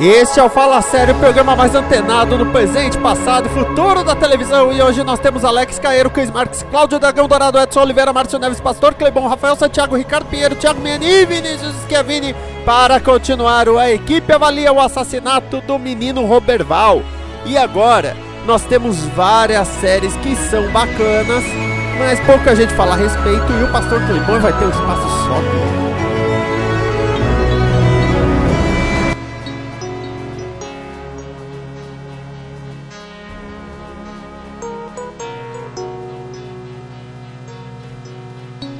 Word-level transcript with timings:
Este 0.00 0.40
é 0.40 0.42
o 0.42 0.48
Fala 0.48 0.80
Sério, 0.80 1.14
o 1.14 1.18
programa 1.18 1.54
mais 1.54 1.74
antenado 1.74 2.38
no 2.38 2.46
presente, 2.46 2.96
passado 2.96 3.44
e 3.44 3.48
futuro 3.50 4.02
da 4.02 4.16
televisão. 4.16 4.72
E 4.72 4.80
hoje 4.80 5.04
nós 5.04 5.18
temos 5.18 5.44
Alex 5.44 5.78
Caeiro, 5.78 6.08
Chris 6.08 6.30
Marques, 6.30 6.64
Cláudio 6.70 6.98
Dragão 6.98 7.28
Dourado, 7.28 7.58
Edson 7.58 7.82
Oliveira, 7.82 8.10
Márcio 8.10 8.38
Neves, 8.38 8.62
Pastor 8.62 8.94
Clebon, 8.94 9.28
Rafael 9.28 9.54
Santiago, 9.56 9.94
Ricardo 9.94 10.24
Pinheiro, 10.24 10.56
Thiago 10.56 10.80
Miani 10.80 11.04
e 11.04 11.26
Vinícius 11.26 11.74
Schiavini. 11.84 12.34
Para 12.64 12.98
continuar, 12.98 13.68
a 13.68 13.90
equipe 13.90 14.32
avalia 14.32 14.72
o 14.72 14.80
assassinato 14.80 15.60
do 15.60 15.78
menino 15.78 16.24
Roberval. 16.24 17.02
E 17.44 17.58
agora, 17.58 18.16
nós 18.46 18.62
temos 18.62 18.96
várias 19.08 19.68
séries 19.68 20.16
que 20.16 20.34
são 20.34 20.66
bacanas, 20.72 21.44
mas 21.98 22.18
pouca 22.20 22.56
gente 22.56 22.72
fala 22.72 22.94
a 22.94 22.96
respeito 22.96 23.52
e 23.52 23.64
o 23.64 23.70
Pastor 23.70 24.00
Clebon 24.06 24.40
vai 24.40 24.58
ter 24.58 24.64
um 24.64 24.70
espaço 24.70 25.08
só. 25.26 25.79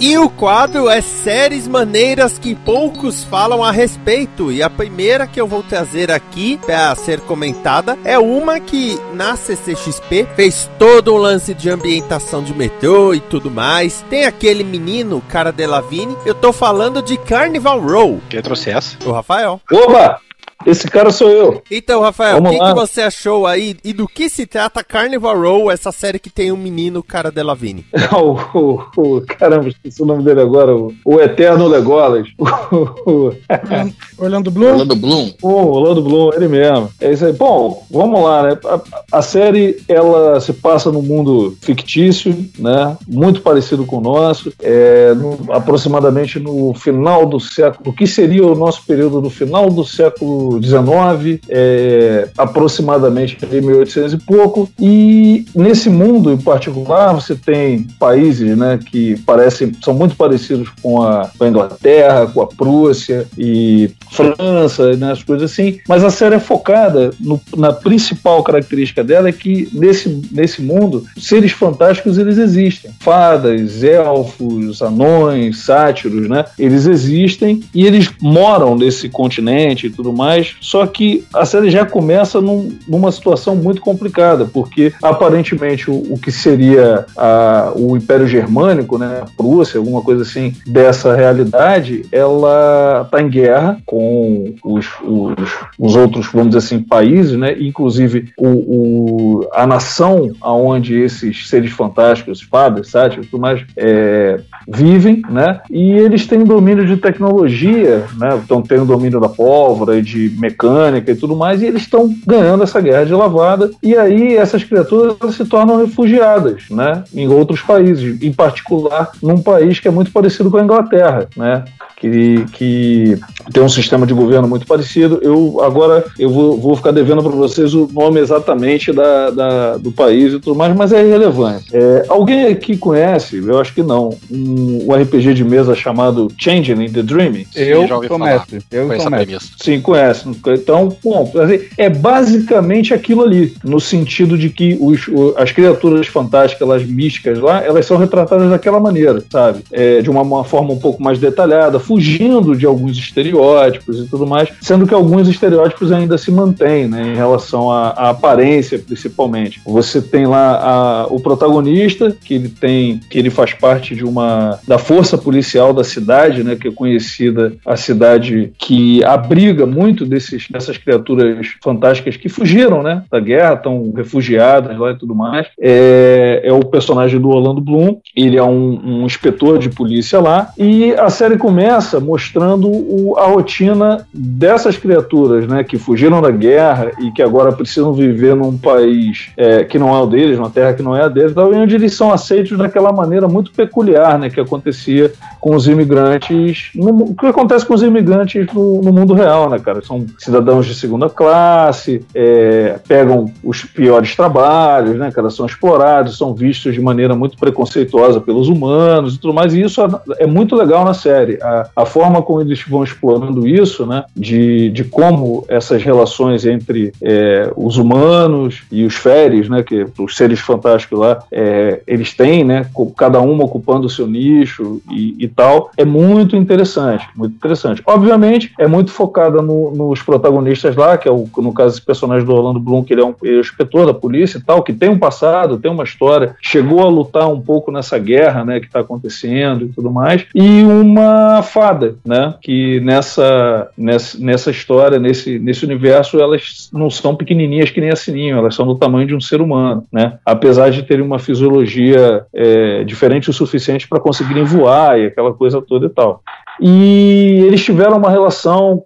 E 0.01 0.17
o 0.17 0.31
quadro 0.31 0.89
é 0.89 1.03
séries 1.03 1.69
maneiras 1.69 2.39
que 2.39 2.55
poucos 2.55 3.23
falam 3.23 3.62
a 3.62 3.70
respeito. 3.70 4.51
E 4.51 4.62
a 4.62 4.70
primeira 4.70 5.27
que 5.27 5.39
eu 5.39 5.47
vou 5.47 5.62
trazer 5.62 6.11
aqui 6.11 6.59
para 6.65 6.95
ser 6.95 7.20
comentada 7.20 7.98
é 8.03 8.19
uma 8.19 8.59
que 8.59 8.98
na 9.12 9.37
CCXP 9.37 10.27
fez 10.34 10.71
todo 10.78 11.12
um 11.12 11.19
lance 11.19 11.53
de 11.53 11.69
ambientação 11.69 12.43
de 12.43 12.55
metrô 12.55 13.12
e 13.12 13.21
tudo 13.21 13.51
mais. 13.51 14.03
Tem 14.09 14.25
aquele 14.25 14.65
menino, 14.65 15.23
cara 15.28 15.51
de 15.51 15.67
Lavigne. 15.67 16.17
Eu 16.25 16.34
tô 16.34 16.51
falando 16.51 17.03
de 17.03 17.19
Carnival 17.19 17.78
Row. 17.78 18.23
Quem 18.31 18.41
trouxe 18.41 18.71
essa? 18.71 18.97
O 19.05 19.12
Rafael. 19.12 19.61
Opa! 19.71 20.19
Esse 20.66 20.89
cara 20.89 21.11
sou 21.11 21.28
eu. 21.28 21.62
Então, 21.70 22.00
Rafael, 22.00 22.39
o 22.39 22.42
que, 22.42 22.58
que, 22.58 22.75
você 22.75 23.03
achou 23.03 23.47
aí 23.47 23.77
e 23.83 23.92
do 23.92 24.06
que 24.06 24.28
se 24.28 24.47
trata 24.47 24.84
Carnival 24.84 25.41
Row, 25.41 25.70
essa 25.70 25.91
série 25.91 26.19
que 26.19 26.30
tem 26.30 26.53
um 26.53 26.56
menino, 26.56 27.03
cara 27.03 27.30
o, 28.12 28.58
o, 28.58 28.83
o, 28.97 29.20
caramba, 29.22 29.69
esqueci 29.69 30.03
o 30.03 30.06
nome 30.06 30.22
dele 30.22 30.41
agora, 30.41 30.75
o, 30.75 30.92
o 31.05 31.20
Eterno 31.20 31.66
Legolas. 31.66 32.28
Orlando 34.19 34.50
Bloom? 34.50 34.70
Orlando 34.70 34.97
Bloom. 34.97 35.33
O 35.42 35.48
Orlando 35.48 36.03
Bloom, 36.03 36.33
ele 36.34 36.48
mesmo. 36.48 36.91
É 37.00 37.12
isso 37.12 37.25
aí. 37.25 37.33
Bom, 37.33 37.86
vamos 37.91 38.22
lá, 38.22 38.42
né? 38.42 38.58
A, 38.64 39.19
a, 39.19 39.22
série, 39.22 39.83
ela 39.88 40.41
se 40.41 40.53
passa 40.53 40.91
num 40.91 41.03
mundo 41.03 41.56
fictício, 41.62 42.36
né? 42.58 42.97
Muito 43.08 43.41
parecido 43.41 43.86
com 43.86 43.98
o 43.98 44.00
nosso. 44.00 44.53
É, 44.61 45.14
no, 45.14 45.53
aproximadamente 45.53 46.38
no 46.38 46.75
final 46.75 47.27
do 47.27 47.41
século, 47.41 47.91
o 47.91 47.92
que 47.92 48.06
seria 48.06 48.47
o 48.47 48.55
nosso 48.55 48.84
período 48.84 49.20
no 49.20 49.31
final 49.31 49.70
do 49.70 49.84
século 49.84 50.50
XIX, 50.61 51.41
é, 51.48 52.29
aproximadamente 52.37 53.37
em 53.50 53.61
1800 53.61 54.15
e 54.15 54.19
pouco. 54.19 54.69
E 54.78 55.44
nesse 55.55 55.91
mundo 55.91 56.33
em 56.33 56.38
particular, 56.38 57.12
você 57.12 57.34
tem 57.34 57.87
países 57.99 58.56
né, 58.56 58.78
que 58.84 59.19
parecem, 59.21 59.72
são 59.83 59.94
muito 59.94 60.16
parecidos 60.16 60.69
com 60.83 61.03
a, 61.03 61.31
com 61.37 61.44
a 61.44 61.49
Inglaterra, 61.49 62.27
com 62.27 62.41
a 62.41 62.47
Prússia 62.47 63.27
e 63.37 63.91
França, 64.10 64.97
né, 64.97 65.12
as 65.12 65.22
coisas 65.22 65.50
assim. 65.50 65.78
Mas 65.89 66.03
a 66.03 66.10
série 66.10 66.37
é 66.37 66.41
focada 66.41 67.10
no, 67.21 67.41
na 67.56 67.72
principal 67.72 68.43
característica 68.43 69.05
dela 69.05 69.28
é 69.28 69.33
que 69.33 69.69
nesse, 69.72 70.22
nesse 70.31 70.62
mundo, 70.62 71.05
seres 71.16 71.53
fantásticos 71.53 72.19
eles 72.19 72.39
existem. 72.39 72.91
Fadas, 73.00 73.83
elfos, 73.83 74.83
anões, 74.83 75.59
sátiros, 75.59 76.28
né? 76.28 76.44
Eles 76.59 76.87
existem 76.87 77.60
e 77.75 77.87
eles 77.87 78.10
moram 78.21 78.77
nesse 78.77 79.09
continente 79.09 79.87
e 79.87 79.91
tudo 79.91 80.12
mais 80.12 80.40
só 80.61 80.87
que 80.87 81.25
a 81.34 81.45
série 81.45 81.71
já 81.71 81.84
começa 81.84 82.41
num, 82.41 82.71
numa 82.89 83.12
situação 83.12 83.56
muito 83.56 83.81
complicada, 83.81 84.45
porque 84.45 84.93
aparentemente 85.03 85.91
o, 85.91 86.15
o 86.15 86.19
que 86.19 86.33
seria 86.33 87.06
a, 87.17 87.73
o 87.77 87.97
Império 87.97 88.27
Germânico, 88.27 88.99
né, 88.99 89.23
a 89.23 89.27
Prússia, 89.37 89.78
alguma 89.78 90.03
coisa 90.03 90.23
assim, 90.23 90.55
dessa 90.67 91.15
realidade, 91.15 92.03
ela 92.12 93.03
está 93.05 93.21
em 93.21 93.28
guerra 93.28 93.78
com 93.84 94.55
os, 94.65 94.87
os, 95.03 95.34
os, 95.78 95.97
outros, 95.97 96.27
vamos 96.33 96.49
dizer 96.49 96.59
assim, 96.59 96.83
países, 96.83 97.37
né, 97.37 97.57
inclusive 97.61 98.33
o, 98.37 98.49
o 98.49 99.49
a 99.53 99.67
nação 99.67 100.33
aonde 100.41 100.99
esses 100.99 101.49
seres 101.49 101.72
fantásticos, 101.72 102.41
fadas, 102.43 102.89
sátiros, 102.89 103.28
tudo 103.28 103.41
mais, 103.41 103.62
é, 103.77 104.41
vivem, 104.69 105.22
né, 105.28 105.61
e 105.71 105.93
eles 105.93 106.27
têm 106.27 106.45
domínio 106.45 106.87
de 106.87 106.97
tecnologia, 106.97 108.05
né, 108.19 108.41
então 108.43 108.62
tem 108.62 108.78
o 108.78 108.87
domínio 108.87 109.21
da 109.21 109.28
pólvora 109.28 109.99
e 109.99 110.03
de 110.03 110.29
mecânica 110.38 111.10
e 111.10 111.14
tudo 111.14 111.36
mais, 111.36 111.62
e 111.62 111.66
eles 111.66 111.82
estão 111.82 112.14
ganhando 112.26 112.62
essa 112.62 112.80
guerra 112.80 113.04
de 113.04 113.14
lavada, 113.14 113.70
e 113.82 113.96
aí 113.96 114.36
essas 114.36 114.64
criaturas 114.64 115.16
se 115.34 115.44
tornam 115.44 115.78
refugiadas, 115.78 116.64
né, 116.70 117.04
em 117.14 117.28
outros 117.28 117.60
países, 117.60 118.22
em 118.22 118.32
particular 118.32 119.12
num 119.22 119.41
país 119.41 119.80
que 119.80 119.88
é 119.88 119.91
muito 119.91 120.10
parecido 120.10 120.50
com 120.50 120.56
a 120.56 120.62
Inglaterra, 120.62 121.28
né, 121.36 121.64
que, 122.00 122.46
que 122.52 123.18
tem 123.52 123.62
um 123.62 123.68
sistema 123.68 124.06
de 124.06 124.14
governo 124.14 124.48
muito 124.48 124.66
parecido. 124.66 125.20
Eu 125.22 125.60
agora 125.62 126.04
eu 126.18 126.30
vou, 126.30 126.58
vou 126.58 126.74
ficar 126.74 126.92
devendo 126.92 127.22
para 127.22 127.32
vocês 127.32 127.74
o 127.74 127.88
nome 127.92 128.20
exatamente 128.20 128.91
da, 128.91 129.30
da, 129.30 129.76
do 129.76 129.92
país 129.92 130.32
e 130.32 130.41
tudo 130.41 130.56
mais, 130.56 130.74
mas 130.74 130.92
é 130.92 131.04
irrelevante. 131.04 131.66
É, 131.72 132.06
alguém 132.08 132.47
aqui 132.47 132.76
conhece, 132.76 133.36
eu 133.36 133.60
acho 133.60 133.74
que 133.74 133.82
não, 133.82 134.16
um, 134.30 134.86
um 134.88 134.94
RPG 134.94 135.34
de 135.34 135.44
mesa 135.44 135.74
chamado 135.74 136.32
Changing 136.38 136.84
in 136.84 136.92
the 136.92 137.02
Dreaming? 137.02 137.47
Eu 137.54 137.86
já 137.86 137.97
ouvi 137.97 138.08
falar. 138.08 138.47
Eu 138.70 138.88
conheço. 139.20 139.52
Sim, 139.58 139.80
conhece. 139.80 140.19
Então, 140.47 140.97
bom, 141.03 141.31
assim, 141.36 141.60
é 141.76 141.88
basicamente 141.88 142.92
aquilo 142.94 143.22
ali, 143.22 143.54
no 143.64 143.81
sentido 143.81 144.36
de 144.36 144.50
que 144.50 144.76
os, 144.81 145.06
as 145.36 145.53
criaturas 145.53 146.06
fantásticas, 146.06 146.69
as 146.70 146.84
místicas 146.84 147.38
lá, 147.38 147.62
elas 147.62 147.86
são 147.86 147.97
retratadas 147.97 148.50
daquela 148.50 148.80
maneira, 148.80 149.22
sabe? 149.30 149.60
É, 149.72 150.00
de 150.00 150.10
uma, 150.10 150.22
uma 150.22 150.44
forma 150.44 150.72
um 150.72 150.78
pouco 150.78 151.03
mais 151.03 151.19
detalhada, 151.19 151.78
fugindo 151.78 152.56
de 152.56 152.66
alguns 152.66 152.97
estereótipos 152.97 154.00
e 154.00 154.06
tudo 154.06 154.26
mais, 154.26 154.48
sendo 154.60 154.86
que 154.86 154.94
alguns 154.94 155.28
estereótipos 155.28 155.92
ainda 155.92 156.16
se 156.19 156.30
mantêm, 156.30 156.88
né, 156.88 157.12
em 157.12 157.16
relação 157.16 157.70
à, 157.70 157.88
à 157.91 158.10
aparência, 158.10 158.78
principalmente. 158.78 159.60
Você 159.66 160.00
tem 160.00 160.26
lá 160.26 160.56
a, 160.56 161.06
o 161.06 161.20
protagonista, 161.20 162.16
que 162.25 162.34
ele 162.34 162.48
tem, 162.48 163.00
que 163.10 163.19
ele 163.19 163.30
faz 163.30 163.53
parte 163.53 163.94
de 163.94 164.04
uma 164.04 164.59
da 164.66 164.78
força 164.78 165.16
policial 165.16 165.72
da 165.72 165.84
cidade, 165.84 166.42
né, 166.42 166.56
que 166.56 166.69
é 166.69 166.70
conhecida 166.70 167.53
a 167.64 167.76
cidade 167.76 168.53
que 168.59 169.03
abriga 169.04 169.66
muito 169.66 170.00
desses 170.06 170.49
dessas 170.49 170.77
criaturas 170.77 171.55
fantásticas 171.62 172.16
que 172.16 172.28
fugiram, 172.28 172.83
né, 172.83 173.03
da 173.11 173.21
guerra, 173.21 173.55
estão 173.55 173.93
refugiadas 173.94 174.78
lá 174.78 174.93
e 174.93 174.97
tudo 174.97 175.15
mais. 175.15 175.47
É, 175.61 176.43
é 176.44 176.53
o 176.53 176.65
personagem 176.65 177.21
do 177.21 177.28
Orlando 177.28 177.61
Bloom. 177.61 177.97
Ele 178.16 178.37
é 178.37 178.43
um, 178.43 179.03
um 179.03 179.06
inspetor 179.06 179.59
de 179.59 179.69
polícia 179.69 180.21
lá 180.21 180.53
e 180.59 180.93
a 180.94 181.09
série 181.09 181.36
começa 181.36 181.60
começa 181.60 182.01
mostrando 182.01 182.69
o, 182.69 183.16
a 183.19 183.27
rotina 183.27 184.07
dessas 184.13 184.77
criaturas, 184.77 185.47
né, 185.47 185.65
que 185.65 185.78
fugiram 185.78 186.22
da 186.22 186.30
guerra 186.30 186.91
e 187.01 187.10
que 187.10 187.22
agora 187.22 187.53
precisam 187.53 187.92
viver 187.92 188.34
num 188.34 188.57
país 188.57 189.30
é, 189.36 189.65
que 189.65 189.78
não 189.78 189.95
é 189.95 190.01
o 190.01 190.07
deles, 190.07 190.39
numa 190.39 190.51
terra 190.51 190.72
que 190.72 190.83
não 190.83 190.97
é 190.97 191.03
a 191.03 191.09
deles, 191.09 191.33
e 191.36 191.39
onde 191.39 191.74
eles 191.74 191.95
são 191.95 192.13
aceitos 192.13 192.57
daquela 192.57 192.92
maneira 192.92 193.28
muito 193.28 193.53
peculiar, 193.53 194.19
né, 194.19 194.30
que 194.30 194.41
acontecia 194.41 195.13
com 195.41 195.54
os 195.54 195.66
imigrantes, 195.66 196.71
no, 196.74 197.10
o 197.10 197.15
que 197.15 197.27
acontece 197.27 197.65
com 197.65 197.74
os 197.74 197.83
imigrantes 197.83 198.47
no, 198.53 198.83
no 198.83 198.92
mundo 198.92 199.15
real, 199.15 199.48
né, 199.48 199.59
cara? 199.59 199.80
São 199.91 200.07
cidadãos 200.19 200.66
de 200.66 200.75
segunda 200.75 201.10
classe, 201.10 202.04
é, 202.15 202.78
pegam 202.87 203.33
os 203.42 203.65
piores 203.65 204.15
trabalhos, 204.15 204.97
né, 204.97 205.10
cara, 205.10 205.31
são 205.31 205.45
explorados, 205.45 206.16
são 206.16 206.33
vistos 206.33 206.75
de 206.75 206.81
maneira 206.81 207.16
muito 207.16 207.37
preconceituosa 207.37 208.21
pelos 208.21 208.48
humanos 208.48 209.16
e 209.16 209.19
tudo 209.19 209.34
mais, 209.34 209.53
e 209.53 209.63
isso 209.63 209.81
é 210.19 210.27
muito 210.27 210.54
legal 210.54 210.84
na 210.84 210.95
série. 210.95 211.39
A, 211.42 211.69
a 211.75 211.84
forma 211.84 212.22
como 212.22 212.41
eles 212.41 212.63
vão 212.63 212.84
explorando 212.84 213.48
isso, 213.48 213.84
né, 213.84 214.04
de, 214.15 214.71
de 214.71 214.84
como 214.84 215.45
essas 215.48 215.83
relações 215.83 216.47
entre 216.47 216.93
é, 217.03 217.51
os 217.57 217.77
humanos 217.77 218.63
e 218.71 218.84
os 218.84 218.95
feres, 218.95 219.48
né, 219.48 219.65
que 219.65 219.86
os 219.98 220.16
seres 220.16 220.39
fantásticos 220.39 221.01
lá, 221.01 221.19
é, 221.33 221.81
eles 221.86 222.15
têm, 222.15 222.45
né, 222.45 222.66
cada 222.97 223.21
uma 223.21 223.45
ocupando 223.45 223.86
o 223.86 223.91
seu 223.91 224.07
nicho 224.07 224.81
e, 224.91 225.16
e, 225.19 225.27
tal, 225.27 225.71
é 225.77 225.84
muito 225.84 226.36
interessante, 226.36 227.09
muito 227.16 227.34
interessante. 227.34 227.83
Obviamente, 227.84 228.53
é 228.59 228.69
muito 228.69 228.93
focada 228.93 229.43
no, 229.43 229.79
nos 229.88 230.03
protagonistas 230.03 230.77
lá, 230.77 230.97
que 230.98 231.09
é 231.09 231.10
o, 231.10 231.28
no 231.38 231.53
caso 231.53 231.77
esse 231.77 231.84
personagem 231.84 232.27
do 232.27 232.34
Orlando 232.34 232.60
Bloom, 232.60 232.84
que 232.84 232.92
ele 232.92 233.00
é 233.00 233.04
um, 233.04 233.15
ele 233.22 233.36
é 233.36 233.41
inspetor 233.41 233.86
da 233.86 233.94
polícia 233.94 234.38
e 234.38 234.42
tal, 234.42 234.62
que 234.62 234.72
tem 234.72 234.88
um 234.88 234.98
passado, 234.98 235.59
tem 235.59 235.71
uma 235.71 235.84
história, 235.84 236.36
chegou 236.41 236.80
a 236.80 236.88
lutar 236.88 237.28
um 237.28 237.41
pouco 237.41 237.71
nessa 237.71 237.98
guerra, 237.98 238.44
né, 238.44 238.60
que 238.60 238.66
está 238.66 238.80
acontecendo 238.80 239.65
e 239.65 239.68
tudo 239.68 239.91
mais, 239.91 240.27
e 240.34 240.62
uma 240.62 241.42
fada, 241.42 241.97
né, 242.04 242.34
que 242.41 242.80
nessa, 242.80 243.68
nessa, 243.77 244.18
nessa 244.18 244.50
história, 244.50 244.98
nesse, 244.98 245.38
nesse 245.38 245.65
universo, 245.65 246.21
elas 246.21 246.68
não 246.72 246.91
são 246.91 247.15
pequenininhas 247.15 247.71
que 247.71 247.80
nem 247.80 247.91
a 247.91 247.97
Sininho, 247.97 248.38
elas 248.38 248.54
são 248.54 248.66
do 248.66 248.74
tamanho 248.74 249.06
de 249.06 249.15
um 249.15 249.21
ser 249.21 249.41
humano, 249.41 249.84
né, 249.92 250.18
apesar 250.24 250.71
de 250.71 250.83
terem 250.83 251.04
uma 251.04 251.18
fisiologia 251.18 252.24
é, 252.34 252.84
diferente 252.84 253.30
o 253.30 253.33
suficiente 253.33 253.88
para 253.88 254.00
conseguirem 254.00 254.44
voar 254.44 254.98
e 254.98 255.06
aquela 255.06 255.33
coisa 255.33 255.60
toda 255.62 255.86
e 255.86 255.91
tal. 255.91 256.23
E 256.61 257.42
eles 257.47 257.64
tiveram 257.64 257.97
uma 257.97 258.11
relação, 258.11 258.83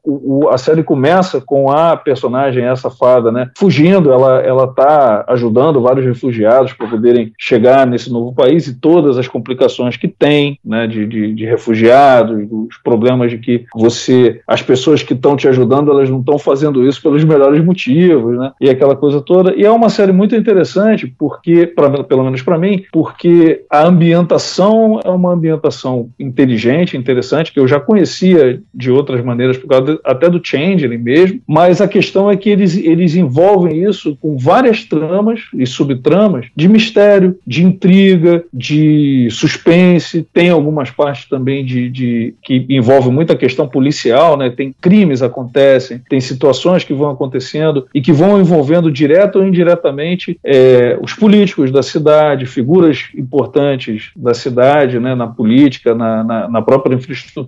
a 0.51 0.59
série 0.59 0.83
começa 0.83 1.41
com 1.41 1.71
a 1.71 1.97
personagem, 1.97 2.65
essa 2.65 2.89
fada, 2.89 3.33
né, 3.33 3.51
fugindo, 3.57 4.13
ela 4.13 4.35
ela 4.41 4.67
tá 4.69 5.25
ajudando 5.29 5.81
vários 5.81 6.05
refugiados 6.05 6.73
para 6.73 6.87
poderem 6.87 7.33
chegar 7.39 7.87
nesse 7.87 8.11
novo 8.13 8.35
país 8.35 8.67
e 8.67 8.79
todas 8.79 9.19
as 9.19 9.27
complicações 9.27 9.97
que 9.97 10.07
tem, 10.07 10.59
né, 10.65 10.87
de, 10.87 11.07
de, 11.07 11.35
de 11.35 11.45
refugiados, 11.45 12.47
os 12.51 12.77
problemas 12.79 13.31
de 13.31 13.39
que 13.39 13.65
você, 13.75 14.41
as 14.47 14.63
pessoas 14.63 15.03
que 15.03 15.15
estão 15.15 15.37
te 15.37 15.49
ajudando, 15.49 15.91
elas 15.91 16.09
não 16.11 16.21
estão 16.21 16.39
fazendo 16.39 16.87
isso 16.87 17.03
pelos 17.03 17.25
melhores 17.25 17.65
motivos, 17.65 18.37
né, 18.39 18.53
e 18.61 18.71
aquela 18.71 18.95
coisa 18.95 19.21
toda. 19.21 19.55
E 19.55 19.65
é 19.65 19.71
uma 19.71 19.89
série 19.89 20.13
muito 20.13 20.37
interessante 20.37 21.07
porque, 21.19 21.67
pra, 21.67 22.05
pelo 22.05 22.25
menos 22.25 22.43
para 22.43 22.59
mim, 22.59 22.85
porque 22.93 23.65
a 23.71 23.85
ambientação 23.87 25.01
é 25.05 25.11
uma 25.11 25.33
ambientação 25.33 26.11
inteligente, 26.19 26.97
interessante, 26.97 27.53
que 27.53 27.61
eu 27.61 27.64
já 27.67 27.81
conhecia 27.81 28.61
de 28.73 28.91
outras 28.91 29.25
maneiras, 29.25 29.57
por 29.57 29.69
causa 29.69 29.95
de, 29.95 30.01
até 30.05 30.29
do 30.29 30.41
Changeling 30.43 30.99
mesmo, 30.99 31.41
mas 31.47 31.81
a 31.81 31.89
questão 31.89 32.31
é 32.31 32.37
que 32.37 32.51
eles, 32.51 32.77
eles 32.77 33.15
envolvem 33.15 33.85
isso 33.85 34.17
com 34.21 34.37
várias 34.37 34.85
tramas 34.85 35.41
e 35.55 35.67
subtramas 35.67 36.47
de 36.55 36.69
mistério, 36.69 37.37
de 37.47 37.65
intriga, 37.65 38.45
de 38.53 39.29
suspense, 39.31 40.27
tem 40.33 40.51
algumas 40.51 40.91
partes 40.91 41.29
também 41.29 41.65
de, 41.65 41.89
de 41.89 42.35
que 42.43 42.67
envolvem 42.69 43.13
muita 43.13 43.37
questão 43.37 43.69
policial, 43.69 44.37
né? 44.37 44.51
tem 44.51 44.75
crimes 44.81 45.23
acontecem, 45.23 46.01
tem 46.09 46.21
situações 46.21 46.85
que 46.85 46.95
vão 46.95 47.11
acontecendo 47.11 47.87
e 47.95 48.01
que 48.01 48.13
vão 48.13 48.41
envolvendo 48.41 48.91
direto 48.91 49.39
ou 49.39 49.47
indiretamente 49.47 50.39
é, 50.45 50.99
os 51.01 51.15
políticos 51.15 51.71
da 51.71 51.83
cidade, 51.83 52.47
figuras 52.47 53.09
importantes 53.17 54.11
da 54.17 54.35
cidade, 54.35 54.99
né? 54.99 55.15
na 55.15 55.27
política, 55.27 55.95
na, 55.95 56.25
na, 56.25 56.49
na 56.49 56.63
própria 56.63 56.95
infraestrutura 56.95 57.44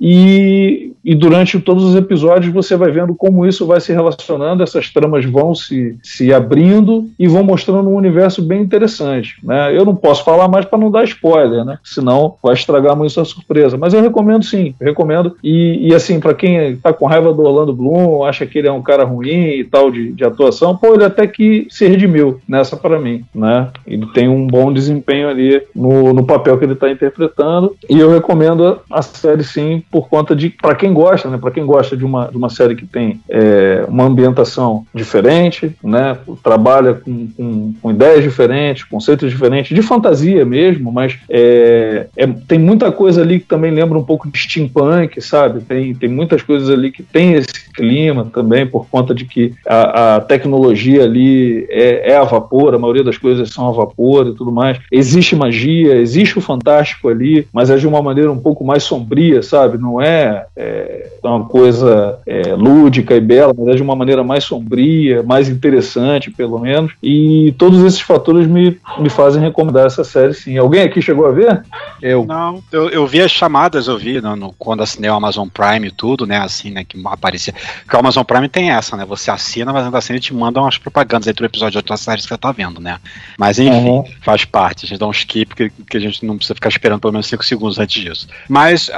e, 0.00 0.92
e 1.04 1.14
durante 1.14 1.58
todos 1.60 1.84
os 1.84 1.94
episódios 1.94 2.52
você 2.52 2.76
vai 2.76 2.90
vendo 2.90 3.14
como 3.14 3.46
isso 3.46 3.66
vai 3.66 3.80
se 3.80 3.92
relacionando, 3.92 4.62
essas 4.62 4.90
tramas 4.90 5.24
vão 5.24 5.54
se, 5.54 5.96
se 6.02 6.32
abrindo 6.32 7.08
e 7.18 7.26
vão 7.26 7.42
mostrando 7.42 7.88
um 7.88 7.96
universo 7.96 8.42
bem 8.42 8.60
interessante. 8.60 9.36
Né? 9.42 9.76
Eu 9.76 9.84
não 9.84 9.94
posso 9.94 10.24
falar 10.24 10.48
mais 10.48 10.64
para 10.64 10.78
não 10.78 10.90
dar 10.90 11.04
spoiler, 11.04 11.64
né? 11.64 11.78
senão 11.82 12.36
vai 12.42 12.54
estragar 12.54 12.96
muito 12.96 13.20
a 13.20 13.24
surpresa. 13.24 13.76
Mas 13.76 13.94
eu 13.94 14.02
recomendo 14.02 14.44
sim, 14.44 14.74
recomendo. 14.80 15.36
E, 15.42 15.88
e 15.88 15.94
assim, 15.94 16.20
para 16.20 16.34
quem 16.34 16.72
está 16.72 16.92
com 16.92 17.06
raiva 17.06 17.32
do 17.32 17.42
Orlando 17.42 17.72
Bloom, 17.72 18.24
acha 18.24 18.46
que 18.46 18.58
ele 18.58 18.68
é 18.68 18.72
um 18.72 18.82
cara 18.82 19.04
ruim 19.04 19.58
e 19.58 19.64
tal 19.64 19.90
de, 19.90 20.12
de 20.12 20.24
atuação, 20.24 20.76
pô, 20.76 20.94
ele 20.94 21.04
até 21.04 21.26
que 21.26 21.66
se 21.70 21.86
redimiu 21.86 22.40
nessa 22.48 22.76
para 22.76 22.98
mim. 22.98 23.24
Né? 23.34 23.68
Ele 23.86 24.06
tem 24.12 24.28
um 24.28 24.46
bom 24.46 24.72
desempenho 24.72 25.28
ali 25.28 25.62
no, 25.74 26.12
no 26.12 26.24
papel 26.24 26.58
que 26.58 26.64
ele 26.64 26.74
está 26.74 26.90
interpretando. 26.90 27.74
E 27.88 27.98
eu 27.98 28.10
recomendo 28.10 28.80
a 28.90 29.02
série 29.02 29.31
sim, 29.40 29.82
por 29.90 30.08
conta 30.08 30.34
de, 30.34 30.50
para 30.50 30.74
quem 30.74 30.92
gosta, 30.92 31.28
né? 31.28 31.38
para 31.38 31.50
quem 31.50 31.64
gosta 31.64 31.96
de 31.96 32.04
uma, 32.04 32.26
de 32.26 32.36
uma 32.36 32.48
série 32.48 32.74
que 32.74 32.86
tem 32.86 33.20
é, 33.28 33.84
uma 33.88 34.04
ambientação 34.04 34.84
diferente, 34.94 35.74
né? 35.82 36.16
trabalha 36.42 36.94
com, 36.94 37.28
com, 37.28 37.74
com, 37.80 37.90
ideias 37.90 38.22
diferentes, 38.22 38.84
conceitos 38.84 39.30
diferentes, 39.30 39.74
de 39.74 39.82
fantasia 39.82 40.44
mesmo, 40.44 40.90
mas 40.92 41.18
é, 41.28 42.06
é, 42.16 42.26
tem 42.46 42.58
muita 42.58 42.90
coisa 42.90 43.22
ali 43.22 43.40
que 43.40 43.46
também 43.46 43.70
lembra 43.70 43.98
um 43.98 44.04
pouco 44.04 44.28
de 44.28 44.38
steampunk, 44.38 45.20
sabe? 45.20 45.60
Tem, 45.60 45.94
tem 45.94 46.08
muitas 46.08 46.42
coisas 46.42 46.68
ali 46.68 46.90
que 46.90 47.02
tem 47.02 47.34
esse 47.34 47.70
clima 47.74 48.28
também, 48.32 48.66
por 48.66 48.86
conta 48.88 49.14
de 49.14 49.24
que 49.24 49.54
a, 49.66 50.16
a 50.16 50.20
tecnologia 50.20 51.04
ali 51.04 51.66
é, 51.70 52.12
é, 52.12 52.16
a 52.16 52.24
vapor, 52.24 52.74
a 52.74 52.78
maioria 52.78 53.04
das 53.04 53.18
coisas 53.18 53.50
são 53.50 53.68
a 53.68 53.72
vapor 53.72 54.26
e 54.26 54.34
tudo 54.34 54.52
mais. 54.52 54.78
Existe 54.90 55.36
magia, 55.36 55.94
existe 55.96 56.38
o 56.38 56.42
fantástico 56.42 57.08
ali, 57.08 57.46
mas 57.52 57.70
é 57.70 57.76
de 57.76 57.86
uma 57.86 58.02
maneira 58.02 58.30
um 58.30 58.38
pouco 58.38 58.64
mais 58.64 58.82
sombria, 58.82 59.21
sabe? 59.42 59.78
Não 59.78 60.00
é, 60.00 60.46
é 60.56 61.10
uma 61.22 61.44
coisa 61.44 62.18
é, 62.26 62.54
lúdica 62.54 63.14
e 63.14 63.20
bela, 63.20 63.54
mas 63.56 63.68
é 63.68 63.74
de 63.74 63.82
uma 63.82 63.94
maneira 63.94 64.24
mais 64.24 64.44
sombria, 64.44 65.22
mais 65.22 65.48
interessante, 65.48 66.30
pelo 66.30 66.58
menos. 66.58 66.92
E 67.02 67.54
todos 67.58 67.82
esses 67.84 68.00
fatores 68.00 68.46
me, 68.46 68.78
me 68.98 69.08
fazem 69.08 69.42
recomendar 69.42 69.86
essa 69.86 70.04
série, 70.04 70.34
sim. 70.34 70.56
Alguém 70.56 70.82
aqui 70.82 71.00
chegou 71.00 71.26
a 71.26 71.32
ver? 71.32 71.62
Eu. 72.00 72.24
Não, 72.24 72.62
eu, 72.72 72.88
eu 72.90 73.06
vi 73.06 73.20
as 73.20 73.30
chamadas, 73.30 73.86
eu 73.88 73.98
vi 73.98 74.20
no, 74.20 74.34
no, 74.34 74.52
quando 74.58 74.82
assinei 74.82 75.10
o 75.10 75.14
Amazon 75.14 75.48
Prime 75.48 75.88
e 75.88 75.90
tudo, 75.90 76.26
né? 76.26 76.38
Assim, 76.38 76.70
né? 76.70 76.84
Que 76.84 77.00
aparecia. 77.04 77.54
Porque 77.82 77.96
o 77.96 78.00
Amazon 78.00 78.24
Prime 78.24 78.48
tem 78.48 78.70
essa, 78.70 78.96
né? 78.96 79.04
Você 79.04 79.30
assina, 79.30 79.72
mas 79.72 79.84
ainda 79.84 79.98
assim 79.98 80.14
ele 80.14 80.20
te 80.20 80.34
manda 80.34 80.60
umas 80.60 80.78
propagandas 80.78 81.28
entre 81.28 81.44
o 81.44 81.46
episódio 81.46 81.72
de 81.72 81.78
outras 81.78 82.00
séries 82.00 82.24
que 82.24 82.28
você 82.28 82.38
tá 82.38 82.52
vendo, 82.52 82.80
né? 82.80 82.98
Mas 83.38 83.58
enfim, 83.58 83.88
uhum. 83.88 84.04
faz 84.20 84.44
parte. 84.44 84.84
A 84.84 84.88
gente 84.88 84.98
dá 84.98 85.06
um 85.06 85.10
skip 85.10 85.54
que, 85.54 85.70
que 85.70 85.96
a 85.96 86.00
gente 86.00 86.24
não 86.24 86.36
precisa 86.36 86.54
ficar 86.54 86.68
esperando 86.68 87.00
pelo 87.00 87.12
menos 87.12 87.26
5 87.26 87.44
segundos 87.44 87.78
antes 87.78 88.02
disso. 88.02 88.28
Mas 88.48 88.88
é 88.88 88.94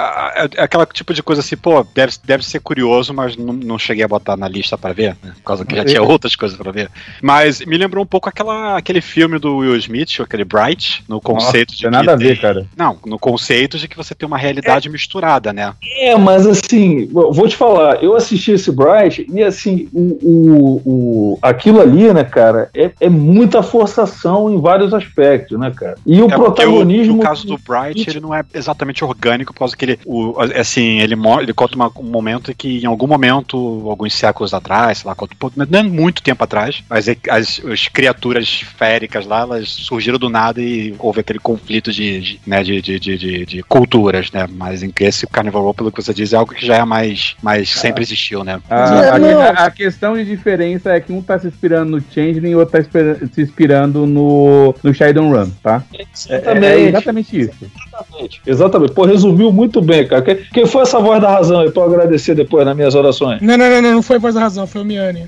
aquela 0.59 0.87
tipo 0.87 1.13
de 1.13 1.23
coisa 1.23 1.41
assim, 1.41 1.57
pô, 1.57 1.85
deve, 1.95 2.13
deve 2.25 2.45
ser 2.45 2.61
curioso, 2.61 3.13
mas 3.13 3.37
não, 3.37 3.53
não 3.53 3.79
cheguei 3.79 4.05
a 4.05 4.09
botar 4.09 4.37
na 4.37 4.49
lista 4.49 4.79
para 4.79 4.95
ver, 4.95 5.17
né? 5.23 5.33
Por 5.37 5.43
causa 5.43 5.65
que 5.65 5.75
já 5.75 5.85
tinha 5.85 6.03
outras 6.03 6.37
coisas 6.37 6.57
para 6.57 6.71
ver. 6.71 6.91
Mas 7.21 7.61
me 7.61 7.77
lembrou 7.77 8.05
um 8.05 8.07
pouco 8.07 8.29
aquela, 8.29 8.77
aquele 8.77 9.01
filme 9.01 9.39
do 9.39 9.57
Will 9.59 9.77
Smith, 9.77 10.21
aquele 10.21 10.45
Bright, 10.45 11.05
no 11.09 11.21
conceito 11.21 11.71
Nossa, 11.71 11.77
de. 11.77 11.83
Tem 11.83 11.91
nada 11.91 12.13
a 12.13 12.17
ver, 12.17 12.41
cara. 12.41 12.67
Não, 12.77 12.99
no 13.05 13.19
conceito 13.19 13.79
de 13.79 13.89
que 13.89 13.97
você 13.97 14.15
tem 14.15 14.27
uma 14.27 14.39
realidade 14.39 14.89
é, 14.89 14.91
misturada, 14.91 15.53
né? 15.53 15.73
É, 15.99 16.17
mas 16.17 16.47
assim, 16.47 17.07
vou 17.07 17.49
te 17.49 17.57
falar, 17.57 18.03
eu 18.03 18.15
assisti 18.17 18.53
esse 18.53 18.71
Bright 18.71 19.27
e 19.33 19.43
assim, 19.43 19.89
o, 19.93 20.19
o, 20.23 20.83
o 20.85 21.39
aquilo 21.43 21.81
ali, 21.81 22.13
né, 22.13 22.25
cara, 22.25 22.71
é, 22.75 22.91
é, 23.01 23.09
muita 23.09 23.63
forçação 23.63 24.51
em 24.51 24.61
vários 24.61 24.93
aspectos, 24.93 25.59
né, 25.59 25.73
cara? 25.75 25.97
E 26.07 26.21
o 26.21 26.27
é 26.27 26.35
protagonismo. 26.35 27.17
no 27.17 27.23
caso 27.23 27.47
do 27.47 27.59
Bright, 27.59 28.09
ele 28.09 28.21
não 28.21 28.35
é 28.35 28.45
exatamente 28.53 29.05
orgânico, 29.05 29.53
por 29.53 29.61
causa 29.61 29.77
que 29.77 29.85
ele, 29.85 29.99
o, 30.05 30.37
assim, 30.59 31.01
ele, 31.01 31.15
ele 31.41 31.53
conta 31.53 31.75
uma, 31.77 31.91
um 31.97 32.03
momento 32.03 32.55
que 32.55 32.83
em 32.83 32.87
algum 32.87 33.07
momento, 33.07 33.57
alguns 33.89 34.15
séculos 34.15 34.53
atrás, 34.53 34.99
sei 34.99 35.09
lá, 35.09 35.17
não 35.69 35.79
é 35.79 35.83
muito 35.83 36.23
tempo 36.23 36.43
atrás, 36.45 36.83
mas 36.89 37.09
é, 37.09 37.17
as, 37.29 37.61
as 37.65 37.89
criaturas 37.89 38.65
féricas 38.77 39.27
lá, 39.27 39.41
elas 39.41 39.69
surgiram 39.69 40.19
do 40.19 40.29
nada 40.29 40.61
e 40.61 40.95
houve 40.99 41.21
aquele 41.21 41.39
conflito 41.39 41.93
de, 41.93 42.21
de 42.21 42.41
né, 42.47 42.63
de, 42.63 42.81
de, 42.83 42.99
de, 42.99 43.47
de, 43.47 43.63
culturas, 43.63 44.31
né? 44.31 44.47
Mas 44.51 44.83
em 44.83 44.91
que 44.91 45.05
esse 45.05 45.27
Carnival 45.27 45.63
Row, 45.63 45.75
pelo 45.75 45.93
que 45.93 46.03
você 46.03 46.13
diz, 46.13 46.33
é 46.33 46.37
algo 46.37 46.55
que 46.55 46.67
já 46.67 46.77
é 46.77 46.85
mais, 46.85 47.37
mais 47.43 47.71
sempre 47.71 48.03
existiu, 48.03 48.45
né? 48.45 48.61
Ah, 48.69 49.17
a, 49.17 49.67
a, 49.67 49.71
questão 49.71 50.15
de 50.15 50.25
diferença 50.25 50.93
é 50.93 51.01
que 51.01 51.13
um 51.13 51.23
tá 51.23 51.39
se 51.39 51.49
inspirando 51.49 51.93
no 51.93 52.01
Changeling 52.13 52.51
e 52.51 52.55
o 52.55 52.59
outro 52.59 52.83
tá 52.83 53.27
se 53.33 53.43
inspirando 53.43 54.07
no, 54.07 54.75
no 54.83 54.95
Shadowrun, 54.95 55.51
tá? 55.63 55.83
Exatamente. 55.93 56.67
É, 56.67 56.75
é 56.75 56.81
exatamente 56.89 57.41
isso. 57.41 57.71
Exatamente. 58.47 58.65
Exatamente. 58.75 58.93
Pô, 58.93 59.05
resumiu 59.05 59.53
muito 59.53 59.81
bem, 59.81 60.07
cara. 60.07 60.23
Quem 60.23 60.67
foi 60.67 60.83
essa 60.83 60.99
voz 60.99 61.21
da 61.21 61.31
razão 61.31 61.61
aí 61.61 61.71
pra 61.71 61.83
eu 61.83 61.87
agradecer 61.87 62.35
depois 62.35 62.65
nas 62.65 62.77
minhas 62.77 62.95
orações? 62.95 63.41
Não, 63.41 63.57
não, 63.57 63.69
não, 63.69 63.83
não, 63.83 63.93
não 63.95 64.03
foi 64.03 64.17
a 64.17 64.19
voz 64.19 64.35
da 64.35 64.41
razão, 64.41 64.67
foi 64.67 64.83
o 64.83 64.85
Miane. 64.85 65.25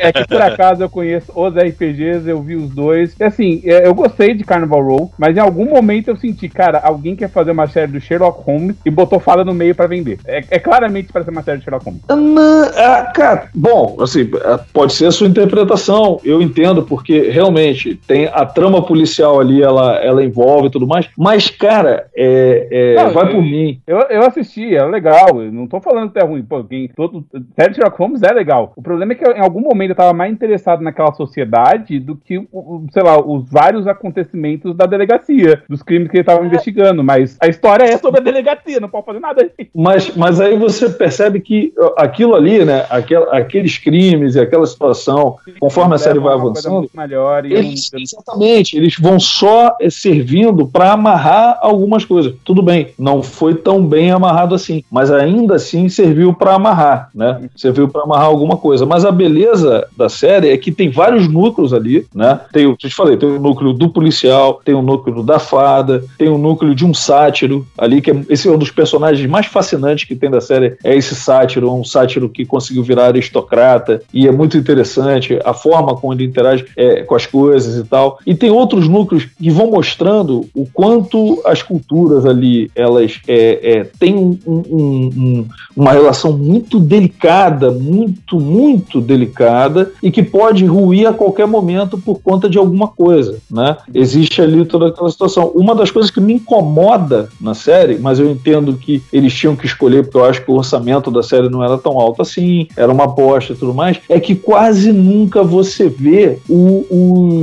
É 0.00 0.12
que 0.12 0.26
por 0.26 0.40
acaso 0.40 0.82
eu 0.82 0.88
conheço 0.88 1.30
os 1.34 1.54
RPGs, 1.54 2.28
eu 2.28 2.40
vi 2.42 2.56
os 2.56 2.70
dois. 2.70 3.14
E 3.18 3.24
assim, 3.24 3.60
é, 3.64 3.86
eu 3.86 3.94
gostei 3.94 4.34
de 4.34 4.44
Carnival 4.44 4.82
Row, 4.82 5.12
mas 5.18 5.36
em 5.36 5.40
algum 5.40 5.66
momento 5.66 6.08
eu 6.08 6.16
senti, 6.16 6.48
cara, 6.48 6.78
alguém 6.78 7.14
quer 7.14 7.28
fazer 7.28 7.50
uma 7.50 7.66
série 7.66 7.92
do 7.92 8.00
Sherlock 8.00 8.42
Holmes 8.44 8.76
e 8.84 8.90
botou 8.90 9.20
fada 9.20 9.44
no 9.44 9.54
meio 9.54 9.74
para 9.74 9.86
vender. 9.86 10.18
É, 10.26 10.42
é, 10.50 10.58
claramente 10.58 11.12
para 11.12 11.24
ser 11.24 11.30
uma 11.30 11.42
série 11.42 11.58
do 11.58 11.64
Sherlock 11.64 11.84
Holmes. 11.84 12.02
Não, 12.08 12.62
ah, 12.76 13.12
cara, 13.14 13.48
bom, 13.54 13.96
assim, 14.00 14.22
é, 14.22 14.58
pode 14.72 14.92
ser 14.92 15.06
a 15.06 15.12
sua 15.12 15.26
interpretação, 15.26 16.20
eu 16.24 16.40
entendo, 16.40 16.82
porque 16.82 17.30
realmente 17.30 17.94
tem 18.06 18.26
a 18.26 18.44
trama 18.44 18.84
policial 18.84 19.40
ali, 19.40 19.62
ela, 19.62 19.96
ela 19.96 20.24
envolve 20.24 20.68
e 20.68 20.70
tudo 20.70 20.86
mais, 20.86 21.08
mas, 21.16 21.48
cara, 21.48 22.06
é, 22.16 22.37
é, 22.38 22.68
é, 22.70 22.94
Não, 22.96 23.10
vai 23.12 23.24
eu- 23.26 23.30
por 23.32 23.42
mim. 23.42 23.80
Eu, 23.86 23.98
eu 23.98 24.22
assisti, 24.22 24.74
é 24.74 24.84
legal. 24.84 25.42
Eu 25.42 25.52
não 25.52 25.66
tô 25.66 25.80
falando 25.80 26.10
que 26.10 26.18
é 26.18 26.24
ruim. 26.24 26.42
Pô, 26.42 26.62
quem, 26.64 26.88
todo, 26.88 27.24
série 27.56 27.70
de 27.70 27.76
Sherlock 27.76 27.98
Holmes 27.98 28.22
é 28.22 28.32
legal. 28.32 28.72
O 28.76 28.82
problema 28.82 29.12
é 29.12 29.14
que 29.14 29.24
em 29.30 29.40
algum 29.40 29.60
momento 29.60 29.90
eu 29.90 29.96
tava 29.96 30.12
mais 30.12 30.32
interessado 30.32 30.82
naquela 30.82 31.12
sociedade 31.12 31.98
do 31.98 32.16
que, 32.16 32.46
sei 32.92 33.02
lá, 33.02 33.18
os 33.20 33.48
vários 33.50 33.86
acontecimentos 33.86 34.74
da 34.76 34.86
delegacia, 34.86 35.62
dos 35.68 35.82
crimes 35.82 36.10
que 36.10 36.18
ele 36.18 36.24
tava 36.24 36.44
investigando. 36.44 37.02
Mas 37.04 37.36
a 37.40 37.46
história 37.48 37.84
é 37.84 37.96
sobre 37.98 38.20
a 38.20 38.24
delegacia, 38.24 38.80
não 38.80 38.88
pode 38.88 39.06
fazer 39.06 39.20
nada. 39.20 39.50
Mas, 39.74 40.14
mas 40.16 40.40
aí 40.40 40.56
você 40.58 40.88
percebe 40.90 41.40
que 41.40 41.72
aquilo 41.96 42.34
ali, 42.34 42.64
né? 42.64 42.84
aquel- 42.90 43.28
aqueles 43.32 43.78
crimes 43.78 44.34
e 44.34 44.40
aquela 44.40 44.66
situação, 44.66 45.36
conforme 45.60 45.94
a 45.94 45.98
série 45.98 46.18
vai 46.18 46.34
avançando, 46.34 46.76
muito 46.78 46.96
melhor 46.96 47.44
e 47.46 47.52
Eles, 47.52 47.90
não- 47.92 48.00
exatamente, 48.00 48.76
eles 48.76 48.96
vão 48.98 49.18
só 49.18 49.76
eh, 49.80 49.90
servindo 49.90 50.66
para 50.66 50.92
amarrar 50.92 51.58
algumas 51.60 52.04
coisas. 52.04 52.27
Tudo 52.44 52.62
bem, 52.62 52.88
não 52.98 53.22
foi 53.22 53.54
tão 53.54 53.84
bem 53.84 54.10
amarrado 54.10 54.54
assim, 54.54 54.82
mas 54.90 55.10
ainda 55.10 55.54
assim 55.56 55.88
serviu 55.88 56.32
para 56.32 56.54
amarrar, 56.54 57.10
né? 57.14 57.48
Serviu 57.56 57.88
para 57.88 58.02
amarrar 58.02 58.26
alguma 58.26 58.56
coisa. 58.56 58.84
Mas 58.86 59.04
a 59.04 59.10
beleza 59.12 59.86
da 59.96 60.08
série 60.08 60.50
é 60.50 60.56
que 60.56 60.70
tem 60.72 60.90
vários 60.90 61.28
núcleos 61.28 61.72
ali, 61.72 62.06
né? 62.14 62.40
Tem, 62.52 62.66
o- 62.66 62.70
eu 62.70 62.76
te 62.76 62.94
falei, 62.94 63.16
tem 63.16 63.28
o 63.28 63.40
núcleo 63.40 63.72
do 63.72 63.88
policial, 63.88 64.60
tem 64.64 64.74
o 64.74 64.82
núcleo 64.82 65.22
da 65.22 65.38
fada, 65.38 66.04
tem 66.18 66.28
o 66.28 66.38
núcleo 66.38 66.74
de 66.74 66.84
um 66.84 66.94
sátiro 66.94 67.66
ali, 67.76 68.00
que 68.00 68.10
é, 68.10 68.16
esse 68.28 68.48
é 68.48 68.50
um 68.52 68.58
dos 68.58 68.70
personagens 68.70 69.28
mais 69.28 69.46
fascinantes 69.46 70.04
que 70.04 70.14
tem 70.14 70.30
da 70.30 70.40
série, 70.40 70.76
é 70.84 70.96
esse 70.96 71.14
sátiro, 71.14 71.72
um 71.72 71.84
sátiro 71.84 72.28
que 72.28 72.44
conseguiu 72.44 72.82
virar 72.82 73.06
aristocrata 73.06 74.02
e 74.12 74.26
é 74.26 74.32
muito 74.32 74.56
interessante 74.56 75.38
a 75.44 75.52
forma 75.54 75.94
como 75.96 76.12
ele 76.12 76.24
interage 76.24 76.64
é, 76.76 77.02
com 77.02 77.14
as 77.14 77.26
coisas 77.26 77.76
e 77.76 77.84
tal. 77.88 78.18
E 78.26 78.34
tem 78.34 78.50
outros 78.50 78.88
núcleos 78.88 79.24
que 79.24 79.50
vão 79.50 79.70
mostrando 79.70 80.46
o 80.54 80.66
quanto 80.72 81.40
as 81.44 81.62
culturas 81.62 82.17
ali 82.26 82.70
elas 82.74 83.20
é, 83.26 83.78
é, 83.78 83.84
têm 83.98 84.14
um- 84.16 84.38
um- 84.46 85.10
um- 85.16 85.46
uma 85.76 85.92
relação 85.92 86.36
muito 86.36 86.78
delicada, 86.80 87.70
muito, 87.70 88.38
muito 88.40 89.00
delicada 89.00 89.92
e 90.02 90.10
que 90.10 90.22
pode 90.22 90.64
ruir 90.64 91.06
a 91.08 91.12
qualquer 91.12 91.46
momento 91.46 91.98
por 91.98 92.20
conta 92.20 92.48
de 92.48 92.58
alguma 92.58 92.88
coisa, 92.88 93.38
né? 93.50 93.76
Existe 93.94 94.40
ali 94.42 94.64
toda 94.64 94.88
aquela 94.88 95.10
situação. 95.10 95.52
Uma 95.54 95.74
das 95.74 95.90
coisas 95.90 96.10
que 96.10 96.20
me 96.20 96.34
incomoda 96.34 97.28
na 97.40 97.54
série, 97.54 97.98
mas 97.98 98.18
eu 98.18 98.30
entendo 98.30 98.74
que 98.74 99.02
eles 99.12 99.32
tinham 99.32 99.54
que 99.56 99.66
escolher 99.66 100.02
porque 100.04 100.16
eu 100.18 100.24
acho 100.24 100.44
que 100.44 100.50
o 100.50 100.54
orçamento 100.54 101.10
da 101.10 101.22
série 101.22 101.48
não 101.48 101.62
era 101.62 101.78
tão 101.78 101.98
alto 101.98 102.22
assim, 102.22 102.66
era 102.76 102.92
uma 102.92 103.04
aposta 103.04 103.52
e 103.52 103.56
tudo 103.56 103.72
mais, 103.72 103.98
é 104.08 104.18
que 104.20 104.34
quase 104.34 104.92
nunca 104.92 105.42
você 105.42 105.88
vê 105.88 106.38
o- 106.48 106.84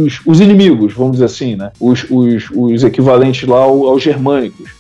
os, 0.06 0.20
os 0.26 0.40
inimigos, 0.40 0.94
vamos 0.94 1.14
dizer 1.14 1.26
assim, 1.26 1.56
né? 1.56 1.72
Os, 1.80 2.06
os, 2.10 2.50
os 2.54 2.84
equivalentes 2.84 3.48
lá 3.48 3.58
ao- 3.60 3.88
aos 3.88 4.04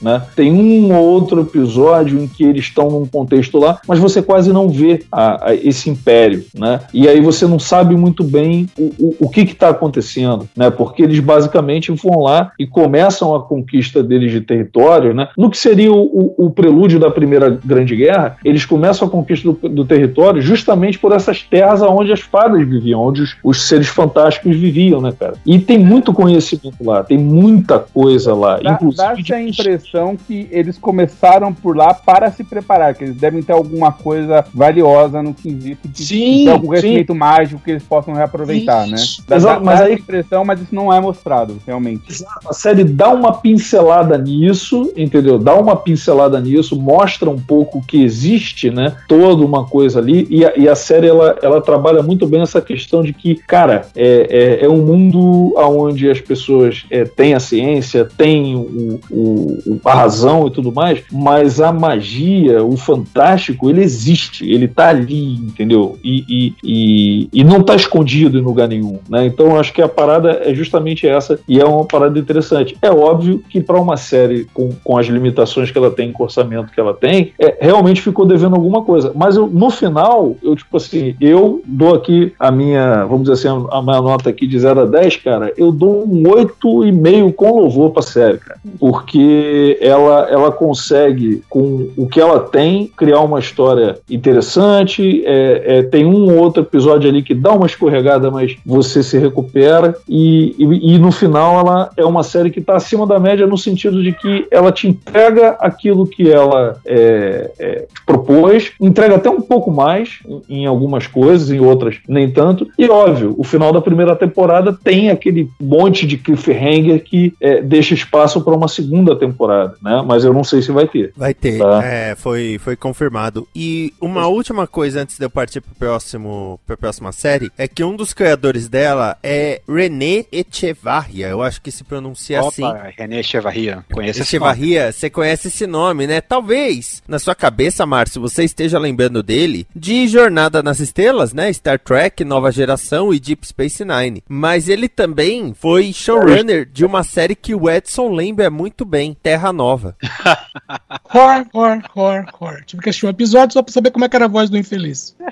né? 0.02 0.22
Tem 0.36 0.52
um 0.52 0.96
ou 0.96 1.04
outro 1.04 1.42
episódio 1.42 2.20
em 2.22 2.28
que 2.28 2.44
eles 2.44 2.66
estão 2.66 2.90
num 2.90 3.06
contexto 3.06 3.58
lá, 3.58 3.80
mas 3.88 4.00
você 4.00 4.22
quase 4.22 4.52
não 4.52 4.70
vê 4.70 5.04
a- 5.12 5.50
a- 5.50 5.56
esse 5.56 5.90
império, 5.90 6.46
né? 6.54 6.82
E 6.94 7.08
aí 7.08 7.22
você 7.22 7.46
não 7.48 7.60
sabe 7.60 7.96
muito 7.96 8.24
bem 8.24 8.68
o, 8.78 8.92
o, 9.00 9.16
o 9.22 9.30
que 9.30 9.42
está 9.42 9.70
acontecendo, 9.70 10.48
né? 10.56 10.70
Porque 10.70 11.04
eles 11.04 11.20
basicamente 11.20 11.92
vão 11.92 12.22
lá 12.22 12.52
e 12.60 12.66
começam 12.66 13.36
a 13.36 13.42
conquista 13.42 14.02
deles 14.04 14.32
de 14.32 14.42
território, 14.42 15.14
né? 15.14 15.30
No 15.38 15.50
que 15.50 15.58
seria 15.58 15.92
o, 15.92 16.34
o, 16.38 16.50
prelúdio 16.50 17.00
da 17.00 17.12
Primeira 17.12 17.50
Grande 17.64 17.96
Guerra, 17.96 18.38
eles 18.44 18.66
começam 18.66 19.08
a 19.08 19.12
conquista 19.12 19.52
do, 19.52 19.70
do 19.70 19.86
território 19.86 20.42
justamente 20.42 20.98
por 20.98 21.12
essas 21.12 21.42
terras 21.42 21.82
onde 21.82 22.12
as 22.12 22.22
fadas 22.22 22.66
viviam, 22.68 23.02
onde 23.02 23.22
os, 23.22 23.36
os 23.44 23.68
seres 23.68 23.88
fantásticos 23.88 24.56
viviam, 24.56 25.02
né, 25.02 25.14
cara? 25.18 25.36
E 25.46 25.60
tem 25.60 25.78
muito 25.78 26.14
conhecimento 26.14 26.76
lá, 26.82 27.04
tem 27.04 27.18
muita 27.18 27.80
coisa 27.80 28.34
lá, 28.34 28.60
Dá, 28.60 28.74
inclusive 28.74 29.04
dá-se 29.04 29.22
de 29.24 29.34
a 29.34 29.42
impressão 29.74 30.16
que 30.16 30.48
eles 30.52 30.78
começaram 30.78 31.54
por 31.54 31.76
lá 31.76 31.94
para 31.94 32.32
se 32.32 32.44
preparar, 32.44 32.94
que 32.96 33.04
eles 33.04 33.16
devem 33.16 33.42
ter 33.42 33.54
alguma 33.54 33.92
coisa 33.92 34.46
valiosa 34.54 35.22
no 35.22 35.34
quesito 35.34 35.88
de 35.88 36.06
Sim, 36.06 36.46
ter 36.46 36.52
algum 36.52 36.64
sim. 36.64 36.68
conhecimento 36.82 37.16
mágico 37.16 37.62
que 37.64 37.72
eles 37.72 37.84
possam 37.84 38.14
reaproveitar, 38.14 38.88
né? 38.88 38.98
Dá, 39.28 39.36
Exato, 39.36 39.60
dá, 39.60 39.66
mas 39.66 39.80
dá 39.80 39.86
aí- 39.86 39.94
impressão, 39.96 40.44
mas 40.46 40.62
isso 40.62 40.74
não 40.74 40.92
é 40.94 41.00
mostrado, 41.00 41.58
realmente. 41.66 42.24
A 42.48 42.54
série 42.54 42.84
dá 42.84 43.10
uma 43.10 43.34
pincelada 43.34 44.18
nisso, 44.18 44.92
entendeu? 44.96 45.38
Dá 45.38 45.56
uma 45.56 45.76
pincelada 45.76 46.40
nisso, 46.40 46.80
mostra 46.80 47.30
um 47.30 47.40
pouco 47.40 47.82
que 47.86 48.04
existe, 48.04 48.70
né? 48.70 48.96
Toda 49.08 49.44
uma 49.46 49.66
coisa 49.66 50.00
ali. 50.00 50.28
E 50.30 50.46
a, 50.46 50.54
e 50.56 50.68
a 50.70 50.76
série 50.76 51.08
ela, 51.08 51.38
ela 51.42 51.62
trabalha 51.62 52.02
muito 52.04 52.28
bem 52.28 52.42
essa 52.42 52.62
questão 52.62 53.02
de 53.04 53.14
que, 53.14 53.36
cara, 53.36 53.88
é, 53.96 54.60
é, 54.62 54.66
é 54.66 54.70
um 54.70 54.78
mundo 54.86 55.54
onde 55.58 56.10
as 56.10 56.20
pessoas 56.22 56.86
é, 56.90 57.04
têm 57.06 57.34
a 57.34 57.40
ciência, 57.40 58.06
têm 58.18 58.56
o- 58.56 59.00
o- 59.12 59.55
a 59.84 59.94
razão 59.94 60.48
e 60.48 60.52
tudo 60.52 60.72
mais, 60.72 61.04
mas 61.12 61.60
a 61.62 61.72
magia, 61.72 62.64
o 62.64 62.78
fantástico, 62.78 63.70
ele 63.70 63.82
existe, 63.82 64.50
ele 64.50 64.68
tá 64.68 64.90
ali, 64.90 65.36
entendeu? 65.36 65.98
E, 66.04 66.26
e, 66.28 66.54
e, 66.64 67.30
e 67.34 67.44
não 67.44 67.62
tá 67.62 67.76
escondido 67.76 68.38
em 68.38 68.42
lugar 68.42 68.68
nenhum, 68.68 69.00
né? 69.10 69.26
Então 69.26 69.60
acho 69.60 69.74
que 69.74 69.82
a 69.82 69.88
parada 69.88 70.42
é 70.44 70.54
justamente 70.54 71.08
essa 71.08 71.40
e 71.48 71.60
é 71.60 71.66
uma 71.66 71.86
parada 71.86 72.18
interessante. 72.18 72.78
É 72.82 72.90
óbvio 72.90 73.44
que 73.50 73.62
para 73.62 73.80
uma 73.80 73.98
série 73.98 74.46
com, 74.54 74.70
com 74.84 74.98
as 74.98 75.08
limitações 75.08 75.72
que 75.72 75.78
ela 75.78 75.92
tem, 75.92 76.12
com 76.12 76.24
o 76.24 76.26
orçamento 76.26 76.72
que 76.72 76.80
ela 76.80 76.94
tem, 76.94 77.34
é, 77.40 77.58
realmente 77.62 78.02
ficou 78.02 78.26
devendo 78.26 78.56
alguma 78.56 78.84
coisa. 78.84 79.12
Mas 79.16 79.36
eu, 79.36 79.48
no 79.48 79.70
final, 79.70 80.36
eu 80.42 80.56
tipo 80.56 80.78
assim, 80.78 81.16
eu 81.20 81.62
dou 81.66 81.96
aqui 81.96 82.34
a 82.40 82.52
minha, 82.52 83.06
vamos 83.06 83.30
dizer 83.30 83.34
assim, 83.34 83.68
a 83.72 83.82
minha 83.82 84.02
nota 84.02 84.30
aqui 84.30 84.48
de 84.48 84.60
0 84.60 84.82
a 84.82 84.86
10, 84.86 85.18
cara, 85.18 85.54
eu 85.58 85.72
dou 85.72 86.04
um 86.04 86.24
8,5 86.24 87.34
com 87.34 87.60
louvor 87.60 87.92
pra 87.92 88.02
série, 88.02 88.38
cara. 88.38 88.60
Porque 88.80 89.45
ela, 89.82 90.28
ela 90.30 90.52
consegue, 90.52 91.42
com 91.50 91.90
o 91.96 92.08
que 92.08 92.20
ela 92.20 92.40
tem, 92.40 92.88
criar 92.96 93.22
uma 93.22 93.40
história 93.40 93.98
interessante. 94.10 95.24
é, 95.26 95.64
é, 95.66 95.84
tem 95.84 96.06
um 96.06 96.32
ou 96.32 96.38
outro 96.38 96.64
episódio 96.64 97.10
ali 97.10 97.22
que 97.22 97.34
dá 97.34 97.52
uma 97.52 97.66
escorregada, 97.66 98.30
mas 98.32 98.56
você 98.66 99.04
se 99.04 99.18
recupera. 99.18 99.96
E, 100.08 100.56
e, 100.58 100.96
e 100.96 100.98
no 100.98 101.12
final 101.12 101.60
ela 101.60 101.90
é 101.98 102.06
uma 102.06 102.24
série 102.24 102.50
que 102.50 102.60
está 102.60 102.76
acima 102.76 103.06
da 103.06 103.20
média 103.20 103.48
no 103.48 103.58
sentido 103.58 104.02
de 104.02 104.12
que 104.12 104.48
ela 104.52 104.72
te 104.72 104.88
entrega 104.88 105.50
aquilo 105.60 106.08
que 106.08 106.32
ela 106.32 106.78
é, 106.86 107.52
é, 107.60 107.88
propôs, 108.06 108.72
entrega 108.80 109.16
até 109.16 109.30
um 109.30 109.42
pouco 109.42 109.72
mais 109.72 110.20
em, 110.50 110.64
em 110.64 110.66
algumas 110.66 111.08
coisas, 111.08 111.52
em 111.52 111.60
outras 111.60 111.98
nem 112.08 112.30
tanto. 112.30 112.68
E 112.78 112.90
óbvio, 112.90 113.36
o 113.38 113.44
final 113.44 113.72
da 113.72 113.82
primeira 113.82 114.16
temporada 114.16 114.78
tem 114.84 115.10
aquele 115.10 115.50
monte 115.60 116.06
de 116.06 116.18
cliffhanger 116.18 117.04
que 117.04 117.34
é, 117.42 117.62
deixa 117.62 117.94
espaço 117.94 118.42
para 118.42 118.56
uma 118.56 118.68
segunda 118.68 119.16
temporada, 119.16 119.35
né? 119.82 120.04
Mas 120.06 120.24
eu 120.24 120.34
não 120.34 120.44
sei 120.44 120.62
se 120.62 120.72
vai 120.72 120.88
ter. 120.88 121.12
Vai 121.16 121.34
ter, 121.34 121.60
Tá. 121.60 121.84
é, 121.84 122.16
foi, 122.16 122.60
foi 122.60 122.76
confirmado. 122.76 123.48
E 123.56 123.94
uma 124.02 124.28
última 124.28 124.68
coisa 124.68 125.02
antes 125.02 125.18
de 125.18 125.26
eu 125.26 125.30
partir 125.30 125.62
pro 125.62 125.76
próximo, 125.76 126.60
pra 126.66 126.76
próxima 126.78 127.12
série, 127.12 127.52
é 127.58 127.68
que 127.68 127.84
um 127.84 127.96
dos 127.96 128.14
criadores 128.14 128.68
dela 128.68 129.18
é 129.24 129.62
René 129.68 130.26
Echevarria, 130.32 131.28
eu 131.28 131.42
acho 131.42 131.62
que 131.62 131.72
se 131.72 131.84
pronuncia 131.84 132.40
assim. 132.40 132.64
Opa, 132.64 132.90
René 132.98 133.20
Echevarria, 133.20 133.84
nome. 133.90 134.10
Echevarria, 134.10 134.92
você 134.92 135.10
conhece 135.10 135.48
esse 135.48 135.68
nome, 135.68 136.08
né? 136.08 136.22
Talvez, 136.22 137.02
na 137.08 137.20
sua 137.20 137.36
cabeça, 137.36 137.86
Márcio, 137.86 138.22
você 138.22 138.44
esteja 138.44 138.80
lembrando 138.80 139.22
dele 139.22 139.68
de 139.76 140.08
Jornada 140.08 140.62
nas 140.64 140.80
Estrelas, 140.80 141.34
né? 141.34 141.52
Star 141.52 141.80
Trek, 141.80 142.24
Nova 142.24 142.52
Geração 142.52 143.14
e 143.14 143.20
Deep 143.20 143.48
Space 143.48 143.84
Nine. 143.84 144.24
Mas 144.28 144.70
ele 144.70 144.88
também 144.88 145.54
foi 145.54 145.92
showrunner 145.94 146.66
de 146.66 146.86
uma 146.86 147.04
série 147.04 147.36
que 147.36 147.54
o 147.54 147.70
Edson 147.70 148.10
lembra 148.14 148.50
muito 148.50 148.86
bem, 148.86 149.16
Terra 149.26 149.52
Nova. 149.52 149.98
Cor, 151.02 151.46
cor, 151.52 151.82
cor, 151.92 152.26
cor. 152.32 152.64
Tive 152.66 152.84
que 152.84 152.90
assistir 152.90 153.08
um 153.08 153.10
episódio 153.10 153.54
só 153.54 153.64
pra 153.64 153.74
saber 153.74 153.90
como 153.90 154.06
é 154.06 154.10
que 154.10 154.16
era 154.16 154.26
a 154.26 154.28
voz 154.28 154.52
do 154.52 154.58
infeliz. 154.58 155.16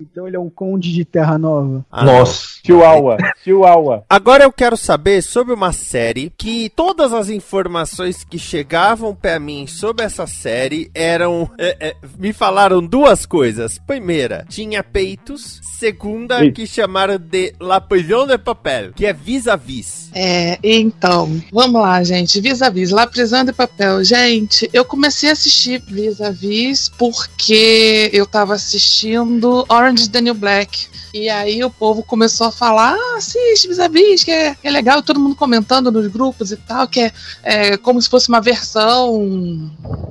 Então 0.00 0.26
ele 0.26 0.36
é 0.36 0.40
um 0.40 0.50
conde 0.50 0.92
de 0.92 1.04
Terra 1.04 1.38
Nova. 1.38 1.84
Ah, 1.92 2.04
Nossa. 2.04 2.58
Chihuahua, 2.64 3.16
Chihuahua. 3.44 4.04
Agora 4.08 4.42
eu 4.42 4.52
quero 4.52 4.76
saber 4.76 5.22
sobre 5.22 5.54
uma 5.54 5.72
série 5.72 6.32
que 6.36 6.70
todas 6.74 7.12
as 7.12 7.28
informações 7.28 8.24
que 8.24 8.38
chegavam 8.38 9.14
pra 9.14 9.38
mim 9.38 9.66
sobre 9.66 10.04
essa 10.04 10.26
série 10.26 10.90
eram. 10.94 11.48
é, 11.58 11.88
é, 11.90 11.96
me 12.18 12.32
falaram 12.32 12.84
duas 12.84 13.26
coisas. 13.26 13.78
Primeira, 13.78 14.44
tinha 14.48 14.82
peitos. 14.82 15.60
Segunda, 15.78 16.42
Eita. 16.42 16.54
que 16.56 16.66
chamaram 16.66 17.18
de 17.18 17.54
La 17.60 17.80
Prison 17.80 18.26
de 18.26 18.36
Papel, 18.36 18.92
que 18.92 19.06
é 19.06 19.12
vis-a-vis. 19.12 20.10
É, 20.12 20.58
então, 20.60 21.40
vamos 21.52 21.80
lá, 21.80 22.02
gente. 22.02 22.40
Vis-a-vis, 22.40 22.90
lá 22.90 23.06
prisão 23.18 23.44
de 23.44 23.52
papel. 23.52 24.04
Gente, 24.04 24.70
eu 24.72 24.84
comecei 24.84 25.28
a 25.28 25.32
assistir 25.32 25.82
Vis-a-Vis 25.88 26.88
porque 26.88 28.08
eu 28.12 28.24
tava 28.24 28.54
assistindo 28.54 29.66
Orange 29.68 30.02
is 30.02 30.08
the 30.08 30.20
New 30.20 30.34
Black. 30.34 30.86
E 31.12 31.28
aí 31.28 31.64
o 31.64 31.70
povo 31.70 32.02
começou 32.02 32.46
a 32.46 32.52
falar, 32.52 32.94
ah, 32.94 33.16
assiste 33.16 33.66
Vis-a-Vis, 33.66 34.22
que 34.22 34.30
é, 34.30 34.54
que 34.54 34.68
é 34.68 34.70
legal, 34.70 35.02
todo 35.02 35.18
mundo 35.18 35.34
comentando 35.34 35.90
nos 35.90 36.06
grupos 36.06 36.52
e 36.52 36.56
tal, 36.56 36.86
que 36.86 37.00
é, 37.00 37.12
é 37.42 37.76
como 37.76 38.00
se 38.00 38.08
fosse 38.08 38.28
uma 38.28 38.40
versão 38.40 39.68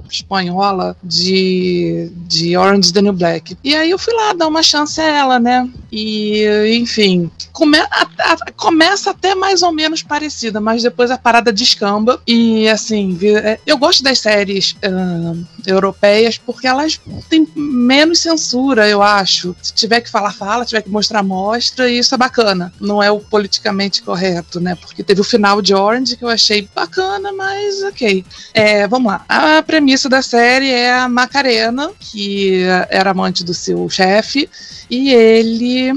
espanhola 0.09 0.97
de, 1.03 2.11
de 2.27 2.57
Orange 2.57 2.87
is 2.87 2.91
the 2.91 3.01
New 3.01 3.13
Black. 3.13 3.57
E 3.63 3.75
aí 3.75 3.91
eu 3.91 3.99
fui 3.99 4.13
lá 4.13 4.33
dar 4.33 4.47
uma 4.47 4.63
chance 4.63 4.99
a 4.99 5.05
ela, 5.05 5.39
né? 5.39 5.69
E, 5.91 6.45
enfim, 6.75 7.29
come, 7.53 7.77
a, 7.77 8.07
a, 8.19 8.51
começa 8.53 9.11
até 9.11 9.35
mais 9.35 9.61
ou 9.61 9.71
menos 9.71 10.01
parecida, 10.03 10.59
mas 10.59 10.83
depois 10.83 11.11
a 11.11 11.17
parada 11.17 11.53
descamba. 11.53 12.19
E, 12.25 12.67
assim, 12.67 12.96
é, 13.43 13.59
eu 13.65 13.77
gosto 13.77 14.03
das 14.03 14.19
séries 14.19 14.71
uh, 14.73 15.45
europeias 15.65 16.37
porque 16.37 16.67
elas 16.67 16.99
têm 17.29 17.47
menos 17.55 18.19
censura, 18.19 18.87
eu 18.87 19.01
acho. 19.01 19.55
Se 19.61 19.73
tiver 19.73 20.01
que 20.01 20.09
falar, 20.09 20.31
fala, 20.31 20.65
tiver 20.65 20.81
que 20.81 20.89
mostrar, 20.89 21.23
mostra, 21.23 21.89
e 21.89 21.99
isso 21.99 22.15
é 22.15 22.17
bacana. 22.17 22.71
Não 22.79 23.01
é 23.01 23.11
o 23.11 23.19
politicamente 23.19 24.01
correto, 24.01 24.59
né? 24.59 24.75
Porque 24.75 25.03
teve 25.03 25.21
o 25.21 25.23
final 25.23 25.61
de 25.61 25.73
Orange 25.73 26.15
que 26.15 26.23
eu 26.23 26.29
achei 26.29 26.67
bacana, 26.73 27.31
mas 27.33 27.83
ok. 27.83 28.23
É, 28.53 28.87
vamos 28.87 29.11
lá. 29.11 29.25
A 29.27 29.61
premissa 29.61 30.09
da 30.09 30.21
série 30.21 30.69
é 30.69 30.93
a 30.93 31.09
Macarena, 31.09 31.91
que 31.99 32.63
era 32.89 33.11
amante 33.11 33.43
do 33.43 33.53
seu 33.53 33.89
chefe, 33.89 34.49
e 34.89 35.13
ele 35.13 35.93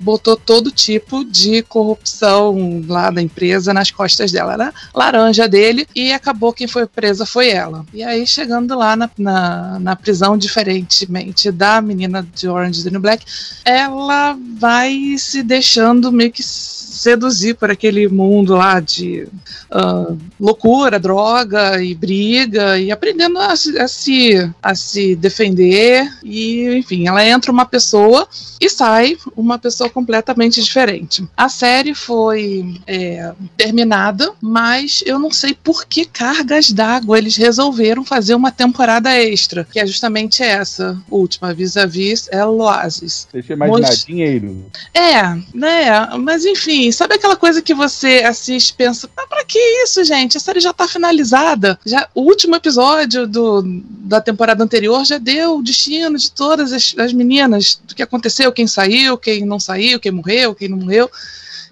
botou 0.00 0.36
todo 0.36 0.70
tipo 0.70 1.24
de 1.24 1.62
corrupção 1.62 2.82
lá 2.88 3.10
da 3.10 3.20
empresa 3.20 3.74
nas 3.74 3.90
costas 3.90 4.32
dela. 4.32 4.54
Era 4.54 4.74
laranja 4.94 5.46
dele 5.46 5.86
e 5.94 6.12
acabou 6.12 6.52
quem 6.52 6.66
foi 6.66 6.86
presa 6.86 7.26
foi 7.26 7.50
ela. 7.50 7.84
E 7.92 8.02
aí, 8.02 8.26
chegando 8.26 8.76
lá 8.76 8.96
na, 8.96 9.10
na, 9.18 9.78
na 9.78 9.96
prisão, 9.96 10.36
diferentemente 10.36 11.50
da 11.52 11.80
menina 11.80 12.26
de 12.34 12.48
Orange 12.48 12.78
is 12.78 12.84
the 12.84 12.98
Black, 12.98 13.24
ela 13.64 14.36
vai 14.58 15.16
se 15.18 15.42
deixando 15.42 16.10
meio 16.10 16.32
que 16.32 16.42
seduzir 16.42 17.54
por 17.54 17.70
aquele 17.70 18.08
mundo 18.08 18.54
lá 18.54 18.80
de 18.80 19.26
uh, 19.70 20.18
loucura, 20.38 20.98
droga 20.98 21.82
e 21.82 21.94
briga 21.94 22.78
e 22.78 22.90
aprendendo 22.90 23.38
a, 23.38 23.52
a, 23.52 23.88
se, 23.88 24.52
a 24.62 24.74
se 24.74 25.14
defender 25.16 26.10
e 26.22 26.76
enfim, 26.76 27.08
ela 27.08 27.24
entra 27.24 27.50
uma 27.50 27.64
pessoa 27.64 28.28
e 28.60 28.68
sai 28.68 29.16
uma 29.36 29.58
pessoa 29.58 29.88
completamente 29.90 30.62
diferente. 30.62 31.26
A 31.36 31.48
série 31.48 31.94
foi 31.94 32.80
é, 32.86 33.32
terminada, 33.56 34.32
mas 34.40 35.02
eu 35.06 35.18
não 35.18 35.30
sei 35.30 35.54
por 35.54 35.86
que 35.86 36.04
cargas 36.04 36.70
d'água 36.70 37.18
eles 37.18 37.36
resolveram 37.36 38.04
fazer 38.04 38.34
uma 38.34 38.50
temporada 38.50 39.14
extra, 39.14 39.66
que 39.70 39.78
é 39.78 39.86
justamente 39.86 40.42
essa 40.42 41.00
última, 41.10 41.52
vis-a-vis 41.52 42.28
é 42.30 42.44
Oasis. 42.44 43.28
Deixa 43.32 43.52
eu 43.52 43.56
imaginar, 43.56 43.88
Most... 43.88 44.06
dinheiro. 44.06 44.66
É, 44.94 45.22
né? 45.54 46.06
Mas 46.18 46.44
enfim, 46.44 46.90
sabe 46.92 47.14
aquela 47.14 47.36
coisa 47.36 47.62
que 47.62 47.74
você 47.74 48.22
assiste 48.24 48.70
e 48.70 48.74
pensa, 48.74 49.08
ah, 49.16 49.26
pra 49.28 49.44
que 49.44 49.58
isso, 49.82 50.04
gente? 50.04 50.36
A 50.36 50.40
série 50.40 50.60
já 50.60 50.72
tá 50.72 50.86
finalizada. 50.86 51.78
Já, 51.84 52.08
o 52.14 52.22
último 52.22 52.56
episódio 52.56 53.26
do, 53.26 53.62
da 53.62 54.20
temporada 54.20 54.62
anterior 54.62 55.04
já 55.04 55.18
deu 55.18 55.58
o 55.58 55.62
destino 55.62 56.18
de 56.18 56.30
todas 56.30 56.72
as, 56.72 56.94
as 56.98 57.12
meninas, 57.12 57.80
do 57.84 57.94
que 57.94 58.02
aconteceu, 58.02 58.52
quem 58.52 58.66
saiu, 58.66 59.18
quem 59.18 59.44
não 59.44 59.58
saiu, 59.58 59.79
quem 60.00 60.12
morreu, 60.12 60.54
quem 60.54 60.68
não 60.68 60.78
morreu 60.78 61.10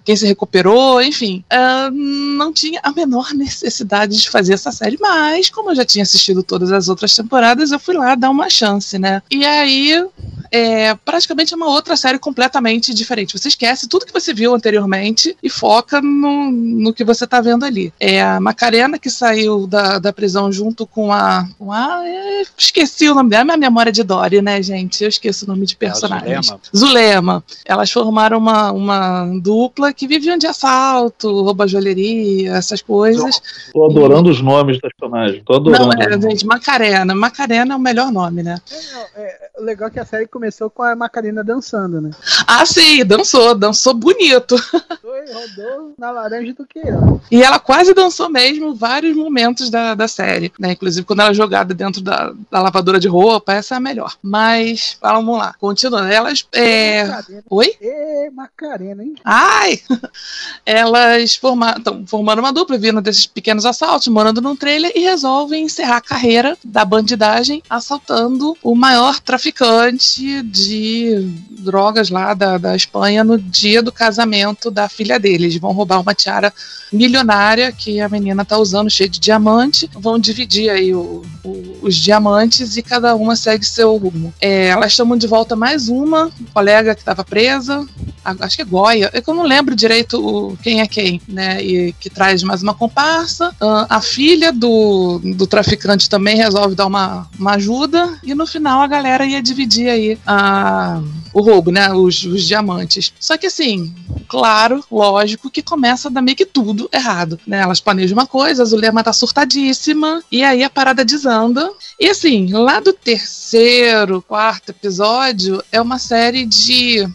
quem 0.09 0.15
se 0.15 0.25
recuperou, 0.25 0.99
enfim. 0.99 1.43
Uh, 1.53 1.91
não 1.91 2.51
tinha 2.51 2.79
a 2.81 2.91
menor 2.91 3.31
necessidade 3.35 4.17
de 4.17 4.27
fazer 4.27 4.55
essa 4.55 4.71
série, 4.71 4.97
mas 4.99 5.51
como 5.51 5.69
eu 5.69 5.75
já 5.75 5.85
tinha 5.85 6.01
assistido 6.01 6.41
todas 6.41 6.71
as 6.71 6.89
outras 6.89 7.13
temporadas, 7.13 7.71
eu 7.71 7.77
fui 7.77 7.95
lá 7.95 8.15
dar 8.15 8.31
uma 8.31 8.49
chance, 8.49 8.97
né? 8.97 9.21
E 9.29 9.45
aí, 9.45 10.03
é, 10.51 10.95
praticamente 10.95 11.53
é 11.53 11.57
uma 11.57 11.67
outra 11.67 11.95
série 11.95 12.17
completamente 12.17 12.93
diferente. 12.93 13.37
Você 13.37 13.49
esquece 13.49 13.87
tudo 13.87 14.05
que 14.05 14.13
você 14.13 14.33
viu 14.33 14.53
anteriormente 14.53 15.37
e 15.41 15.49
foca 15.49 16.01
no, 16.01 16.51
no 16.51 16.93
que 16.93 17.03
você 17.03 17.27
tá 17.27 17.39
vendo 17.39 17.63
ali. 17.63 17.93
É 17.99 18.21
a 18.21 18.39
Macarena 18.39 18.97
que 18.97 19.09
saiu 19.09 19.67
da, 19.67 19.99
da 19.99 20.11
prisão 20.11 20.51
junto 20.51 20.87
com 20.87 21.11
a. 21.11 21.47
Com 21.57 21.71
a 21.71 22.01
é, 22.03 22.43
esqueci 22.57 23.07
o 23.09 23.15
nome 23.15 23.29
dela, 23.29 23.43
minha 23.43 23.57
memória 23.57 23.89
é 23.89 23.93
de 23.93 24.03
Dory, 24.03 24.41
né, 24.41 24.61
gente? 24.63 25.03
Eu 25.03 25.09
esqueço 25.09 25.45
o 25.45 25.47
nome 25.47 25.65
de 25.65 25.75
personagens. 25.75 26.47
Zulema. 26.47 26.61
Zulema. 26.75 27.43
Elas 27.63 27.91
formaram 27.91 28.37
uma, 28.37 28.71
uma 28.71 29.25
dupla 29.39 29.93
que 29.99 30.07
viviam 30.07 30.37
de 30.37 30.47
assalto, 30.47 31.43
rouba 31.43 31.67
joalheria, 31.67 32.53
essas 32.53 32.81
coisas. 32.81 33.41
Tô 33.73 33.85
adorando 33.85 34.29
e... 34.29 34.31
os 34.31 34.41
nomes 34.41 34.79
das 34.79 34.93
personagens. 34.93 35.43
Tô 35.45 35.55
adorando. 35.55 35.87
Não, 35.87 35.91
é, 35.91 36.21
gente, 36.21 36.45
Macarena. 36.45 37.13
Macarena 37.13 37.73
é 37.73 37.75
o 37.75 37.79
melhor 37.79 38.09
nome, 38.09 38.41
né? 38.41 38.55
É, 38.71 39.21
é, 39.21 39.49
o 39.59 39.61
legal 39.61 39.89
é 39.89 39.91
que 39.91 39.99
a 39.99 40.05
série 40.05 40.25
começou 40.25 40.69
com 40.69 40.83
a 40.83 40.95
Macarena 40.95 41.43
dançando, 41.43 41.99
né? 41.99 42.11
Ah, 42.47 42.65
sim, 42.65 43.03
dançou, 43.03 43.53
dançou 43.53 43.93
bonito. 43.93 44.57
Foi, 45.01 45.25
rodou 45.33 45.93
na 45.97 46.11
laranja 46.11 46.53
do 46.53 46.65
que 46.65 46.79
eu. 46.79 47.19
E 47.29 47.43
ela 47.43 47.59
quase 47.59 47.93
dançou 47.93 48.29
mesmo 48.29 48.73
vários 48.73 49.17
momentos 49.17 49.69
da, 49.69 49.95
da 49.95 50.07
série, 50.07 50.49
né? 50.57 50.71
Inclusive 50.71 51.05
quando 51.05 51.19
ela 51.19 51.31
é 51.31 51.33
jogada 51.33 51.73
dentro 51.73 52.01
da, 52.01 52.33
da 52.49 52.61
lavadora 52.61 53.01
de 53.01 53.09
roupa, 53.09 53.51
essa 53.51 53.75
é 53.75 53.77
a 53.77 53.81
melhor. 53.81 54.15
Mas, 54.23 54.97
vamos 55.01 55.37
lá, 55.37 55.53
continuando. 55.59 56.07
Elas. 56.07 56.47
É... 56.55 57.05
Oi? 57.49 57.75
É, 57.81 58.29
Macarena, 58.33 59.03
hein? 59.03 59.15
Ai! 59.25 59.78
Elas 60.65 61.23
estão 61.23 62.05
formando 62.05 62.39
uma 62.39 62.53
dupla, 62.53 62.77
vindo 62.77 63.01
desses 63.01 63.25
pequenos 63.25 63.65
assaltos, 63.65 64.07
morando 64.07 64.41
num 64.41 64.55
trailer 64.55 64.91
e 64.95 65.01
resolvem 65.01 65.65
encerrar 65.65 65.97
a 65.97 66.01
carreira 66.01 66.57
da 66.63 66.83
bandidagem 66.85 67.63
assaltando 67.69 68.57
o 68.63 68.75
maior 68.75 69.19
traficante 69.19 70.41
de 70.43 71.31
drogas 71.59 72.09
lá 72.09 72.33
da, 72.33 72.57
da 72.57 72.75
Espanha 72.75 73.23
no 73.23 73.37
dia 73.37 73.81
do 73.81 73.91
casamento 73.91 74.71
da 74.71 74.87
filha 74.87 75.19
deles. 75.19 75.57
Vão 75.57 75.71
roubar 75.71 76.01
uma 76.01 76.13
tiara 76.13 76.53
milionária 76.91 77.71
que 77.71 78.01
a 78.01 78.09
menina 78.09 78.43
tá 78.43 78.57
usando, 78.57 78.89
cheia 78.89 79.09
de 79.09 79.19
diamante. 79.19 79.89
Vão 79.93 80.17
dividir 80.17 80.69
aí 80.69 80.93
o, 80.93 81.23
o, 81.43 81.79
os 81.81 81.95
diamantes 81.95 82.77
e 82.77 82.81
cada 82.81 83.15
uma 83.15 83.35
segue 83.35 83.65
seu 83.65 83.95
rumo. 83.95 84.33
É, 84.41 84.67
elas 84.67 84.93
chamam 84.93 85.17
de 85.17 85.27
volta 85.27 85.55
mais 85.55 85.89
uma 85.89 86.31
colega 86.53 86.95
que 86.95 87.01
estava 87.01 87.23
presa, 87.23 87.85
acho 88.23 88.55
que 88.55 88.61
é 88.61 88.65
Goya, 88.65 89.09
é 89.13 89.21
que 89.21 89.29
eu 89.29 89.33
não 89.33 89.43
lembro 89.43 89.68
direito 89.75 90.19
o, 90.19 90.57
quem 90.57 90.81
é 90.81 90.87
quem, 90.87 91.21
né? 91.27 91.63
E 91.63 91.93
que 91.93 92.09
traz 92.09 92.43
mais 92.43 92.61
uma 92.61 92.73
comparsa. 92.73 93.49
Uh, 93.61 93.85
a 93.89 94.01
filha 94.01 94.51
do, 94.51 95.19
do 95.35 95.47
traficante 95.47 96.09
também 96.09 96.35
resolve 96.35 96.75
dar 96.75 96.85
uma, 96.85 97.27
uma 97.37 97.53
ajuda. 97.53 98.17
E 98.23 98.33
no 98.33 98.45
final 98.45 98.81
a 98.81 98.87
galera 98.87 99.25
ia 99.25 99.41
dividir 99.41 99.89
aí 99.89 100.17
a, 100.25 101.01
o 101.33 101.41
roubo, 101.41 101.71
né? 101.71 101.91
Os, 101.91 102.23
os 102.23 102.45
diamantes. 102.45 103.13
Só 103.19 103.37
que 103.37 103.47
assim, 103.47 103.93
claro, 104.27 104.83
lógico 104.91 105.49
que 105.49 105.61
começa 105.61 106.07
a 106.07 106.11
dar 106.11 106.21
meio 106.21 106.37
que 106.37 106.45
tudo 106.45 106.89
errado, 106.93 107.39
né? 107.45 107.61
Elas 107.61 107.79
planejam 107.79 108.17
uma 108.17 108.27
coisa, 108.27 108.63
a 108.63 108.65
Zulema 108.65 109.03
tá 109.03 109.13
surtadíssima, 109.13 110.23
e 110.31 110.43
aí 110.43 110.63
a 110.63 110.69
parada 110.69 111.05
desanda. 111.05 111.69
E 111.99 112.07
assim, 112.07 112.51
lá 112.51 112.79
do 112.79 112.93
terceiro, 112.93 114.21
quarto 114.21 114.69
episódio, 114.69 115.63
é 115.71 115.81
uma 115.81 115.99
série 115.99 116.45
de 116.45 117.07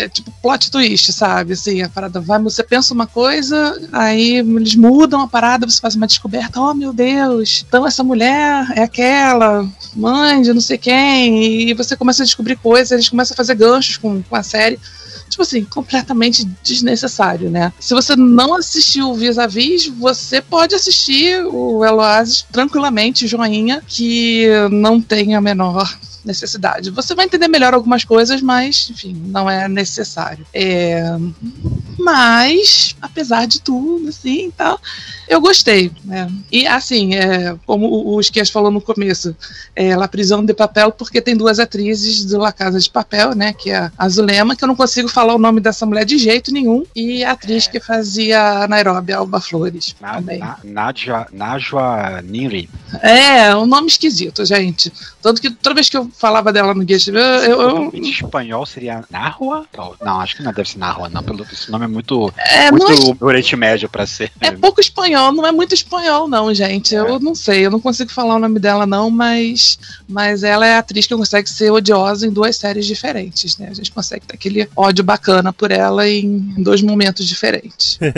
é 0.00 0.08
tipo 0.08 0.32
plot 0.42 0.70
twist, 0.70 1.12
sabe? 1.12 1.52
Assim, 1.52 1.82
a 1.82 1.88
parada 1.88 2.20
vai, 2.20 2.40
você 2.40 2.62
pensa 2.62 2.94
uma 2.94 3.06
coisa, 3.06 3.80
aí 3.92 4.36
eles 4.36 4.74
mudam 4.74 5.20
a 5.20 5.28
parada, 5.28 5.68
você 5.68 5.80
faz 5.80 5.94
uma 5.94 6.06
descoberta, 6.06 6.60
oh 6.60 6.74
meu 6.74 6.92
Deus, 6.92 7.64
então 7.68 7.86
essa 7.86 8.02
mulher 8.02 8.66
é 8.74 8.82
aquela, 8.82 9.68
mãe 9.94 10.42
de 10.42 10.52
não 10.52 10.60
sei 10.60 10.78
quem, 10.78 11.68
e 11.68 11.74
você 11.74 11.96
começa 11.96 12.22
a 12.22 12.26
descobrir 12.26 12.56
coisas, 12.56 12.92
eles 12.92 13.08
começam 13.08 13.34
a 13.34 13.36
fazer 13.36 13.54
ganchos 13.54 13.96
com, 13.96 14.22
com 14.22 14.36
a 14.36 14.42
série 14.42 14.78
tipo 15.30 15.42
assim, 15.42 15.64
completamente 15.64 16.44
desnecessário, 16.62 17.48
né? 17.48 17.72
Se 17.78 17.94
você 17.94 18.14
não 18.16 18.54
assistiu 18.54 19.10
o 19.10 19.14
Vis-a-Vis, 19.14 19.86
você 19.86 20.42
pode 20.42 20.74
assistir 20.74 21.42
o 21.46 21.84
Eloasis 21.84 22.44
tranquilamente, 22.52 23.26
joinha, 23.26 23.82
que 23.86 24.48
não 24.70 25.00
tem 25.00 25.34
a 25.34 25.40
menor 25.40 25.96
necessidade. 26.24 26.90
Você 26.90 27.14
vai 27.14 27.24
entender 27.24 27.48
melhor 27.48 27.72
algumas 27.72 28.04
coisas, 28.04 28.42
mas, 28.42 28.88
enfim, 28.90 29.14
não 29.26 29.48
é 29.48 29.68
necessário. 29.68 30.46
É... 30.52 31.02
Mas, 31.98 32.94
apesar 33.00 33.46
de 33.46 33.60
tudo, 33.60 34.08
assim, 34.08 34.52
tal, 34.56 34.80
eu 35.30 35.40
gostei. 35.40 35.92
Né? 36.04 36.28
E, 36.50 36.66
assim, 36.66 37.14
é, 37.14 37.56
como 37.64 37.86
o 37.88 38.20
Esquias 38.20 38.50
falou 38.50 38.68
no 38.68 38.80
começo, 38.80 39.34
é 39.76 39.96
La 39.96 40.08
Prisão 40.08 40.44
de 40.44 40.52
Papel, 40.52 40.90
porque 40.90 41.20
tem 41.20 41.36
duas 41.36 41.60
atrizes 41.60 42.24
do 42.24 42.38
La 42.38 42.52
Casa 42.52 42.80
de 42.80 42.90
Papel, 42.90 43.36
né, 43.36 43.52
que 43.52 43.70
é 43.70 43.92
a 43.96 44.08
Zulema, 44.08 44.56
que 44.56 44.64
eu 44.64 44.68
não 44.68 44.74
consigo 44.74 45.08
falar 45.08 45.36
o 45.36 45.38
nome 45.38 45.60
dessa 45.60 45.86
mulher 45.86 46.04
de 46.04 46.18
jeito 46.18 46.52
nenhum, 46.52 46.84
e 46.96 47.22
a 47.22 47.30
atriz 47.30 47.68
que 47.68 47.78
fazia 47.78 48.66
Nairobi, 48.66 49.12
Alba 49.12 49.40
Flores. 49.40 49.94
Na, 50.00 50.14
também. 50.14 50.40
Na, 50.40 50.58
Najwa, 50.64 51.28
Najwa 51.32 52.22
Niri. 52.24 52.68
É, 53.00 53.54
um 53.54 53.66
nome 53.66 53.86
esquisito, 53.86 54.44
gente. 54.44 54.92
Tanto 55.22 55.40
que 55.40 55.48
toda 55.48 55.76
vez 55.76 55.88
que 55.88 55.96
eu 55.96 56.10
falava 56.18 56.52
dela 56.52 56.74
no 56.74 56.84
Guia 56.84 56.98
TV, 56.98 57.20
eu. 57.46 57.60
eu... 57.60 57.90
Em 57.94 58.10
espanhol 58.10 58.66
seria 58.66 59.04
Narua? 59.08 59.64
Não, 60.00 60.20
acho 60.20 60.36
que 60.36 60.42
não 60.42 60.52
deve 60.52 60.68
ser 60.68 60.78
Narua, 60.78 61.08
não. 61.08 61.22
Pelo, 61.22 61.44
esse 61.44 61.70
nome 61.70 61.84
é 61.84 61.88
muito. 61.88 62.32
É, 62.36 62.72
muito 62.72 63.16
Oriente 63.24 63.54
Médio 63.54 63.88
pra 63.88 64.06
ser. 64.06 64.32
É 64.40 64.50
pouco 64.50 64.80
espanhol 64.80 65.19
espanhol, 65.20 65.32
não 65.32 65.46
é 65.46 65.52
muito 65.52 65.74
espanhol, 65.74 66.28
não, 66.28 66.54
gente. 66.54 66.94
Eu 66.94 67.20
não 67.20 67.34
sei, 67.34 67.66
eu 67.66 67.70
não 67.70 67.80
consigo 67.80 68.10
falar 68.10 68.36
o 68.36 68.38
nome 68.38 68.58
dela, 68.58 68.86
não, 68.86 69.10
mas, 69.10 69.78
mas 70.08 70.42
ela 70.42 70.66
é 70.66 70.74
a 70.74 70.78
atriz 70.78 71.06
que 71.06 71.14
consegue 71.14 71.48
ser 71.48 71.70
odiosa 71.70 72.26
em 72.26 72.30
duas 72.30 72.56
séries 72.56 72.86
diferentes, 72.86 73.58
né? 73.58 73.68
A 73.70 73.74
gente 73.74 73.92
consegue 73.92 74.26
ter 74.26 74.34
aquele 74.34 74.68
ódio 74.74 75.04
bacana 75.04 75.52
por 75.52 75.70
ela 75.70 76.08
em 76.08 76.54
dois 76.62 76.80
momentos 76.80 77.26
diferentes. 77.26 77.98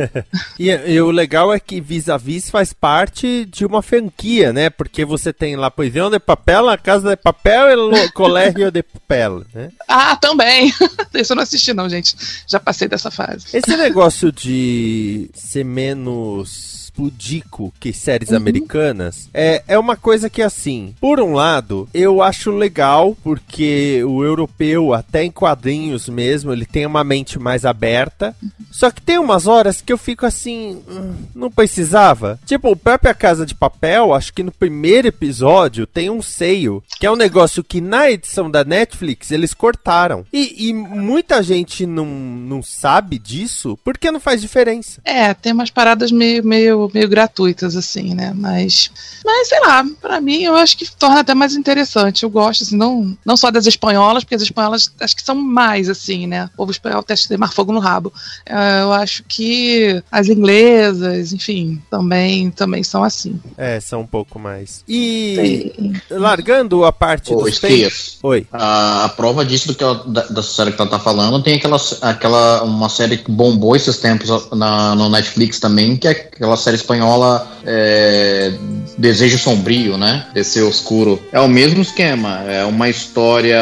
E, 0.59 0.69
e 0.69 1.01
o 1.01 1.11
legal 1.11 1.53
é 1.53 1.59
que 1.59 1.81
Vis-a-Vis 1.81 2.51
faz 2.51 2.73
parte 2.73 3.47
de 3.47 3.65
uma 3.65 3.83
franquia, 3.83 4.53
né? 4.53 4.71
Porque 4.71 5.05
você 5.05 5.33
tem 5.33 5.57
La 5.57 5.71
Prisão 5.71 6.11
de 6.11 6.19
Papel, 6.19 6.69
a 6.69 6.77
Casa 6.77 7.11
de 7.11 7.17
Papel 7.17 7.71
e 7.71 7.75
o 7.75 8.13
Colégio 8.13 8.71
de 8.71 8.83
Papel, 8.83 9.45
né? 9.55 9.71
ah, 9.89 10.15
também! 10.17 10.73
Isso 11.15 11.33
eu 11.33 11.37
não 11.37 11.43
assisti, 11.43 11.73
não, 11.73 11.89
gente. 11.89 12.15
Já 12.47 12.61
passei 12.61 12.87
dessa 12.87 13.11
fase. 13.11 13.47
Esse 13.53 13.77
negócio 13.77 14.31
de 14.31 15.31
ser 15.35 15.65
menos 15.65 16.83
pudico 16.95 17.73
que 17.81 17.93
séries 17.93 18.31
Uhum. 18.31 18.37
americanas 18.37 19.29
é, 19.33 19.63
é 19.67 19.79
uma 19.79 19.97
coisa 19.97 20.29
que 20.31 20.43
assim, 20.43 20.95
por 21.01 21.21
um 21.21 21.33
lado, 21.35 21.89
eu 21.93 22.23
acho 22.23 22.51
legal 22.51 23.17
porque 23.23 24.03
o 24.05 24.23
europeu, 24.25 24.93
até 24.95 25.25
em 25.25 25.31
quadrinhos 25.31 26.09
mesmo, 26.09 26.53
ele 26.53 26.65
tem 26.67 26.87
uma 26.87 27.05
mente 27.05 27.39
mais 27.39 27.65
aberta. 27.65 28.35
Só 28.71 28.91
que 28.91 29.03
tem 29.03 29.19
umas 29.19 29.47
horas 29.47 29.81
que 29.81 29.93
eu 29.93 29.99
fico 29.99 30.25
assim, 30.27 30.81
"Hum, 30.89 31.15
não 31.35 31.51
precisava. 31.51 32.39
Tipo, 32.47 32.71
o 32.71 32.77
próprio 32.77 33.11
A 33.11 33.15
Casa 33.15 33.45
de 33.47 33.55
Papel, 33.55 34.15
acho 34.15 34.33
que 34.33 34.43
no 34.43 34.53
primeiro 34.53 35.09
episódio 35.09 35.87
tem 35.87 36.11
um 36.11 36.23
seio, 36.23 36.83
que 36.99 37.07
é 37.07 37.11
um 37.11 37.17
negócio 37.17 37.63
que 37.65 37.81
na 37.81 38.11
edição 38.11 38.51
da 38.51 38.65
Netflix 38.65 39.31
eles 39.31 39.55
cortaram. 39.55 40.25
E, 40.33 40.69
e 40.69 40.73
muita 40.73 41.43
gente 41.43 41.87
não, 41.87 42.07
não 42.07 42.63
sabe 42.63 43.19
disso 43.19 43.79
porque 43.85 44.11
não 44.11 44.21
faz 44.21 44.41
diferença. 44.41 45.01
É, 45.05 45.33
tem 45.35 45.53
umas 45.53 45.71
paradas 45.71 46.11
meio, 46.11 46.45
meio, 46.45 46.82
meio 46.93 47.09
gratuitas, 47.09 47.77
assim, 47.77 48.15
né? 48.15 48.33
Mas, 48.35 48.91
mas 49.25 49.49
sei 49.49 49.61
lá, 49.61 49.85
pra 50.01 50.21
mim 50.21 50.43
eu 50.43 50.55
acho 50.57 50.77
que 50.77 50.91
torna 50.91 51.21
até 51.21 51.35
mais 51.35 51.55
interessante. 51.55 52.23
Eu 52.23 52.31
gosto, 52.31 52.63
assim, 52.63 52.77
não, 52.77 53.17
não 53.25 53.37
só 53.37 53.51
das 53.51 53.67
espanholas, 53.67 54.25
porque 54.25 54.35
as 54.35 54.43
espanholas 54.43 54.91
acho 55.01 55.17
que 55.17 55.23
são 55.23 55.35
mais, 55.35 55.89
assim, 55.89 56.27
né? 56.27 56.49
O 56.55 56.57
povo 56.59 56.71
espanhol 56.71 57.03
testa 57.03 57.29
de 57.29 57.39
mar 57.39 57.53
fogo 57.53 57.73
no 57.73 57.81
rabo. 57.81 58.13
É, 58.47 58.83
eu 58.83 58.93
acho 58.93 59.25
que 59.25 60.03
as 60.11 60.29
inglesas, 60.29 61.33
enfim, 61.33 61.81
também, 61.91 62.51
também 62.51 62.83
são 62.83 63.05
assim. 63.05 63.41
É, 63.57 63.81
são 63.81 64.01
um 64.01 64.07
pouco 64.07 64.39
mais. 64.39 64.85
E 64.89 65.93
largando 66.11 66.85
a 66.85 66.93
parte 66.93 67.33
Ô, 67.33 67.43
dos 67.43 67.59
peitos. 67.59 68.19
Oi. 68.23 68.47
A, 68.53 69.05
a 69.05 69.09
prova 69.09 69.45
disso 69.45 69.69
do 69.69 69.75
que 69.75 69.83
ela, 69.83 70.03
da, 70.07 70.23
da 70.27 70.43
série 70.43 70.73
que 70.73 70.81
ela 70.81 70.91
tá 70.91 70.99
falando 70.99 71.43
tem 71.43 71.57
aquela, 71.57 71.77
aquela 72.01 72.63
uma 72.63 72.89
série 72.89 73.19
que 73.19 73.31
bombou 73.31 73.77
esses 73.77 73.97
tempos 73.99 74.29
na, 74.53 74.95
no 74.95 75.09
Netflix 75.09 75.59
também, 75.59 75.97
que 75.97 76.09
é 76.09 76.11
aquela 76.11 76.57
série 76.57 76.72
espanhola 76.75 77.47
é, 77.65 78.53
Desejo 78.99 79.39
Sombrio, 79.39 79.97
né? 79.97 80.27
Descer 80.35 80.63
Oscuro. 80.63 81.23
É 81.33 81.41
o 81.41 81.49
mesmo 81.49 81.83
esquema. 81.83 82.43
É 82.47 82.65
uma 82.65 82.89
história. 82.89 83.61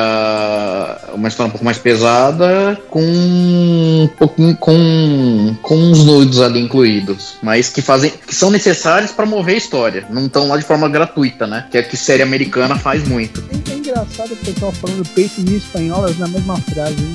Uma 1.15 1.29
história 1.29 1.49
um 1.49 1.51
pouco 1.51 1.65
mais 1.65 1.79
pesada, 1.79 2.79
com 2.89 3.01
um 3.03 4.09
pouquinho 4.19 4.57
com, 4.57 5.57
com 5.63 5.77
uns 5.77 6.05
nudes 6.05 6.41
ali 6.41 6.61
incluídos. 6.61 7.35
Mas 7.43 7.69
que 7.69 7.83
fazem. 7.83 8.13
que 8.27 8.35
são 8.35 8.51
necessários 8.51 9.13
para 9.13 9.27
mover 9.27 9.55
a 9.55 9.59
história. 9.59 10.05
Não 10.11 10.27
estão 10.27 10.49
lá 10.49 10.57
de 10.57 10.65
forma 10.65 10.89
gratuita, 10.89 11.47
né? 11.47 11.67
Que 11.71 11.79
é 11.79 11.83
que 11.83 11.97
série 11.97 12.23
americana 12.23 12.77
faz 12.77 13.07
muito. 13.07 13.43
É 13.71 13.80
engraçado 14.01 14.33
o 14.33 14.37
pessoal 14.37 14.73
falando 14.73 15.09
peito 15.11 15.41
e 15.41 15.57
espanholas 15.57 16.17
na 16.19 16.29
mesma 16.29 16.57
frase. 16.57 16.97
hein? 17.03 17.15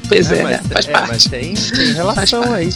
Pois 0.08 0.30
é, 0.30 0.42
mas, 0.42 0.52
né? 0.52 0.60
Faz 0.72 0.86
é, 0.88 0.92
parte. 0.92 1.08
mas 1.08 1.24
tem, 1.24 1.54
tem 1.54 1.92
relação 1.92 2.52
aí. 2.54 2.70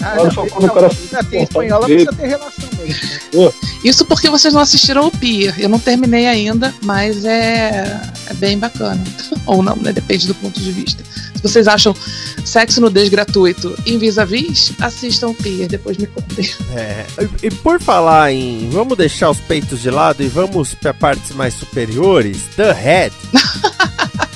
Ah, 0.00 0.14
Olha 0.14 0.24
não, 0.24 0.30
só 0.30 0.42
tem- 0.42 0.60
não, 0.60 0.68
cara 0.74 0.88
ter 0.88 0.98
contar 1.10 1.42
espanhola, 1.42 1.86
dele. 1.86 2.04
precisa 2.04 2.22
ter 2.22 2.28
relação 2.28 2.68
mesmo. 2.78 3.54
Isso 3.84 4.04
porque 4.04 4.28
vocês 4.30 4.54
não 4.54 4.60
assistiram 4.60 5.06
o 5.06 5.10
Pier. 5.10 5.54
Eu 5.58 5.68
não 5.68 5.78
terminei 5.78 6.26
ainda, 6.26 6.72
mas 6.82 7.24
é, 7.24 8.00
é 8.26 8.34
bem 8.34 8.58
bacana. 8.58 9.02
Ou 9.46 9.62
não, 9.62 9.76
né? 9.76 9.92
Depende 9.92 10.26
do 10.26 10.34
ponto 10.34 10.60
de 10.60 10.70
vista. 10.72 11.02
Se 11.40 11.48
vocês 11.48 11.66
acham 11.66 11.96
sexo 12.44 12.82
nudez 12.82 13.08
gratuito 13.08 13.74
em 13.86 13.96
vis-a-vis, 13.96 14.72
assistam 14.78 15.28
o 15.28 15.34
Pier, 15.34 15.68
depois 15.68 15.96
me 15.96 16.06
contem. 16.06 16.50
É, 16.76 17.06
e, 17.42 17.46
e 17.46 17.50
por 17.50 17.80
falar 17.80 18.30
em. 18.30 18.68
Vamos 18.68 18.98
deixar 18.98 19.30
os 19.30 19.40
peitos 19.40 19.80
de 19.80 19.90
lado 19.90 20.22
e 20.22 20.28
vamos 20.28 20.74
para 20.74 20.92
partes 20.92 21.32
mais 21.32 21.54
superiores. 21.54 22.42
The 22.56 22.72
Head. 22.72 23.14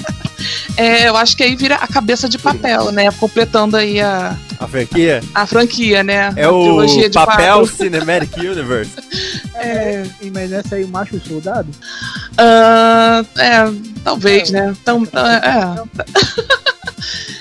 É, 0.76 1.08
eu 1.08 1.16
acho 1.16 1.36
que 1.36 1.42
aí 1.44 1.54
vira 1.54 1.76
a 1.76 1.86
cabeça 1.86 2.28
de 2.28 2.36
papel, 2.36 2.90
né? 2.90 3.08
Completando 3.12 3.76
aí 3.76 4.00
a, 4.00 4.36
A 4.58 4.66
franquia 4.66 5.22
a 5.32 5.46
franquia, 5.46 6.02
né? 6.02 6.32
é 6.34 6.44
a 6.44 6.50
o 6.50 6.64
trilogia 6.64 7.08
de 7.08 7.14
Papel 7.14 7.60
quatro. 7.60 7.76
Cinematic 7.76 8.36
Universe. 8.38 8.92
É, 9.56 10.02
mas 10.32 10.50
essa 10.50 10.74
aí, 10.74 10.82
o 10.84 10.88
macho 10.88 11.18
soldado? 11.26 11.68
Ah, 12.36 13.24
é, 13.38 13.72
talvez, 14.02 14.50
né? 14.50 14.74
Então, 14.82 15.04
é. 15.14 16.04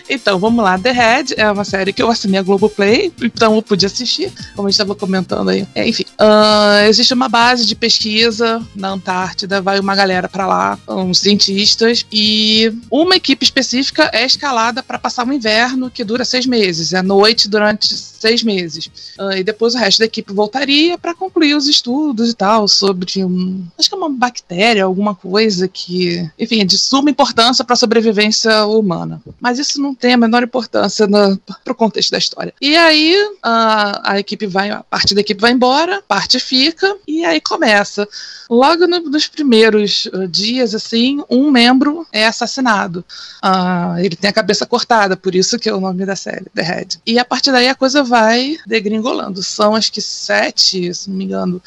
Então, 0.09 0.39
vamos 0.39 0.63
lá. 0.63 0.77
The 0.77 0.91
Head 0.91 1.33
é 1.37 1.49
uma 1.49 1.63
série 1.63 1.93
que 1.93 2.01
eu 2.01 2.09
assinei 2.09 2.39
a 2.39 2.43
Globoplay, 2.43 3.11
então 3.21 3.55
eu 3.55 3.61
pude 3.61 3.85
assistir, 3.85 4.31
como 4.55 4.67
a 4.67 4.71
gente 4.71 4.79
estava 4.79 4.95
comentando 4.95 5.49
aí. 5.49 5.67
É, 5.73 5.87
enfim, 5.87 6.05
ah, 6.17 6.85
existe 6.87 7.13
uma 7.13 7.29
base 7.29 7.65
de 7.65 7.75
pesquisa 7.75 8.61
na 8.75 8.89
Antártida, 8.89 9.61
vai 9.61 9.79
uma 9.79 9.95
galera 9.95 10.27
para 10.27 10.45
lá, 10.45 10.79
uns 10.87 11.19
cientistas, 11.19 12.05
e 12.11 12.73
uma 12.91 13.15
equipe 13.15 13.43
específica 13.43 14.09
é 14.13 14.25
escalada 14.25 14.83
para 14.83 14.99
passar 14.99 15.25
um 15.25 15.33
inverno 15.33 15.89
que 15.89 16.03
dura 16.03 16.25
seis 16.25 16.45
meses, 16.45 16.93
é 16.93 17.01
noite 17.01 17.49
durante 17.49 17.95
seis 17.95 18.43
meses. 18.43 18.89
Ah, 19.17 19.37
e 19.37 19.43
depois 19.43 19.75
o 19.75 19.77
resto 19.77 19.99
da 19.99 20.05
equipe 20.05 20.33
voltaria 20.33 20.97
para 20.97 21.15
concluir 21.15 21.55
os 21.55 21.67
estudos 21.67 22.29
e 22.29 22.33
tal 22.33 22.67
sobre 22.67 23.23
um, 23.23 23.65
acho 23.77 23.89
que 23.89 23.95
é 23.95 23.97
uma 23.97 24.09
bactéria, 24.09 24.83
alguma 24.83 25.15
coisa 25.15 25.67
que, 25.67 26.29
enfim, 26.39 26.61
é 26.61 26.65
de 26.65 26.77
suma 26.77 27.09
importância 27.09 27.63
para 27.63 27.73
a 27.73 27.77
sobrevivência 27.77 28.65
humana. 28.65 29.21
Mas 29.39 29.59
isso 29.59 29.81
não 29.81 29.92
tem 29.93 30.13
a 30.13 30.17
menor 30.17 30.43
importância 30.43 31.07
para 31.07 31.71
o 31.71 31.75
contexto 31.75 32.11
da 32.11 32.17
história. 32.17 32.53
E 32.61 32.75
aí 32.75 33.15
a, 33.41 34.13
a 34.13 34.19
equipe 34.19 34.45
vai, 34.47 34.69
a 34.71 34.83
parte 34.83 35.13
da 35.13 35.21
equipe 35.21 35.39
vai 35.41 35.51
embora, 35.51 36.01
parte 36.07 36.39
fica 36.39 36.95
e 37.07 37.23
aí 37.25 37.39
começa. 37.41 38.07
Logo 38.49 38.85
no- 38.87 38.99
nos 38.99 39.27
primeiros 39.27 40.07
ah, 40.13 40.25
dias, 40.27 40.75
assim, 40.75 41.23
um 41.29 41.49
membro 41.51 42.05
é 42.11 42.25
assassinado. 42.25 43.03
Ah, 43.41 43.95
ele 43.99 44.15
tem 44.15 44.29
a 44.29 44.33
cabeça 44.33 44.65
cortada, 44.65 45.15
por 45.17 45.33
isso 45.35 45.57
que 45.57 45.69
é 45.69 45.73
o 45.73 45.79
nome 45.79 46.05
da 46.05 46.15
série, 46.15 46.45
The 46.53 46.61
Head. 46.61 46.99
E 47.05 47.17
a 47.19 47.25
partir 47.25 47.51
daí 47.51 47.67
a 47.69 47.75
coisa 47.75 48.03
vai 48.03 48.57
degringolando. 48.67 49.41
São 49.41 49.75
acho 49.75 49.91
que 49.91 50.01
sete, 50.01 50.93
se 50.93 51.09
não 51.09 51.17
me 51.17 51.25
engano, 51.25 51.61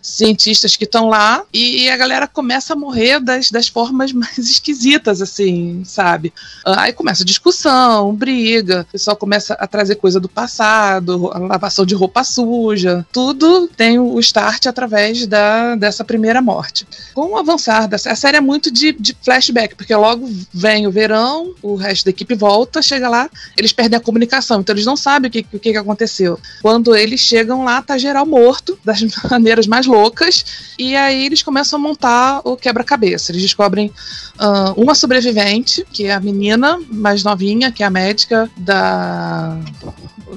cientistas 0.00 0.76
que 0.76 0.84
estão 0.84 1.08
lá 1.08 1.44
e 1.52 1.88
a 1.90 1.96
galera 1.96 2.26
começa 2.26 2.72
a 2.72 2.76
morrer 2.76 3.20
das, 3.20 3.50
das 3.50 3.68
formas 3.68 4.12
mais 4.12 4.38
esquisitas, 4.38 5.22
assim, 5.22 5.82
sabe? 5.84 6.32
Ah, 6.64 6.82
Aí 6.82 6.92
começa 6.92 7.24
discussão, 7.24 7.71
briga, 8.14 8.86
o 8.88 8.92
pessoal 8.92 9.16
começa 9.16 9.54
a 9.54 9.66
trazer 9.66 9.96
coisa 9.96 10.20
do 10.20 10.28
passado, 10.28 11.30
a 11.32 11.38
lavação 11.38 11.84
de 11.84 11.94
roupa 11.94 12.24
suja, 12.24 13.06
tudo 13.12 13.68
tem 13.68 13.98
o 13.98 14.18
start 14.20 14.66
através 14.66 15.26
da, 15.26 15.74
dessa 15.74 16.04
primeira 16.04 16.42
morte. 16.42 16.86
Com 17.14 17.32
o 17.32 17.36
avançar 17.36 17.88
da 17.88 17.96
a 17.96 18.16
série 18.16 18.36
é 18.36 18.40
muito 18.40 18.70
de, 18.70 18.92
de 18.92 19.16
flashback, 19.22 19.74
porque 19.74 19.94
logo 19.94 20.28
vem 20.52 20.86
o 20.86 20.90
verão, 20.90 21.54
o 21.62 21.74
resto 21.74 22.04
da 22.04 22.10
equipe 22.10 22.34
volta, 22.34 22.82
chega 22.82 23.08
lá, 23.08 23.30
eles 23.56 23.72
perdem 23.72 23.96
a 23.96 24.00
comunicação, 24.00 24.60
então 24.60 24.74
eles 24.74 24.86
não 24.86 24.96
sabem 24.96 25.28
o 25.28 25.32
que, 25.32 25.46
o 25.52 25.58
que 25.58 25.76
aconteceu. 25.76 26.38
Quando 26.60 26.96
eles 26.96 27.20
chegam 27.20 27.64
lá, 27.64 27.80
tá 27.80 27.96
geral 27.96 28.26
morto, 28.26 28.78
das 28.84 29.00
maneiras 29.30 29.66
mais 29.66 29.86
loucas, 29.86 30.44
e 30.78 30.96
aí 30.96 31.26
eles 31.26 31.42
começam 31.42 31.78
a 31.78 31.82
montar 31.82 32.40
o 32.44 32.56
quebra-cabeça. 32.56 33.30
Eles 33.30 33.42
descobrem 33.42 33.92
ah, 34.38 34.72
uma 34.76 34.94
sobrevivente, 34.94 35.86
que 35.92 36.06
é 36.06 36.12
a 36.12 36.20
menina 36.20 36.80
mais 36.90 37.22
novinha, 37.22 37.61
que 37.70 37.82
é 37.82 37.86
a 37.86 37.90
médica 37.90 38.50
da 38.56 39.58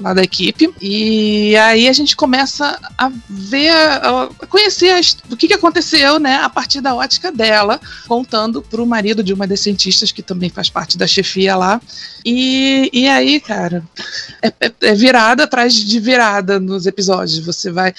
lá 0.00 0.12
da 0.12 0.22
equipe. 0.22 0.72
E 0.80 1.56
aí 1.56 1.88
a 1.88 1.92
gente 1.92 2.16
começa 2.16 2.78
a 2.96 3.10
ver, 3.28 3.70
a 3.70 4.28
conhecer 4.48 5.00
o 5.30 5.36
que, 5.36 5.48
que 5.48 5.54
aconteceu, 5.54 6.18
né, 6.18 6.36
a 6.36 6.48
partir 6.48 6.80
da 6.80 6.94
ótica 6.94 7.32
dela, 7.32 7.80
contando 8.06 8.62
pro 8.62 8.86
marido 8.86 9.22
de 9.22 9.32
uma 9.32 9.46
das 9.46 9.60
cientistas 9.60 10.12
que 10.12 10.22
também 10.22 10.50
faz 10.50 10.68
parte 10.68 10.98
da 10.98 11.06
chefia 11.06 11.56
lá. 11.56 11.80
E, 12.24 12.90
e 12.92 13.08
aí, 13.08 13.40
cara, 13.40 13.82
é, 14.42 14.52
é- 14.60 14.72
é 14.82 14.94
virada 14.94 15.44
atrás 15.44 15.74
de 15.74 16.00
virada 16.00 16.60
nos 16.60 16.86
episódios. 16.86 17.38
Você 17.38 17.70
vai. 17.70 17.94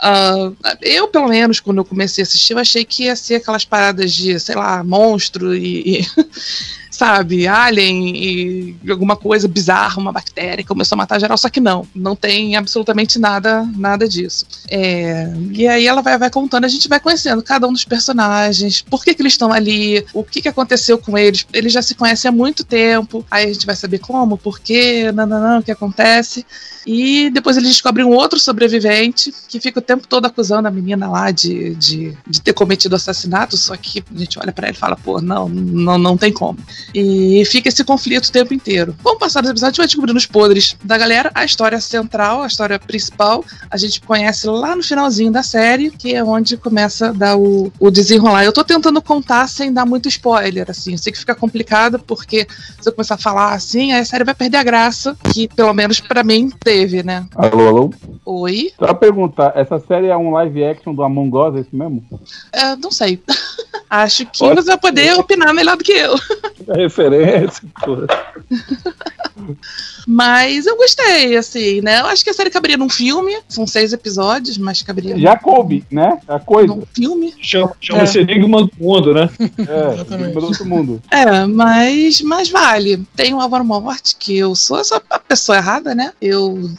ah, 0.00 0.52
eu, 0.82 1.08
pelo 1.08 1.28
menos, 1.28 1.60
quando 1.60 1.78
eu 1.78 1.84
comecei 1.84 2.22
a 2.22 2.26
assistir, 2.26 2.52
eu 2.52 2.58
achei 2.58 2.84
que 2.84 3.04
ia 3.04 3.16
ser 3.16 3.36
aquelas 3.36 3.64
paradas 3.64 4.12
de, 4.12 4.38
sei 4.38 4.54
lá, 4.54 4.84
monstro 4.84 5.54
e. 5.54 6.00
e 6.00 6.06
sabe, 7.00 7.48
alien 7.48 8.14
e 8.14 8.76
alguma 8.90 9.16
coisa 9.16 9.48
bizarra, 9.48 9.98
uma 9.98 10.12
bactéria 10.12 10.62
começou 10.62 10.96
a 10.96 10.98
matar 10.98 11.18
geral, 11.18 11.38
só 11.38 11.48
que 11.48 11.58
não, 11.58 11.88
não 11.94 12.14
tem 12.14 12.56
absolutamente 12.56 13.18
nada, 13.18 13.66
nada 13.74 14.06
disso. 14.06 14.44
É, 14.68 15.32
e 15.50 15.66
aí 15.66 15.86
ela 15.86 16.02
vai, 16.02 16.18
vai 16.18 16.28
contando, 16.28 16.66
a 16.66 16.68
gente 16.68 16.88
vai 16.88 17.00
conhecendo 17.00 17.42
cada 17.42 17.66
um 17.66 17.72
dos 17.72 17.86
personagens, 17.86 18.82
por 18.82 19.02
que, 19.02 19.14
que 19.14 19.22
eles 19.22 19.32
estão 19.32 19.50
ali, 19.50 20.04
o 20.12 20.22
que, 20.22 20.42
que 20.42 20.48
aconteceu 20.48 20.98
com 20.98 21.16
eles, 21.16 21.46
eles 21.54 21.72
já 21.72 21.80
se 21.80 21.94
conhecem 21.94 22.28
há 22.28 22.32
muito 22.32 22.64
tempo, 22.64 23.24
aí 23.30 23.46
a 23.46 23.52
gente 23.54 23.64
vai 23.64 23.76
saber 23.76 24.00
como, 24.00 24.36
por 24.36 24.60
quê, 24.60 25.10
não, 25.10 25.60
o 25.60 25.62
que 25.62 25.72
acontece. 25.72 26.44
E 26.86 27.30
depois 27.30 27.56
eles 27.56 27.68
descobrem 27.68 28.06
um 28.06 28.14
outro 28.14 28.38
sobrevivente 28.38 29.32
que 29.48 29.60
fica 29.60 29.78
o 29.78 29.82
tempo 29.82 30.06
todo 30.06 30.24
acusando 30.24 30.66
a 30.66 30.70
menina 30.70 31.08
lá 31.08 31.30
de, 31.30 31.74
de, 31.74 32.16
de 32.26 32.40
ter 32.40 32.52
cometido 32.52 32.96
assassinato, 32.96 33.56
só 33.56 33.76
que 33.76 34.02
a 34.14 34.18
gente 34.18 34.38
olha 34.38 34.52
para 34.52 34.68
ele 34.68 34.76
e 34.76 34.80
fala, 34.80 34.96
pô, 34.96 35.20
não, 35.20 35.48
não, 35.48 35.98
não 35.98 36.16
tem 36.16 36.32
como. 36.32 36.58
E 36.94 37.42
fica 37.46 37.68
esse 37.68 37.84
conflito 37.84 38.26
o 38.26 38.32
tempo 38.32 38.54
inteiro. 38.54 38.94
Vamos 39.02 39.18
passar 39.18 39.42
nos 39.42 39.50
episódios, 39.50 39.64
a 39.64 39.70
gente 39.70 39.78
vai 39.78 39.86
descobrindo 39.86 40.18
os 40.18 40.26
podres 40.26 40.76
da 40.82 40.98
galera, 40.98 41.30
a 41.34 41.44
história 41.44 41.80
central, 41.80 42.42
a 42.42 42.46
história 42.46 42.78
principal, 42.78 43.44
a 43.70 43.76
gente 43.76 44.00
conhece 44.00 44.46
lá 44.46 44.74
no 44.74 44.82
finalzinho 44.82 45.30
da 45.30 45.42
série, 45.42 45.90
que 45.90 46.14
é 46.14 46.22
onde 46.22 46.56
começa 46.56 47.08
a 47.08 47.12
dar 47.12 47.36
o, 47.36 47.72
o 47.78 47.90
desenrolar. 47.90 48.44
Eu 48.44 48.52
tô 48.52 48.64
tentando 48.64 49.00
contar 49.02 49.48
sem 49.48 49.72
dar 49.72 49.86
muito 49.86 50.08
spoiler, 50.08 50.66
assim, 50.68 50.92
eu 50.92 50.98
sei 50.98 51.12
que 51.12 51.18
fica 51.18 51.34
complicado, 51.34 51.98
porque 51.98 52.46
se 52.80 52.88
eu 52.88 52.92
começar 52.92 53.14
a 53.14 53.18
falar 53.18 53.52
assim, 53.52 53.92
a 53.92 54.04
série 54.04 54.24
vai 54.24 54.34
perder 54.34 54.58
a 54.58 54.62
graça, 54.62 55.16
que 55.32 55.48
pelo 55.48 55.72
menos 55.72 56.00
para 56.00 56.22
mim 56.22 56.50
teve, 56.50 57.02
né? 57.02 57.26
Alô, 57.34 57.68
alô? 57.68 57.94
Oi? 58.24 58.72
Só 58.78 58.86
pra 58.86 58.94
perguntar, 58.94 59.52
essa 59.54 59.78
série 59.78 60.06
é 60.06 60.16
um 60.16 60.30
live 60.30 60.64
action 60.64 60.94
do 60.94 61.02
Among 61.02 61.36
Us, 61.36 61.56
é 61.56 61.60
isso 61.60 61.70
mesmo? 61.76 62.04
É, 62.52 62.76
não 62.76 62.90
sei. 62.90 63.20
Acho 63.90 64.24
que 64.26 64.38
você 64.38 64.62
vai 64.62 64.78
poder 64.78 65.14
opinar 65.14 65.52
melhor 65.52 65.76
do 65.76 65.82
que 65.82 65.92
eu. 65.92 66.14
Referência, 66.82 67.62
porra. 67.82 68.06
Mas 70.06 70.66
eu 70.66 70.76
gostei, 70.76 71.36
assim, 71.36 71.80
né? 71.80 72.00
Eu 72.00 72.06
acho 72.06 72.24
que 72.24 72.30
a 72.30 72.34
série 72.34 72.50
caberia 72.50 72.76
num 72.76 72.88
filme. 72.88 73.38
São 73.48 73.66
seis 73.66 73.92
episódios, 73.92 74.58
mas 74.58 74.82
caberia. 74.82 75.18
Já 75.18 75.36
coube, 75.38 75.84
né? 75.90 76.18
A 76.26 76.38
coisa. 76.38 76.74
Num 76.74 76.82
filme. 76.92 77.34
Chama, 77.40 77.72
chama-se 77.80 78.18
é. 78.18 78.22
Enigma 78.22 78.62
do 78.62 78.72
Mundo, 78.78 79.14
né? 79.14 79.30
É, 79.40 80.00
Enigma 80.14 80.40
do 80.40 80.46
outro 80.46 80.66
mundo. 80.66 81.02
É, 81.10 81.46
mas, 81.46 82.20
mas 82.22 82.50
vale. 82.50 83.04
Tem 83.14 83.34
o 83.34 83.40
Álvaro 83.40 83.64
Morte, 83.64 84.16
que 84.18 84.36
eu 84.36 84.54
sou 84.54 84.78
essa 84.78 85.02
a 85.08 85.18
pessoa 85.18 85.58
errada, 85.58 85.94
né? 85.94 86.12
Eu, 86.20 86.70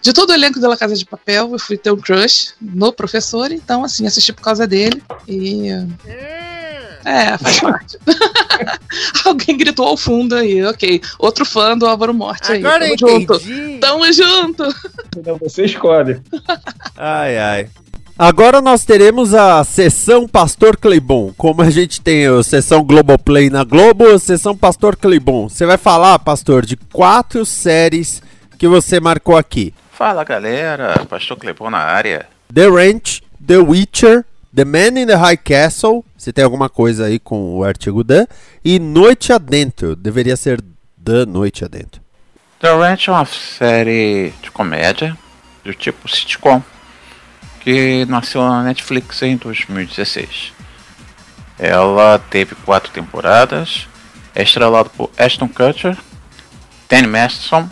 de 0.00 0.12
todo 0.12 0.30
o 0.30 0.34
elenco 0.34 0.60
da 0.60 0.76
Casa 0.76 0.94
de 0.94 1.04
Papel, 1.04 1.50
eu 1.52 1.58
fui 1.58 1.76
ter 1.76 1.90
um 1.90 1.96
crush 1.96 2.54
no 2.60 2.92
professor, 2.92 3.52
então, 3.52 3.84
assim, 3.84 4.06
assisti 4.06 4.32
por 4.32 4.42
causa 4.42 4.66
dele. 4.66 5.02
E. 5.28 5.68
É, 6.06 6.39
faz 7.38 7.60
parte. 7.60 7.98
Alguém 9.24 9.56
gritou 9.56 9.86
ao 9.86 9.96
fundo 9.96 10.34
aí, 10.34 10.64
ok. 10.64 11.00
Outro 11.18 11.44
fã 11.44 11.76
do 11.76 11.86
Álvaro 11.86 12.14
Morte 12.14 12.52
aí. 12.52 12.58
Agora 12.58 12.80
Tamo 12.80 12.92
entendi. 12.94 13.34
junto. 13.36 13.80
Tamo 13.80 14.12
junto. 14.12 14.74
Então 15.16 15.36
você 15.38 15.64
escolhe. 15.64 16.20
Ai, 16.96 17.38
ai. 17.38 17.68
Agora 18.18 18.60
nós 18.60 18.84
teremos 18.84 19.32
a 19.32 19.64
sessão 19.64 20.28
Pastor 20.28 20.76
Cleibon. 20.76 21.32
Como 21.38 21.62
a 21.62 21.70
gente 21.70 22.02
tem 22.02 22.26
a 22.26 22.42
sessão 22.42 22.84
Globoplay 22.84 23.48
na 23.48 23.64
Globo, 23.64 24.06
a 24.10 24.18
sessão 24.18 24.54
Pastor 24.54 24.94
Cleibon. 24.96 25.48
Você 25.48 25.64
vai 25.64 25.78
falar, 25.78 26.18
pastor, 26.18 26.66
de 26.66 26.76
quatro 26.76 27.46
séries 27.46 28.22
que 28.58 28.68
você 28.68 29.00
marcou 29.00 29.38
aqui: 29.38 29.72
Fala 29.90 30.22
galera, 30.22 31.06
Pastor 31.08 31.38
Clebon 31.38 31.70
na 31.70 31.78
área. 31.78 32.26
The 32.52 32.66
Ranch, 32.68 33.22
The 33.46 33.56
Witcher, 33.56 34.26
The 34.54 34.64
Man 34.64 35.00
in 35.00 35.06
the 35.06 35.14
High 35.14 35.36
Castle. 35.36 36.04
Se 36.16 36.32
tem 36.32 36.44
alguma 36.44 36.68
coisa 36.68 37.06
aí 37.06 37.18
com 37.18 37.56
o 37.56 37.64
artigo 37.64 38.02
The. 38.04 38.26
E 38.64 38.78
Noite 38.78 39.32
Adentro. 39.32 39.94
Deveria 39.94 40.36
ser 40.36 40.60
The 41.02 41.24
Noite 41.24 41.64
Adentro. 41.64 42.00
The 42.58 42.68
Ranch 42.68 43.08
é 43.08 43.12
uma 43.12 43.24
série 43.24 44.34
de 44.42 44.50
comédia 44.50 45.16
do 45.64 45.72
tipo 45.72 46.06
sitcom 46.08 46.62
que 47.60 48.04
nasceu 48.06 48.42
na 48.42 48.62
Netflix 48.62 49.22
em 49.22 49.36
2016. 49.36 50.52
Ela 51.58 52.18
teve 52.18 52.54
quatro 52.54 52.90
temporadas, 52.90 53.86
é 54.34 54.42
estrelado 54.42 54.90
por 54.90 55.10
Ashton 55.16 55.48
Kutcher, 55.48 55.96
Danny 56.88 57.06
Masterson, 57.06 57.68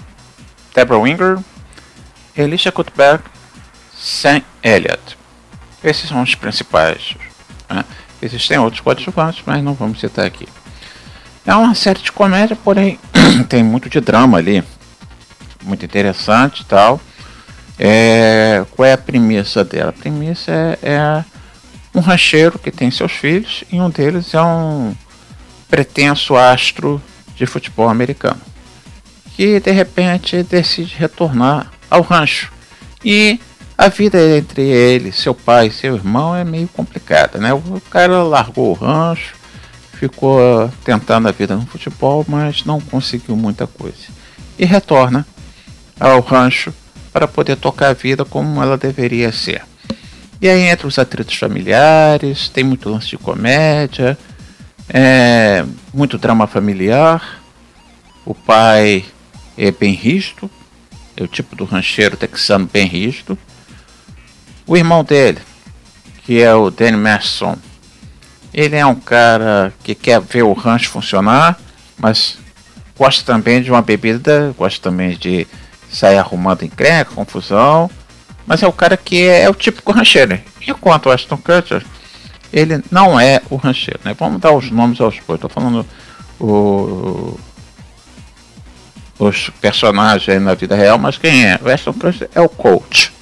Deborah 0.74 1.02
Winger, 1.02 1.38
Alicia 2.36 2.70
Cuthbert, 2.70 3.22
Sam 3.94 4.42
Elliott. 4.62 5.17
Esses 5.82 6.08
são 6.08 6.22
os 6.22 6.34
principais. 6.34 7.16
Né? 7.68 7.84
Existem 8.20 8.58
outros 8.58 8.80
coadjuvantes, 8.80 9.42
mas 9.46 9.62
não 9.62 9.74
vamos 9.74 10.00
citar 10.00 10.26
aqui. 10.26 10.48
É 11.46 11.54
uma 11.54 11.74
série 11.74 12.00
de 12.00 12.12
comédia, 12.12 12.56
porém 12.56 12.98
tem 13.48 13.62
muito 13.62 13.88
de 13.88 14.00
drama 14.00 14.38
ali. 14.38 14.62
Muito 15.62 15.84
interessante 15.84 16.60
e 16.60 16.64
tal. 16.64 17.00
É, 17.78 18.64
qual 18.72 18.86
é 18.86 18.92
a 18.92 18.98
premissa 18.98 19.64
dela? 19.64 19.90
A 19.90 19.92
premissa 19.92 20.50
é, 20.50 20.78
é 20.82 21.24
um 21.94 22.00
rancheiro 22.00 22.58
que 22.58 22.70
tem 22.70 22.90
seus 22.90 23.12
filhos 23.12 23.64
e 23.70 23.80
um 23.80 23.88
deles 23.88 24.34
é 24.34 24.42
um 24.42 24.94
pretenso 25.68 26.36
astro 26.36 27.00
de 27.36 27.46
futebol 27.46 27.88
americano 27.88 28.40
que 29.38 29.60
de 29.60 29.70
repente 29.70 30.42
decide 30.42 30.96
retornar 30.96 31.70
ao 31.88 32.02
rancho 32.02 32.50
e 33.04 33.38
a 33.78 33.86
vida 33.86 34.20
entre 34.36 34.62
ele, 34.62 35.12
seu 35.12 35.32
pai 35.32 35.68
e 35.68 35.72
seu 35.72 35.94
irmão 35.94 36.34
é 36.34 36.42
meio 36.42 36.66
complicada, 36.66 37.38
né? 37.38 37.54
O 37.54 37.80
cara 37.88 38.24
largou 38.24 38.70
o 38.70 38.72
rancho, 38.72 39.36
ficou 39.92 40.68
tentando 40.84 41.28
a 41.28 41.32
vida 41.32 41.54
no 41.54 41.64
futebol, 41.64 42.24
mas 42.26 42.64
não 42.64 42.80
conseguiu 42.80 43.36
muita 43.36 43.68
coisa 43.68 44.18
e 44.58 44.64
retorna 44.64 45.24
ao 45.98 46.20
rancho 46.20 46.74
para 47.12 47.28
poder 47.28 47.56
tocar 47.56 47.90
a 47.90 47.92
vida 47.92 48.24
como 48.24 48.60
ela 48.60 48.76
deveria 48.76 49.30
ser. 49.30 49.62
E 50.42 50.48
aí 50.48 50.62
entre 50.62 50.86
os 50.86 50.98
atritos 50.98 51.36
familiares, 51.36 52.48
tem 52.48 52.64
muito 52.64 52.90
lance 52.90 53.06
de 53.06 53.16
comédia, 53.16 54.18
é, 54.88 55.64
muito 55.94 56.18
drama 56.18 56.48
familiar. 56.48 57.40
O 58.24 58.34
pai 58.34 59.04
é 59.56 59.70
bem 59.70 59.94
risto, 59.94 60.50
é 61.16 61.22
o 61.22 61.28
tipo 61.28 61.54
do 61.54 61.64
rancheiro 61.64 62.16
texano 62.16 62.68
bem 62.72 62.86
risto. 62.86 63.38
O 64.68 64.76
irmão 64.76 65.02
dele, 65.02 65.38
que 66.26 66.42
é 66.42 66.54
o 66.54 66.70
Danny 66.70 66.98
Mason, 66.98 67.57
ele 68.52 68.76
é 68.76 68.85
um 68.85 68.94
cara 68.94 69.72
que 69.83 69.94
quer 69.94 70.20
ver 70.20 70.42
o 70.42 70.52
rancho 70.52 70.90
funcionar, 70.90 71.59
mas 71.96 72.37
gosta 72.94 73.24
também 73.24 73.62
de 73.62 73.70
uma 73.70 73.81
bebida, 73.81 74.54
gosta 74.59 74.78
também 74.83 75.16
de 75.16 75.46
sair 75.90 76.18
arrumando 76.18 76.64
encrenca, 76.64 77.14
confusão. 77.14 77.90
Mas 78.46 78.62
é 78.62 78.66
o 78.66 78.72
cara 78.72 78.94
que 78.98 79.26
é, 79.26 79.44
é 79.44 79.48
o 79.48 79.54
típico 79.54 79.90
rancheiro. 79.90 80.38
Enquanto 80.61 81.07
o 81.07 81.11
Aston 81.12 81.38
Kutcher, 81.38 81.83
ele 82.52 82.85
não 82.90 83.18
é 83.18 83.40
o 83.48 83.57
rancheiro. 83.57 84.00
Né? 84.04 84.14
Vamos 84.18 84.38
dar 84.38 84.52
os 84.52 84.70
nomes 84.70 85.00
aos 85.00 85.18
bois. 85.20 85.38
Estou 85.38 85.48
falando 85.48 85.87
o, 86.38 87.40
os 89.18 89.48
personagens 89.62 90.42
na 90.42 90.54
vida 90.54 90.76
real, 90.76 90.98
mas 90.98 91.16
quem 91.16 91.46
é? 91.46 91.59
O 91.62 91.70
Aston 91.70 91.94
Kutcher 91.94 92.28
é 92.35 92.40
o 92.42 92.50
coach. 92.50 93.16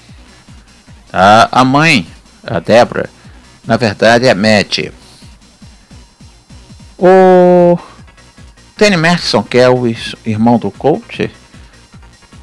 Tá? 1.10 1.48
A 1.50 1.64
mãe, 1.64 2.06
a 2.44 2.60
Debra, 2.60 3.08
na 3.64 3.76
verdade 3.76 4.26
é 4.26 4.30
a 4.30 4.34
Matt. 4.34 4.90
O 6.98 7.78
Danny 8.76 8.96
Merson, 8.96 9.42
que 9.42 9.58
é 9.58 9.68
o 9.68 9.86
irmão 10.24 10.58
do 10.58 10.70
coach, 10.70 11.30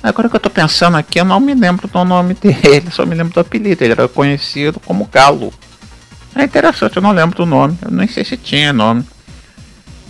Agora 0.03 0.27
que 0.27 0.35
eu 0.35 0.39
tô 0.39 0.49
pensando 0.49 0.97
aqui, 0.97 1.17
eu 1.17 1.23
não 1.23 1.39
me 1.39 1.53
lembro 1.53 1.87
do 1.87 2.03
nome 2.03 2.33
dele, 2.33 2.91
só 2.91 3.05
me 3.05 3.15
lembro 3.15 3.33
do 3.33 3.39
apelido. 3.39 3.85
Ele 3.85 3.93
era 3.93 4.05
conhecido 4.05 4.77
como 4.81 5.07
Galo. 5.09 5.53
É 6.35 6.43
interessante, 6.43 6.97
eu 6.97 7.01
não 7.01 7.13
lembro 7.13 7.37
do 7.37 7.45
nome. 7.45 7.77
Eu 7.81 7.89
nem 7.89 8.05
sei 8.05 8.25
se 8.25 8.35
tinha 8.35 8.73
nome. 8.73 9.05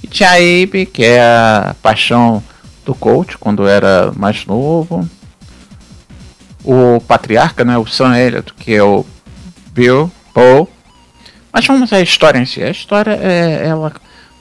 E 0.01 0.07
tinha 0.07 0.31
a 0.31 0.33
Abe, 0.33 0.87
que 0.87 1.03
é 1.03 1.21
a 1.21 1.75
paixão 1.79 2.43
do 2.83 2.95
coach 2.95 3.37
quando 3.37 3.67
era 3.67 4.11
mais 4.15 4.47
novo. 4.47 5.07
O 6.63 7.01
patriarca, 7.01 7.65
né, 7.65 7.77
o 7.77 7.85
Sam 7.85 8.17
Elliott, 8.17 8.53
que 8.53 8.73
é 8.73 8.83
o 8.83 9.05
Bill 9.71 10.11
Paul. 10.33 10.69
Mas 11.51 11.67
vamos 11.67 11.91
à 11.91 12.01
história 12.01 12.39
em 12.39 12.45
si. 12.45 12.63
A 12.63 12.69
história 12.69 13.11
é 13.21 13.67
ela 13.67 13.93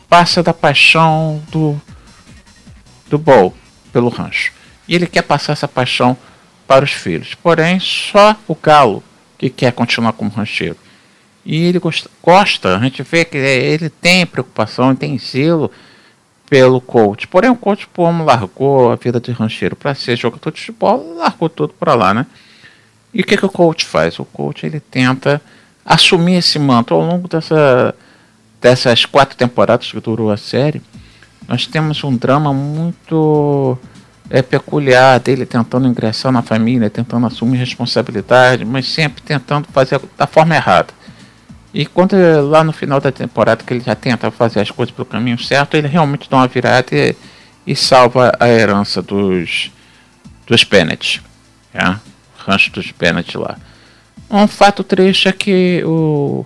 passa 0.09 0.43
da 0.43 0.55
paixão 0.55 1.43
do 1.51 1.81
do 3.09 3.19
Paul 3.19 3.55
pelo 3.93 4.09
rancho 4.09 4.53
e 4.89 4.95
ele 4.95 5.07
quer 5.07 5.23
passar 5.23 5.53
essa 5.53 5.69
paixão 5.69 6.17
para 6.67 6.85
os 6.85 6.93
filhos. 6.93 7.35
Porém, 7.35 7.79
só 7.81 8.37
o 8.47 8.55
Galo 8.55 9.03
que 9.39 9.51
quer 9.51 9.73
continuar 9.73 10.13
como 10.13 10.31
rancheiro. 10.31 10.77
E 11.45 11.65
ele 11.65 11.79
gosta, 11.79 12.09
gosta, 12.23 12.77
a 12.77 12.81
gente 12.81 13.03
vê 13.03 13.25
que 13.25 13.37
ele 13.37 13.89
tem 13.89 14.25
preocupação, 14.25 14.95
tem 14.95 15.19
zelo 15.19 15.71
pelo 16.53 16.83
coach. 16.83 17.27
Porém, 17.27 17.49
o 17.49 17.57
coach 17.57 17.89
como 17.95 18.25
largou 18.25 18.93
a 18.93 18.97
vida 18.97 19.19
de 19.19 19.33
rancheiro 19.33 19.75
para 19.75 19.95
ser 19.95 20.19
jogador 20.19 20.51
de 20.51 20.61
futebol, 20.61 21.15
largou 21.17 21.49
tudo 21.49 21.73
para 21.73 21.95
lá, 21.95 22.13
né? 22.13 22.27
E 23.15 23.23
o 23.23 23.25
que, 23.25 23.39
que 23.39 23.47
o 23.47 23.49
coach 23.49 23.87
faz? 23.87 24.19
O 24.19 24.25
coach 24.27 24.67
ele 24.67 24.79
tenta 24.79 25.41
assumir 25.83 26.35
esse 26.35 26.59
manto 26.59 26.93
ao 26.93 27.01
longo 27.01 27.27
dessa, 27.27 27.95
dessas 28.61 29.07
quatro 29.07 29.35
temporadas 29.35 29.91
que 29.91 29.99
durou 29.99 30.31
a 30.31 30.37
série 30.37 30.83
nós 31.49 31.67
temos 31.67 32.03
um 32.05 32.17
drama 32.17 32.53
muito 32.53 33.79
é, 34.31 34.43
peculiar 34.43 35.19
dele 35.21 35.45
tentando 35.45 35.87
ingressar 35.87 36.33
na 36.33 36.43
família, 36.43 36.89
tentando 36.89 37.27
assumir 37.27 37.59
responsabilidade, 37.59 38.65
mas 38.65 38.89
sempre 38.89 39.23
tentando 39.23 39.69
fazer 39.73 40.01
da 40.17 40.27
forma 40.27 40.55
errada. 40.55 40.95
E 41.75 41.87
quando 41.87 42.15
lá 42.51 42.63
no 42.63 42.73
final 42.73 43.01
da 43.01 43.11
temporada 43.11 43.65
que 43.65 43.73
ele 43.73 43.81
já 43.81 43.95
tenta 43.95 44.31
fazer 44.31 44.61
as 44.61 44.71
coisas 44.71 44.95
pelo 44.95 45.07
caminho 45.07 45.39
certo, 45.39 45.75
ele 45.77 45.89
realmente 45.89 46.29
dá 46.29 46.37
uma 46.37 46.47
virada 46.47 46.89
e, 46.95 47.17
e 47.67 47.75
salva 47.75 48.33
a 48.39 48.49
herança 48.49 49.01
dos 49.01 49.71
dos 50.47 50.65
Bennett, 50.65 51.23
é? 51.73 51.97
rancho 52.47 52.71
dos 52.73 52.91
Bennett 52.93 53.39
lá. 53.39 53.57
Um 54.31 54.47
fato 54.47 54.83
triste 54.83 55.29
é 55.29 55.33
que 55.33 55.83
o 55.85 56.45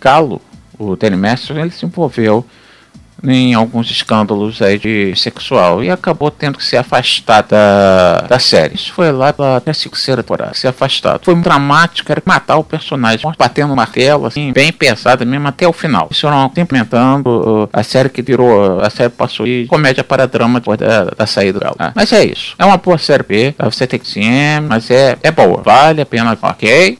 Galo, 0.00 0.42
o 0.78 0.96
Danny 0.96 1.16
ele 1.54 1.70
se 1.70 1.86
envolveu 1.86 2.44
em 3.24 3.54
alguns 3.54 3.90
escândalos 3.90 4.60
aí 4.60 4.78
de 4.78 5.14
sexual 5.16 5.82
e 5.82 5.90
acabou 5.90 6.30
tendo 6.30 6.58
que 6.58 6.64
se 6.64 6.76
afastar 6.76 7.42
da, 7.42 8.26
da 8.28 8.38
série. 8.38 8.74
Isso 8.74 8.92
foi 8.92 9.10
lá 9.12 9.32
pela 9.32 9.60
terceira 9.60 10.22
temporada, 10.22 10.54
se 10.54 10.66
afastado. 10.66 11.24
Foi 11.24 11.34
muito 11.34 11.44
dramático, 11.44 12.10
era 12.10 12.22
matar 12.24 12.56
o 12.56 12.64
personagem, 12.64 13.30
batendo 13.38 13.68
no 13.68 13.76
martelo, 13.76 14.26
assim, 14.26 14.52
bem 14.52 14.72
pesado 14.72 15.24
mesmo 15.26 15.48
até 15.48 15.66
o 15.66 15.72
final. 15.72 16.08
Isso 16.10 16.26
era 16.26 16.50
implementando 16.56 17.64
uh, 17.64 17.68
a 17.72 17.82
série 17.82 18.08
que 18.08 18.22
virou, 18.22 18.80
a 18.80 18.90
série 18.90 19.10
passou 19.10 19.46
de 19.46 19.66
comédia 19.68 20.04
para 20.04 20.26
drama 20.26 20.60
depois 20.60 20.78
da, 20.78 21.04
da 21.04 21.26
saída 21.26 21.60
dela. 21.60 21.76
Ah, 21.78 21.92
mas 21.94 22.12
é 22.12 22.24
isso. 22.24 22.54
É 22.58 22.64
uma 22.64 22.76
boa 22.76 22.98
série 22.98 23.22
B, 23.22 23.54
você 23.58 23.86
tem 23.86 23.98
que 23.98 24.08
sim, 24.08 24.26
mas 24.68 24.90
é, 24.90 25.16
é 25.22 25.30
boa. 25.30 25.62
Vale 25.62 26.00
a 26.00 26.06
pena, 26.06 26.36
ok? 26.40 26.98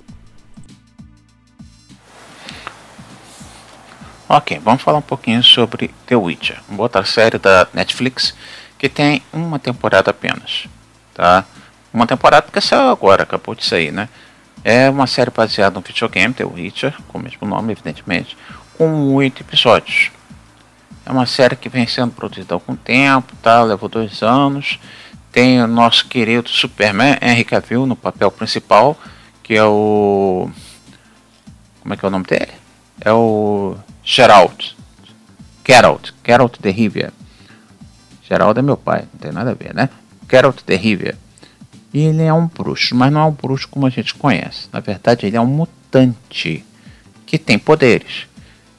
Ok, 4.28 4.60
vamos 4.64 4.82
falar 4.82 4.98
um 4.98 5.02
pouquinho 5.02 5.40
sobre 5.40 5.88
The 6.04 6.16
Witcher, 6.16 6.58
uma 6.68 6.82
outra 6.82 7.04
série 7.04 7.38
da 7.38 7.68
Netflix 7.72 8.34
que 8.76 8.88
tem 8.88 9.22
uma 9.32 9.56
temporada 9.56 10.10
apenas, 10.10 10.66
tá? 11.14 11.44
Uma 11.94 12.08
temporada 12.08 12.48
que 12.52 12.60
saiu 12.60 12.90
agora, 12.90 13.22
acabou 13.22 13.54
de 13.54 13.64
sair, 13.64 13.92
né? 13.92 14.08
É 14.64 14.90
uma 14.90 15.06
série 15.06 15.30
baseada 15.30 15.76
no 15.76 15.80
videogame 15.80 16.34
The 16.34 16.44
Witcher, 16.44 16.92
com 17.06 17.18
o 17.18 17.22
mesmo 17.22 17.46
nome, 17.46 17.70
evidentemente, 17.70 18.36
com 18.76 19.14
oito 19.14 19.42
episódios. 19.42 20.10
É 21.04 21.12
uma 21.12 21.24
série 21.24 21.54
que 21.54 21.68
vem 21.68 21.86
sendo 21.86 22.10
produzida 22.10 22.52
há 22.52 22.56
algum 22.56 22.74
tempo, 22.74 23.32
tá? 23.36 23.62
Levou 23.62 23.88
dois 23.88 24.24
anos. 24.24 24.80
Tem 25.30 25.62
o 25.62 25.68
nosso 25.68 26.08
querido 26.08 26.48
Superman, 26.48 27.16
Henry 27.22 27.44
Cavill, 27.44 27.86
no 27.86 27.94
papel 27.94 28.32
principal, 28.32 28.98
que 29.40 29.54
é 29.54 29.64
o... 29.64 30.50
Como 31.80 31.94
é 31.94 31.96
que 31.96 32.04
é 32.04 32.08
o 32.08 32.10
nome 32.10 32.24
dele? 32.24 32.52
É 33.00 33.12
o 33.12 33.76
Geralt. 34.08 34.76
Geralt. 35.66 36.12
Geralt 36.24 36.60
de 36.60 36.70
Rivia. 36.70 37.12
Geralt 38.22 38.56
é 38.56 38.62
meu 38.62 38.76
pai, 38.76 39.00
não 39.12 39.18
tem 39.18 39.32
nada 39.32 39.50
a 39.50 39.54
ver, 39.54 39.74
né? 39.74 39.90
Geralt 40.30 40.60
de 40.64 40.76
Rivia. 40.76 41.18
E 41.92 42.02
ele 42.02 42.22
é 42.22 42.32
um 42.32 42.46
bruxo, 42.46 42.94
mas 42.94 43.12
não 43.12 43.20
é 43.20 43.24
um 43.24 43.32
bruxo 43.32 43.66
como 43.68 43.84
a 43.84 43.90
gente 43.90 44.14
conhece. 44.14 44.68
Na 44.72 44.78
verdade, 44.78 45.26
ele 45.26 45.36
é 45.36 45.40
um 45.40 45.46
mutante 45.46 46.64
que 47.26 47.36
tem 47.36 47.58
poderes. 47.58 48.28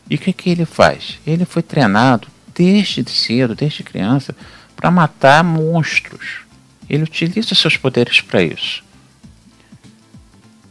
E 0.09 0.15
o 0.15 0.17
que, 0.17 0.31
que 0.31 0.49
ele 0.49 0.63
faz? 0.63 1.19
Ele 1.27 1.43
foi 1.43 1.61
treinado 1.61 2.29
desde 2.55 3.03
cedo, 3.11 3.53
desde 3.53 3.83
criança, 3.83 4.33
para 4.77 4.89
matar 4.89 5.43
monstros. 5.43 6.45
Ele 6.89 7.03
utiliza 7.03 7.53
seus 7.53 7.75
poderes 7.75 8.21
para 8.21 8.41
isso. 8.41 8.81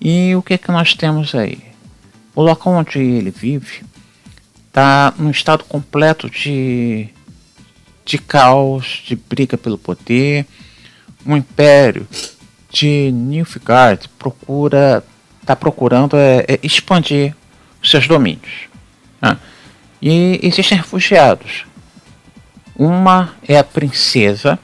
E 0.01 0.35
o 0.35 0.41
que, 0.41 0.57
que 0.57 0.73
nós 0.73 0.95
temos 0.95 1.35
aí? 1.35 1.59
O 2.35 2.41
local 2.43 2.73
onde 2.73 2.99
ele 2.99 3.31
vive 3.31 3.85
está 4.77 5.15
num 5.17 5.31
estado 5.31 5.65
completo 5.65 6.29
de, 6.29 7.09
de 8.05 8.19
caos, 8.19 9.03
de 9.07 9.17
briga 9.17 9.57
pelo 9.57 9.79
poder. 9.79 10.45
Um 11.25 11.35
império 11.35 12.07
de 12.71 13.11
Nilfgaard 13.11 14.07
procura 14.19 15.03
está 15.41 15.57
procurando 15.57 16.17
é, 16.17 16.45
é 16.47 16.59
expandir 16.63 17.35
seus 17.83 18.07
domínios. 18.07 18.69
Né? 19.23 19.39
E 20.03 20.41
existem 20.43 20.77
refugiados. 20.77 21.65
Uma 22.77 23.35
é 23.49 23.57
a 23.59 23.65
princesa, 23.65 24.59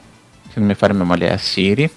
se 0.53 0.59
não 0.59 0.67
me 0.67 0.75
falha 0.75 0.91
a 0.91 0.97
memória, 0.97 1.25
é 1.25 1.33
a 1.33 1.39
Ciri. 1.39 1.89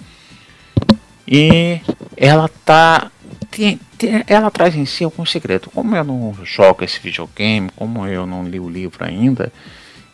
E 1.27 1.81
ela 2.15 2.45
está 2.45 3.11
tem, 3.57 3.79
tem, 3.97 4.23
ela 4.27 4.51
traz 4.51 4.75
em 4.75 4.85
si 4.85 5.03
algum 5.03 5.25
segredo. 5.25 5.71
Como 5.73 5.95
eu 5.95 6.03
não 6.03 6.35
jogo 6.43 6.83
esse 6.83 6.99
videogame, 6.99 7.71
como 7.75 8.05
eu 8.05 8.27
não 8.27 8.47
li 8.47 8.59
o 8.59 8.69
livro 8.69 9.03
ainda, 9.03 9.51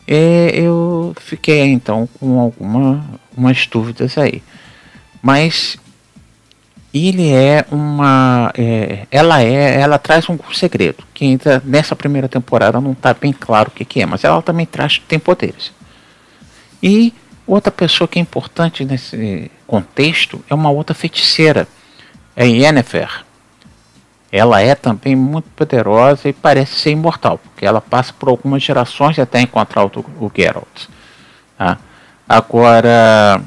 é, 0.08 0.52
eu 0.54 1.14
fiquei 1.20 1.66
então 1.66 2.08
com 2.20 2.40
algumas 2.40 3.68
dúvidas 3.68 4.18
aí. 4.18 4.42
Mas 5.22 5.78
ele 6.94 7.32
é 7.32 7.66
uma, 7.70 8.54
é, 8.58 9.08
ela 9.12 9.42
é, 9.42 9.82
ela 9.82 9.98
traz 9.98 10.30
um 10.30 10.38
segredo 10.54 11.04
que 11.14 11.26
ainda 11.26 11.62
nessa 11.66 11.96
primeira 11.98 12.30
temporada 12.30 12.80
não 12.80 12.94
está 12.94 13.14
bem 13.14 13.34
claro 13.34 13.70
o 13.70 13.72
que, 13.72 13.84
que 13.84 14.02
é, 14.02 14.06
mas 14.06 14.24
ela 14.24 14.42
também 14.42 14.66
traz 14.66 15.00
tem 15.00 15.20
poderes. 15.20 15.74
E 16.82 17.14
outra 17.46 17.72
pessoa 17.72 18.08
que 18.08 18.20
é 18.20 18.22
importante 18.22 18.86
nesse 18.86 19.52
contexto 19.68 20.44
é 20.50 20.54
uma 20.54 20.70
outra 20.70 20.94
feiticeira 20.94 21.68
é 22.36 22.48
Yennefer. 22.48 23.26
Ela 24.36 24.62
é 24.62 24.74
também 24.74 25.16
muito 25.16 25.48
poderosa 25.56 26.28
e 26.28 26.34
parece 26.34 26.74
ser 26.74 26.90
imortal, 26.90 27.38
porque 27.38 27.64
ela 27.64 27.80
passa 27.80 28.12
por 28.12 28.30
algumas 28.30 28.64
gerações 28.64 29.20
até 29.20 29.40
encontrar 29.40 29.86
o, 29.86 29.92
o 30.20 30.32
Geralt. 30.36 30.88
Tá? 31.56 31.78
Agora, 32.28 33.40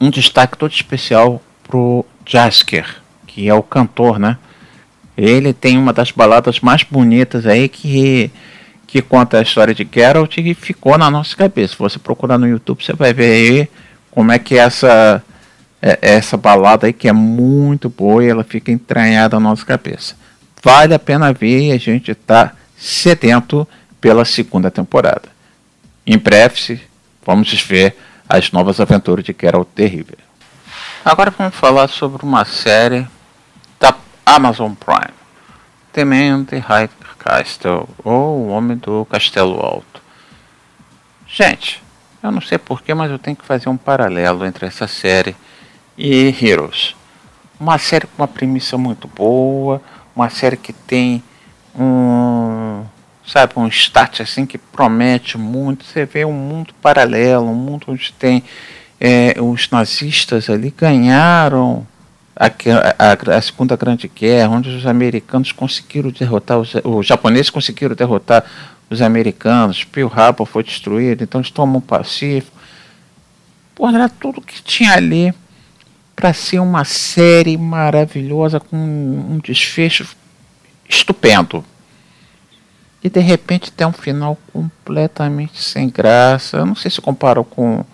um 0.00 0.08
destaque 0.08 0.56
todo 0.56 0.72
especial 0.72 1.42
pro 1.62 2.06
Jasker, 2.24 3.02
que 3.26 3.46
é 3.46 3.52
o 3.52 3.62
cantor, 3.62 4.18
né? 4.18 4.38
Ele 5.14 5.52
tem 5.52 5.76
uma 5.76 5.92
das 5.92 6.10
baladas 6.10 6.60
mais 6.60 6.82
bonitas 6.82 7.46
aí 7.46 7.68
que, 7.68 8.30
que 8.86 9.02
conta 9.02 9.40
a 9.40 9.42
história 9.42 9.74
de 9.74 9.86
Geralt 9.92 10.38
e 10.38 10.54
ficou 10.54 10.96
na 10.96 11.10
nossa 11.10 11.36
cabeça. 11.36 11.74
Se 11.74 11.78
você 11.78 11.98
procurar 11.98 12.38
no 12.38 12.48
YouTube, 12.48 12.82
você 12.82 12.94
vai 12.94 13.12
ver 13.12 13.34
aí 13.34 13.68
como 14.10 14.32
é 14.32 14.38
que 14.38 14.56
essa 14.56 15.22
é, 15.86 15.98
essa 16.00 16.38
balada 16.38 16.86
aí 16.86 16.94
que 16.94 17.06
é 17.06 17.12
muito 17.12 17.90
boa 17.90 18.24
e 18.24 18.28
ela 18.28 18.42
fica 18.42 18.72
entranhada 18.72 19.38
na 19.38 19.50
nossa 19.50 19.66
cabeça. 19.66 20.16
Vale 20.62 20.94
a 20.94 20.98
pena 20.98 21.30
ver 21.30 21.68
e 21.68 21.72
a 21.72 21.76
gente 21.76 22.10
está 22.10 22.54
sedento 22.74 23.68
pela 24.00 24.24
segunda 24.24 24.70
temporada. 24.70 25.28
Em 26.06 26.16
breve, 26.16 26.80
vamos 27.22 27.52
ver 27.52 27.94
as 28.26 28.50
novas 28.50 28.80
aventuras 28.80 29.26
de 29.26 29.34
Carol 29.34 29.66
Terrível. 29.66 30.16
Agora 31.04 31.30
vamos 31.30 31.54
falar 31.54 31.88
sobre 31.88 32.24
uma 32.24 32.46
série 32.46 33.06
da 33.78 33.94
Amazon 34.24 34.72
Prime. 34.72 35.12
The 35.92 36.04
Man 36.06 36.44
the 36.44 36.60
High 36.60 36.88
Castle, 37.18 37.86
ou 38.02 38.38
O 38.38 38.48
Homem 38.48 38.78
do 38.78 39.04
Castelo 39.04 39.60
Alto. 39.60 40.02
Gente, 41.26 41.82
eu 42.22 42.32
não 42.32 42.40
sei 42.40 42.56
porquê, 42.56 42.94
mas 42.94 43.10
eu 43.10 43.18
tenho 43.18 43.36
que 43.36 43.44
fazer 43.44 43.68
um 43.68 43.76
paralelo 43.76 44.46
entre 44.46 44.66
essa 44.66 44.86
série 44.86 45.36
e 45.96 46.34
Heroes. 46.40 46.94
Uma 47.58 47.78
série 47.78 48.06
com 48.06 48.22
uma 48.22 48.28
premissa 48.28 48.76
muito 48.76 49.08
boa, 49.08 49.80
uma 50.14 50.28
série 50.28 50.56
que 50.56 50.72
tem 50.72 51.22
um, 51.78 52.84
sabe, 53.26 53.54
um 53.56 53.66
start 53.68 54.20
assim 54.20 54.44
que 54.46 54.58
promete 54.58 55.38
muito. 55.38 55.84
Você 55.84 56.04
vê 56.04 56.24
um 56.24 56.32
mundo 56.32 56.74
paralelo, 56.82 57.46
um 57.46 57.54
mundo 57.54 57.86
onde 57.88 58.12
tem 58.12 58.42
é, 59.00 59.34
os 59.40 59.70
nazistas 59.70 60.50
ali 60.50 60.74
ganharam 60.76 61.86
a, 62.36 62.46
a, 62.46 63.36
a, 63.36 63.42
Segunda 63.42 63.76
Grande 63.76 64.08
Guerra, 64.08 64.50
onde 64.50 64.70
os 64.70 64.86
americanos 64.86 65.52
conseguiram 65.52 66.10
derrotar, 66.10 66.58
os, 66.58 66.74
os 66.82 67.06
japoneses 67.06 67.50
conseguiram 67.50 67.94
derrotar 67.94 68.44
os 68.90 69.00
americanos, 69.00 69.84
Pearl 69.84 70.12
Harbor 70.12 70.46
foi 70.46 70.62
destruído, 70.62 71.22
então 71.22 71.40
eles 71.40 71.50
tomam 71.50 71.78
o 71.78 71.82
Pacífico. 71.82 72.56
Pô, 73.74 73.88
era 73.88 74.08
tudo 74.08 74.40
que 74.40 74.62
tinha 74.62 74.92
ali 74.92 75.34
para 76.14 76.32
ser 76.32 76.58
uma 76.58 76.84
série 76.84 77.56
maravilhosa 77.56 78.60
com 78.60 78.76
um 78.76 79.38
desfecho 79.42 80.06
estupendo. 80.88 81.64
E 83.02 83.10
de 83.10 83.20
repente 83.20 83.70
tem 83.70 83.86
um 83.86 83.92
final 83.92 84.38
completamente 84.52 85.62
sem 85.62 85.90
graça. 85.90 86.58
Eu 86.58 86.66
não 86.66 86.74
sei 86.74 86.90
se 86.90 87.00
comparou 87.00 87.44
com 87.44 87.84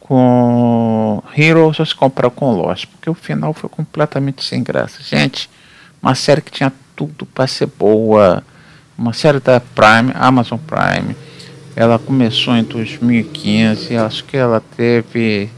com 0.00 1.22
Heroes 1.34 1.78
ou 1.78 1.86
se 1.86 1.94
comparou 1.94 2.30
com 2.30 2.52
Lost, 2.52 2.86
porque 2.86 3.08
o 3.08 3.14
final 3.14 3.54
foi 3.54 3.70
completamente 3.70 4.44
sem 4.44 4.62
graça. 4.62 5.02
Gente, 5.02 5.48
uma 6.02 6.14
série 6.14 6.42
que 6.42 6.50
tinha 6.50 6.72
tudo 6.94 7.24
para 7.24 7.46
ser 7.46 7.66
boa, 7.66 8.42
uma 8.98 9.12
série 9.12 9.40
da 9.40 9.60
Prime, 9.60 10.12
Amazon 10.14 10.58
Prime. 10.58 11.16
Ela 11.74 11.98
começou 11.98 12.54
em 12.54 12.64
2015, 12.64 13.96
acho 13.96 14.24
que 14.24 14.36
ela 14.36 14.60
teve 14.76 15.48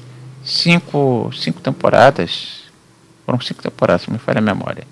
cinco, 0.44 1.30
cinco 1.34 1.60
temporadas. 1.60 2.64
Foram 3.24 3.40
cinco 3.40 3.62
temporadas, 3.62 4.02
se 4.02 4.10
me 4.10 4.18
falha 4.18 4.38
a 4.38 4.42
memória. 4.42 4.86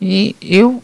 E 0.00 0.34
eu 0.40 0.82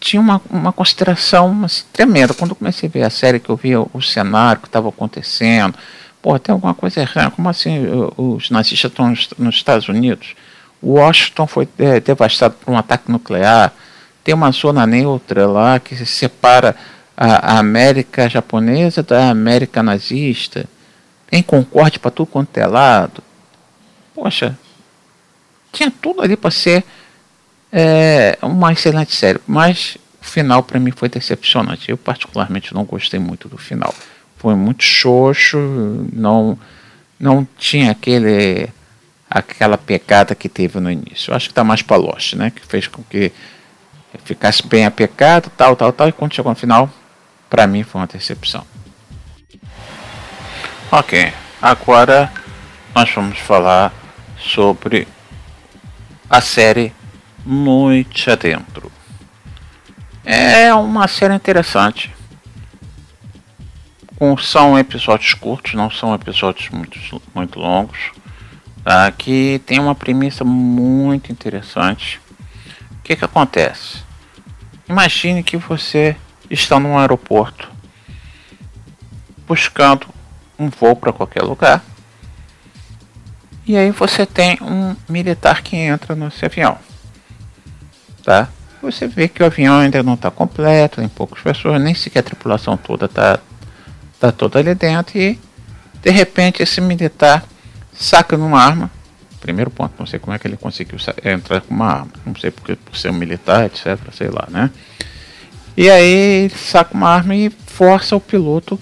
tinha 0.00 0.20
uma, 0.20 0.40
uma 0.48 0.72
consideração 0.72 1.64
assim, 1.64 1.84
tremenda. 1.92 2.32
Quando 2.32 2.50
eu 2.50 2.56
comecei 2.56 2.88
a 2.88 2.92
ver 2.92 3.02
a 3.02 3.10
série, 3.10 3.40
que 3.40 3.50
eu 3.50 3.56
via 3.56 3.80
o 3.80 4.00
cenário 4.00 4.62
que 4.62 4.68
estava 4.68 4.88
acontecendo, 4.88 5.74
pô, 6.22 6.38
tem 6.38 6.52
alguma 6.52 6.74
coisa 6.74 7.00
errada. 7.00 7.30
Como 7.30 7.48
assim 7.48 7.80
os 8.16 8.50
nazistas 8.50 8.90
estão 8.90 9.10
nos, 9.10 9.28
nos 9.38 9.56
Estados 9.56 9.88
Unidos? 9.88 10.34
Washington 10.82 11.46
foi 11.46 11.68
é, 11.78 12.00
devastado 12.00 12.54
por 12.54 12.72
um 12.72 12.78
ataque 12.78 13.10
nuclear. 13.10 13.72
Tem 14.22 14.34
uma 14.34 14.50
zona 14.50 14.86
neutra 14.86 15.46
lá 15.46 15.78
que 15.78 15.96
separa 16.06 16.76
a, 17.16 17.54
a 17.54 17.58
América 17.58 18.28
japonesa 18.28 19.02
da 19.02 19.30
América 19.30 19.82
nazista. 19.82 20.66
Tem 21.28 21.42
concorde 21.42 21.98
para 21.98 22.10
tudo 22.10 22.26
quanto 22.26 22.56
é 22.58 22.66
lado. 22.66 23.22
Poxa, 24.14 24.58
tinha 25.72 25.90
tudo 25.90 26.22
ali 26.22 26.36
para 26.36 26.50
ser 26.50 26.84
é, 27.72 28.38
uma 28.42 28.72
excelente 28.72 29.14
série, 29.14 29.40
mas 29.46 29.98
o 30.20 30.24
final 30.24 30.62
para 30.62 30.80
mim 30.80 30.90
foi 30.90 31.08
decepcionante. 31.08 31.90
Eu 31.90 31.96
particularmente 31.96 32.72
não 32.72 32.84
gostei 32.84 33.20
muito 33.20 33.48
do 33.48 33.58
final. 33.58 33.94
Foi 34.36 34.54
muito 34.54 34.82
xoxo, 34.82 35.58
não 36.12 36.58
não 37.18 37.46
tinha 37.58 37.90
aquele 37.90 38.68
aquela 39.28 39.76
pecada 39.76 40.34
que 40.34 40.48
teve 40.48 40.78
no 40.80 40.90
início. 40.90 41.30
Eu 41.30 41.36
acho 41.36 41.48
que 41.48 41.54
tá 41.54 41.64
mais 41.64 41.82
para 41.82 41.96
Lost, 41.96 42.34
né, 42.34 42.50
que 42.50 42.64
fez 42.64 42.86
com 42.86 43.02
que 43.02 43.32
ficasse 44.24 44.66
bem 44.66 44.86
a 44.86 44.90
pecado, 44.90 45.50
tal, 45.56 45.76
tal, 45.76 45.92
tal, 45.92 46.08
e 46.08 46.12
quando 46.12 46.34
chegou 46.34 46.50
no 46.50 46.56
final, 46.56 46.88
para 47.50 47.66
mim 47.66 47.82
foi 47.82 48.00
uma 48.00 48.06
decepção. 48.06 48.64
Ok, 50.90 51.32
agora 51.60 52.32
nós 52.94 53.12
vamos 53.12 53.40
falar 53.40 53.92
sobre 54.38 55.08
a 56.30 56.40
série 56.40 56.92
Noite 57.44 58.30
Adentro. 58.30 58.92
É 60.24 60.72
uma 60.72 61.08
série 61.08 61.34
interessante. 61.34 62.14
São 64.40 64.78
episódios 64.78 65.34
curtos, 65.34 65.74
não 65.74 65.90
são 65.90 66.14
episódios 66.14 66.70
muito, 66.70 67.20
muito 67.34 67.58
longos. 67.58 68.12
Tá? 68.84 69.10
Que 69.10 69.60
tem 69.66 69.80
uma 69.80 69.94
premissa 69.94 70.44
muito 70.44 71.32
interessante. 71.32 72.20
O 72.92 73.02
que, 73.02 73.16
que 73.16 73.24
acontece? 73.24 74.04
Imagine 74.88 75.42
que 75.42 75.56
você 75.56 76.16
está 76.48 76.78
num 76.78 76.96
aeroporto 76.96 77.68
buscando 79.48 80.15
um 80.58 80.68
voo 80.68 80.96
para 80.96 81.12
qualquer 81.12 81.42
lugar. 81.42 81.82
E 83.66 83.76
aí 83.76 83.90
você 83.90 84.24
tem 84.24 84.58
um 84.62 84.94
militar 85.08 85.62
que 85.62 85.76
entra 85.76 86.14
nesse 86.14 86.44
avião. 86.44 86.78
Tá? 88.22 88.48
Você 88.80 89.08
vê 89.08 89.26
que 89.26 89.42
o 89.42 89.46
avião 89.46 89.78
ainda 89.78 90.02
não 90.02 90.14
está 90.14 90.30
completo, 90.30 91.00
tem 91.00 91.08
poucas 91.08 91.42
pessoas, 91.42 91.80
nem 91.80 91.94
sequer 91.94 92.20
a 92.20 92.22
tripulação 92.22 92.76
toda 92.76 93.06
está 93.06 93.40
tá 94.20 94.30
toda 94.30 94.58
ali 94.58 94.74
dentro 94.74 95.18
e 95.18 95.38
de 96.00 96.10
repente 96.10 96.62
esse 96.62 96.80
militar 96.80 97.44
saca 97.92 98.36
numa 98.36 98.60
arma. 98.60 98.90
Primeiro 99.40 99.70
ponto, 99.70 99.94
não 99.98 100.06
sei 100.06 100.18
como 100.18 100.34
é 100.34 100.38
que 100.38 100.46
ele 100.46 100.56
conseguiu 100.56 100.98
entrar 101.24 101.60
com 101.60 101.74
uma 101.74 101.86
arma. 101.86 102.12
Não 102.24 102.34
sei 102.34 102.50
porque 102.50 102.76
por 102.76 102.96
ser 102.96 103.10
um 103.10 103.14
militar, 103.14 103.64
etc, 103.64 103.98
sei 104.12 104.28
lá, 104.28 104.46
né? 104.48 104.70
E 105.76 105.90
aí 105.90 106.44
ele 106.44 106.54
saca 106.54 106.94
uma 106.94 107.08
arma 107.08 107.34
e 107.34 107.50
força 107.50 108.16
o 108.16 108.20
piloto 108.20 108.78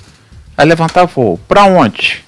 a 0.57 0.63
levantar 0.63 1.05
voo. 1.07 1.39
Para 1.49 1.65
onde? 1.65 2.25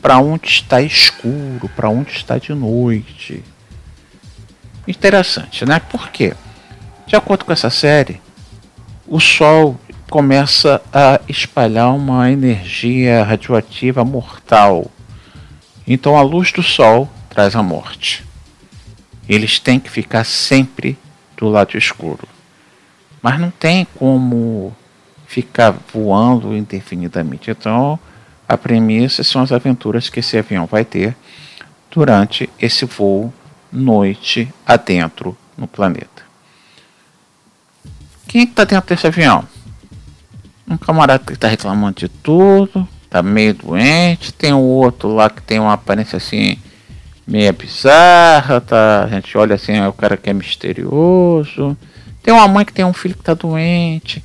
Para 0.00 0.18
onde 0.18 0.48
está 0.48 0.82
escuro, 0.82 1.68
para 1.74 1.88
onde 1.88 2.12
está 2.12 2.38
de 2.38 2.52
noite. 2.54 3.42
Interessante, 4.86 5.64
né? 5.64 5.80
Por 5.80 6.10
quê? 6.10 6.34
De 7.06 7.14
acordo 7.14 7.44
com 7.44 7.52
essa 7.52 7.70
série, 7.70 8.20
o 9.06 9.20
Sol 9.20 9.78
começa 10.10 10.82
a 10.92 11.20
espalhar 11.28 11.94
uma 11.94 12.30
energia 12.30 13.22
radioativa 13.22 14.04
mortal. 14.04 14.90
Então 15.86 16.16
a 16.16 16.22
luz 16.22 16.52
do 16.52 16.62
Sol 16.62 17.08
traz 17.30 17.54
a 17.54 17.62
morte. 17.62 18.24
Eles 19.28 19.58
têm 19.58 19.78
que 19.78 19.90
ficar 19.90 20.24
sempre 20.24 20.98
do 21.36 21.48
lado 21.48 21.78
escuro. 21.78 22.28
Mas 23.22 23.38
não 23.38 23.50
tem 23.50 23.86
como 23.94 24.76
ficar 25.32 25.74
voando 25.90 26.54
indefinidamente. 26.54 27.50
Então, 27.50 27.98
a 28.46 28.58
premissa 28.58 29.24
são 29.24 29.40
as 29.40 29.50
aventuras 29.50 30.10
que 30.10 30.20
esse 30.20 30.36
avião 30.36 30.66
vai 30.66 30.84
ter 30.84 31.16
durante 31.90 32.50
esse 32.60 32.84
voo 32.84 33.32
noite 33.72 34.52
adentro 34.66 35.34
no 35.56 35.66
planeta. 35.66 36.22
Quem 38.28 38.44
está 38.44 38.64
dentro 38.64 38.94
desse 38.94 39.06
avião? 39.06 39.48
Um 40.68 40.76
camarada 40.76 41.24
que 41.24 41.32
está 41.32 41.48
reclamando 41.48 42.00
de 42.00 42.08
tudo, 42.08 42.86
está 43.04 43.22
meio 43.22 43.54
doente. 43.54 44.34
Tem 44.34 44.52
um 44.52 44.60
outro 44.60 45.14
lá 45.14 45.30
que 45.30 45.40
tem 45.40 45.58
uma 45.58 45.72
aparência 45.72 46.18
assim 46.18 46.58
meio 47.26 47.50
bizarra, 47.54 48.60
tá? 48.60 49.04
A 49.04 49.08
gente 49.08 49.38
olha 49.38 49.54
assim, 49.54 49.72
é 49.72 49.88
o 49.88 49.94
cara 49.94 50.18
que 50.18 50.28
é 50.28 50.34
misterioso. 50.34 51.74
Tem 52.22 52.34
uma 52.34 52.46
mãe 52.46 52.66
que 52.66 52.72
tem 52.72 52.84
um 52.84 52.92
filho 52.92 53.14
que 53.14 53.22
está 53.22 53.32
doente 53.32 54.22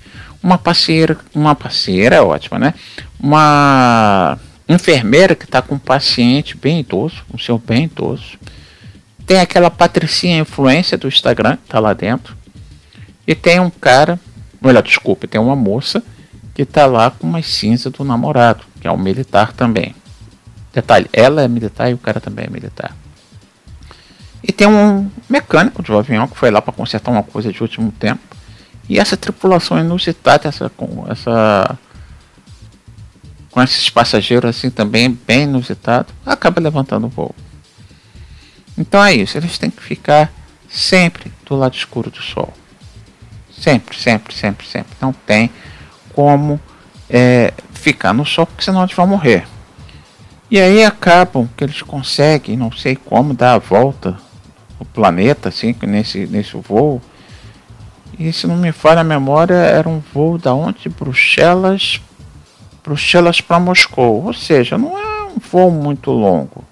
uma 0.48 0.58
parceira, 0.58 1.18
uma 1.36 1.54
parceira 1.54 2.16
é 2.16 2.22
ótima, 2.22 2.58
né? 2.58 2.74
Uma 3.20 4.40
enfermeira 4.70 5.36
que 5.36 5.44
está 5.44 5.62
com 5.62 5.76
um 5.76 5.80
paciente 5.80 6.56
bem 6.56 6.80
idoso, 6.80 7.26
um 7.34 7.38
senhor 7.38 7.58
bem 7.58 7.84
idoso. 7.84 8.40
Tem 9.26 9.42
aquela 9.42 9.70
patricinha 9.70 10.40
influência 10.40 10.98
do 10.98 11.10
Instagram, 11.10 11.58
tá 11.68 11.82
lá 11.82 11.92
dentro. 11.92 12.38
E 13.28 13.36
tem 13.36 13.60
um 13.60 13.70
cara, 13.70 14.18
melhor, 14.62 14.82
desculpa, 14.82 15.28
tem 15.28 15.40
uma 15.40 15.54
moça 15.56 16.02
que 16.56 16.64
tá 16.64 16.86
lá 16.86 17.12
com 17.12 17.28
uma 17.28 17.42
cinza 17.42 17.90
do 17.90 18.06
namorado, 18.06 18.64
que 18.80 18.88
é 18.88 18.92
um 18.92 18.98
militar 18.98 19.52
também. 19.52 19.94
Detalhe, 20.72 21.10
ela 21.12 21.42
é 21.42 21.48
militar 21.50 21.92
e 21.92 21.94
o 21.94 21.98
cara 21.98 22.22
também 22.22 22.46
é 22.46 22.50
militar. 22.50 22.96
E 24.42 24.54
tem 24.54 24.66
um 24.66 25.12
mecânico 25.28 25.84
de 25.84 25.92
avião 25.92 26.26
que 26.26 26.38
foi 26.38 26.52
lá 26.52 26.62
para 26.62 26.72
consertar 26.72 27.12
uma 27.12 27.24
coisa 27.24 27.52
de 27.52 27.62
último 27.62 27.92
tempo. 27.92 28.37
E 28.90 29.00
essa 29.00 29.18
tripulação 29.18 29.80
inusitada, 29.80 30.48
essa, 30.48 30.70
com, 30.70 31.06
essa, 31.10 31.78
com 33.52 33.62
esses 33.62 33.90
passageiros 33.90 34.50
assim 34.50 34.70
também 34.70 35.12
bem 35.28 35.44
inusitado, 35.44 36.14
acaba 36.26 36.62
levantando 36.62 37.08
o 37.08 37.10
voo. 37.10 37.36
Então 38.78 39.04
é 39.04 39.14
isso, 39.14 39.38
eles 39.38 39.58
têm 39.58 39.70
que 39.70 39.84
ficar 39.84 40.32
sempre 40.70 41.32
do 41.46 41.56
lado 41.56 41.76
escuro 41.76 42.10
do 42.10 42.22
sol. 42.22 42.54
Sempre, 43.52 43.98
sempre, 43.98 44.34
sempre, 44.36 44.66
sempre. 44.66 44.94
Não 45.02 45.12
tem 45.12 45.50
como 46.14 46.60
é, 47.10 47.54
ficar 47.74 48.14
no 48.14 48.26
sol, 48.26 48.46
porque 48.46 48.64
senão 48.64 48.84
eles 48.84 48.96
vão 48.96 49.08
morrer. 49.08 49.48
E 50.50 50.60
aí 50.60 50.86
acabam 50.86 51.50
que 51.58 51.64
eles 51.64 51.82
conseguem, 51.82 52.56
não 52.56 52.72
sei 52.72 52.96
como, 52.96 53.34
dar 53.34 53.54
a 53.56 53.58
volta 53.58 54.18
no 54.80 54.86
planeta, 54.86 55.50
assim, 55.50 55.76
nesse, 55.82 56.26
nesse 56.28 56.56
voo 56.56 57.02
e 58.20 58.34
se 58.34 58.48
não 58.48 58.58
me 58.58 58.72
falha 58.72 59.02
a 59.02 59.04
memória, 59.04 59.54
era 59.54 59.88
um 59.88 60.00
voo 60.00 60.38
da 60.38 60.54
onde? 60.54 60.90
Bruxelas, 60.90 62.02
Bruxelas 62.84 63.42
para 63.42 63.60
Moscou. 63.60 64.26
Ou 64.26 64.34
seja, 64.34 64.78
não 64.78 64.98
é 64.98 65.24
um 65.26 65.38
voo 65.38 65.70
muito 65.70 66.10
longo. 66.12 66.64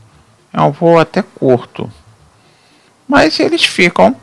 É 0.51 0.61
um 0.61 0.71
voo 0.71 0.97
até 0.97 1.21
curto. 1.21 1.91
Mas 3.07 3.39
eles 3.39 3.63
ficam 3.63 4.15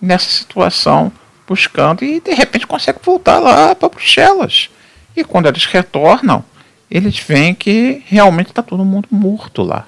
nessa 0.00 0.28
situação 0.28 1.10
buscando 1.46 2.04
e 2.04 2.20
de 2.20 2.32
repente 2.32 2.66
conseguem 2.66 3.00
voltar 3.02 3.38
lá 3.38 3.74
para 3.74 3.88
Bruxelas. 3.88 4.68
E 5.16 5.24
quando 5.24 5.46
eles 5.46 5.64
retornam, 5.64 6.44
eles 6.90 7.18
veem 7.18 7.54
que 7.54 8.02
realmente 8.06 8.48
está 8.48 8.62
todo 8.62 8.84
mundo 8.84 9.08
morto 9.10 9.62
lá. 9.62 9.86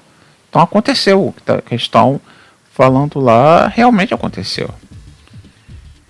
Então 0.49 0.61
aconteceu 0.61 1.27
o 1.27 1.33
que 1.33 1.41
tá, 1.41 1.61
estão 1.71 2.19
falando 2.71 3.19
lá, 3.19 3.67
realmente 3.67 4.13
aconteceu. 4.13 4.73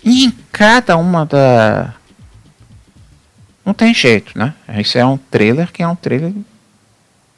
E 0.04 0.26
em 0.26 0.30
cada 0.52 0.96
uma 0.96 1.24
da. 1.24 1.94
Não 3.64 3.72
tem 3.72 3.94
jeito, 3.94 4.38
né? 4.38 4.54
Isso 4.78 4.98
é 4.98 5.04
um 5.04 5.16
trailer 5.16 5.72
que 5.72 5.82
é 5.82 5.88
um 5.88 5.96
trailer 5.96 6.30
de 6.30 6.44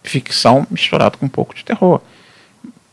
ficção 0.03 0.67
misturado 0.69 1.17
com 1.17 1.27
um 1.27 1.29
pouco 1.29 1.55
de 1.55 1.64
terror. 1.64 2.01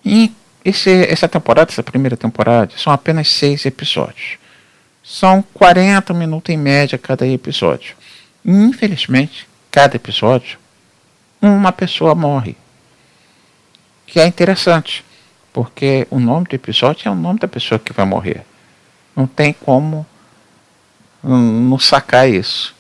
E 0.05 0.31
esse, 0.63 0.91
essa 1.07 1.27
temporada, 1.27 1.71
essa 1.71 1.81
primeira 1.81 2.15
temporada, 2.15 2.71
são 2.77 2.93
apenas 2.93 3.29
seis 3.29 3.65
episódios. 3.65 4.37
São 5.03 5.43
40 5.53 6.13
minutos 6.13 6.53
em 6.53 6.57
média 6.57 6.97
cada 6.97 7.27
episódio. 7.27 7.95
E, 8.45 8.51
infelizmente, 8.51 9.47
cada 9.71 9.95
episódio, 9.95 10.59
uma 11.41 11.71
pessoa 11.71 12.13
morre. 12.13 12.55
Que 14.05 14.19
é 14.19 14.27
interessante, 14.27 15.03
porque 15.51 16.07
o 16.11 16.19
nome 16.19 16.45
do 16.47 16.55
episódio 16.55 17.07
é 17.07 17.11
o 17.11 17.15
nome 17.15 17.39
da 17.39 17.47
pessoa 17.47 17.79
que 17.79 17.91
vai 17.91 18.05
morrer. 18.05 18.45
Não 19.15 19.27
tem 19.27 19.53
como 19.53 20.05
não 21.23 21.79
sacar 21.79 22.29
isso. 22.29 22.75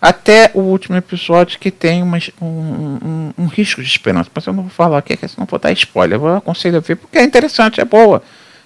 Até 0.00 0.50
o 0.52 0.60
último 0.60 0.96
episódio 0.96 1.58
que 1.58 1.70
tem 1.70 2.02
uma, 2.02 2.18
um, 2.40 2.46
um, 2.46 3.32
um, 3.38 3.46
risco 3.46 3.80
de 3.80 3.88
esperança. 3.88 4.28
Mas 4.34 4.44
eu 4.44 4.52
não 4.52 4.64
vou 4.64 4.70
falar 4.70 4.98
aqui, 4.98 5.16
que 5.16 5.28
senão 5.28 5.46
vou 5.48 5.60
dar 5.60 5.70
spoiler. 5.72 6.18
Eu 6.18 6.36
aconselho 6.36 6.78
a 6.78 6.80
ver 6.80 6.96
porque 6.96 7.18
é 7.18 7.22
interessante, 7.22 7.80
é 7.80 7.84
boa. 7.84 8.20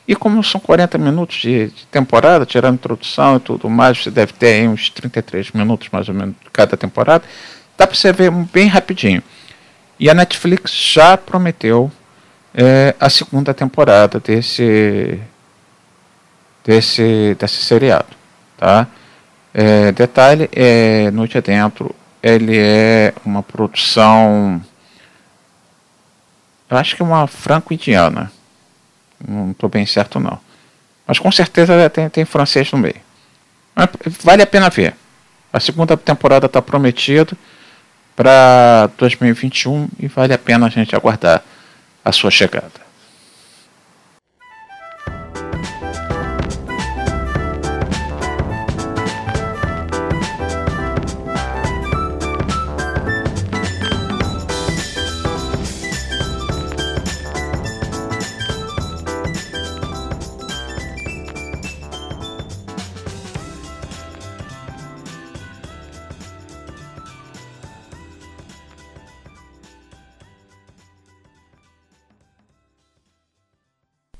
E 0.09 0.16
como 0.16 0.42
são 0.42 0.61
40 0.61 0.97
minutos 0.97 1.36
de, 1.36 1.66
de 1.66 1.86
temporada, 1.88 2.47
tirando 2.47 2.76
introdução 2.76 3.36
e 3.36 3.40
tudo 3.40 3.68
mais, 3.68 4.03
você 4.03 4.11
deve 4.11 4.32
ter 4.32 4.55
aí 4.55 4.68
uns 4.68 4.88
33 4.88 5.51
minutos 5.51 5.88
mais 5.90 6.09
ou 6.09 6.14
menos 6.14 6.34
de 6.42 6.51
cada 6.51 6.76
temporada, 6.76 7.24
dá 7.76 7.86
para 7.86 7.97
você 7.97 8.12
ver 8.12 8.30
bem 8.30 8.68
rapidinho. 8.68 9.22
E 9.99 10.09
a 10.09 10.14
Netflix 10.14 10.70
já 10.72 11.16
prometeu 11.16 11.90
é, 12.55 12.94
a 12.99 13.11
segunda 13.11 13.53
temporada 13.53 14.20
desse 14.20 15.20
desse 16.66 17.36
desse 17.38 17.62
seriado, 17.62 18.08
tá? 18.56 18.86
É, 19.54 19.92
detalhe, 19.92 20.50
é, 20.52 21.10
Noite 21.12 21.38
Adentro, 21.38 21.94
ele 22.22 22.58
é 22.58 23.14
uma 23.24 23.42
produção, 23.42 24.60
eu 26.68 26.76
acho 26.76 26.96
que 26.96 27.02
é 27.02 27.04
uma 27.04 27.26
franco-indiana, 27.26 28.30
não 29.26 29.52
estou 29.52 29.68
bem 29.70 29.86
certo 29.86 30.18
não, 30.18 30.38
mas 31.06 31.18
com 31.18 31.30
certeza 31.30 31.88
tem, 31.88 32.10
tem 32.10 32.24
francês 32.24 32.70
no 32.72 32.78
meio. 32.78 33.00
Mas 33.74 33.88
vale 34.22 34.42
a 34.42 34.46
pena 34.46 34.68
ver. 34.68 34.96
A 35.52 35.60
segunda 35.60 35.96
temporada 35.96 36.46
está 36.46 36.60
prometida 36.60 37.36
para 38.16 38.90
2021 38.98 39.88
e 40.00 40.08
vale 40.08 40.32
a 40.32 40.38
pena 40.38 40.66
a 40.66 40.70
gente 40.70 40.96
aguardar 40.96 41.42
a 42.04 42.12
sua 42.12 42.30
chegada. 42.30 42.86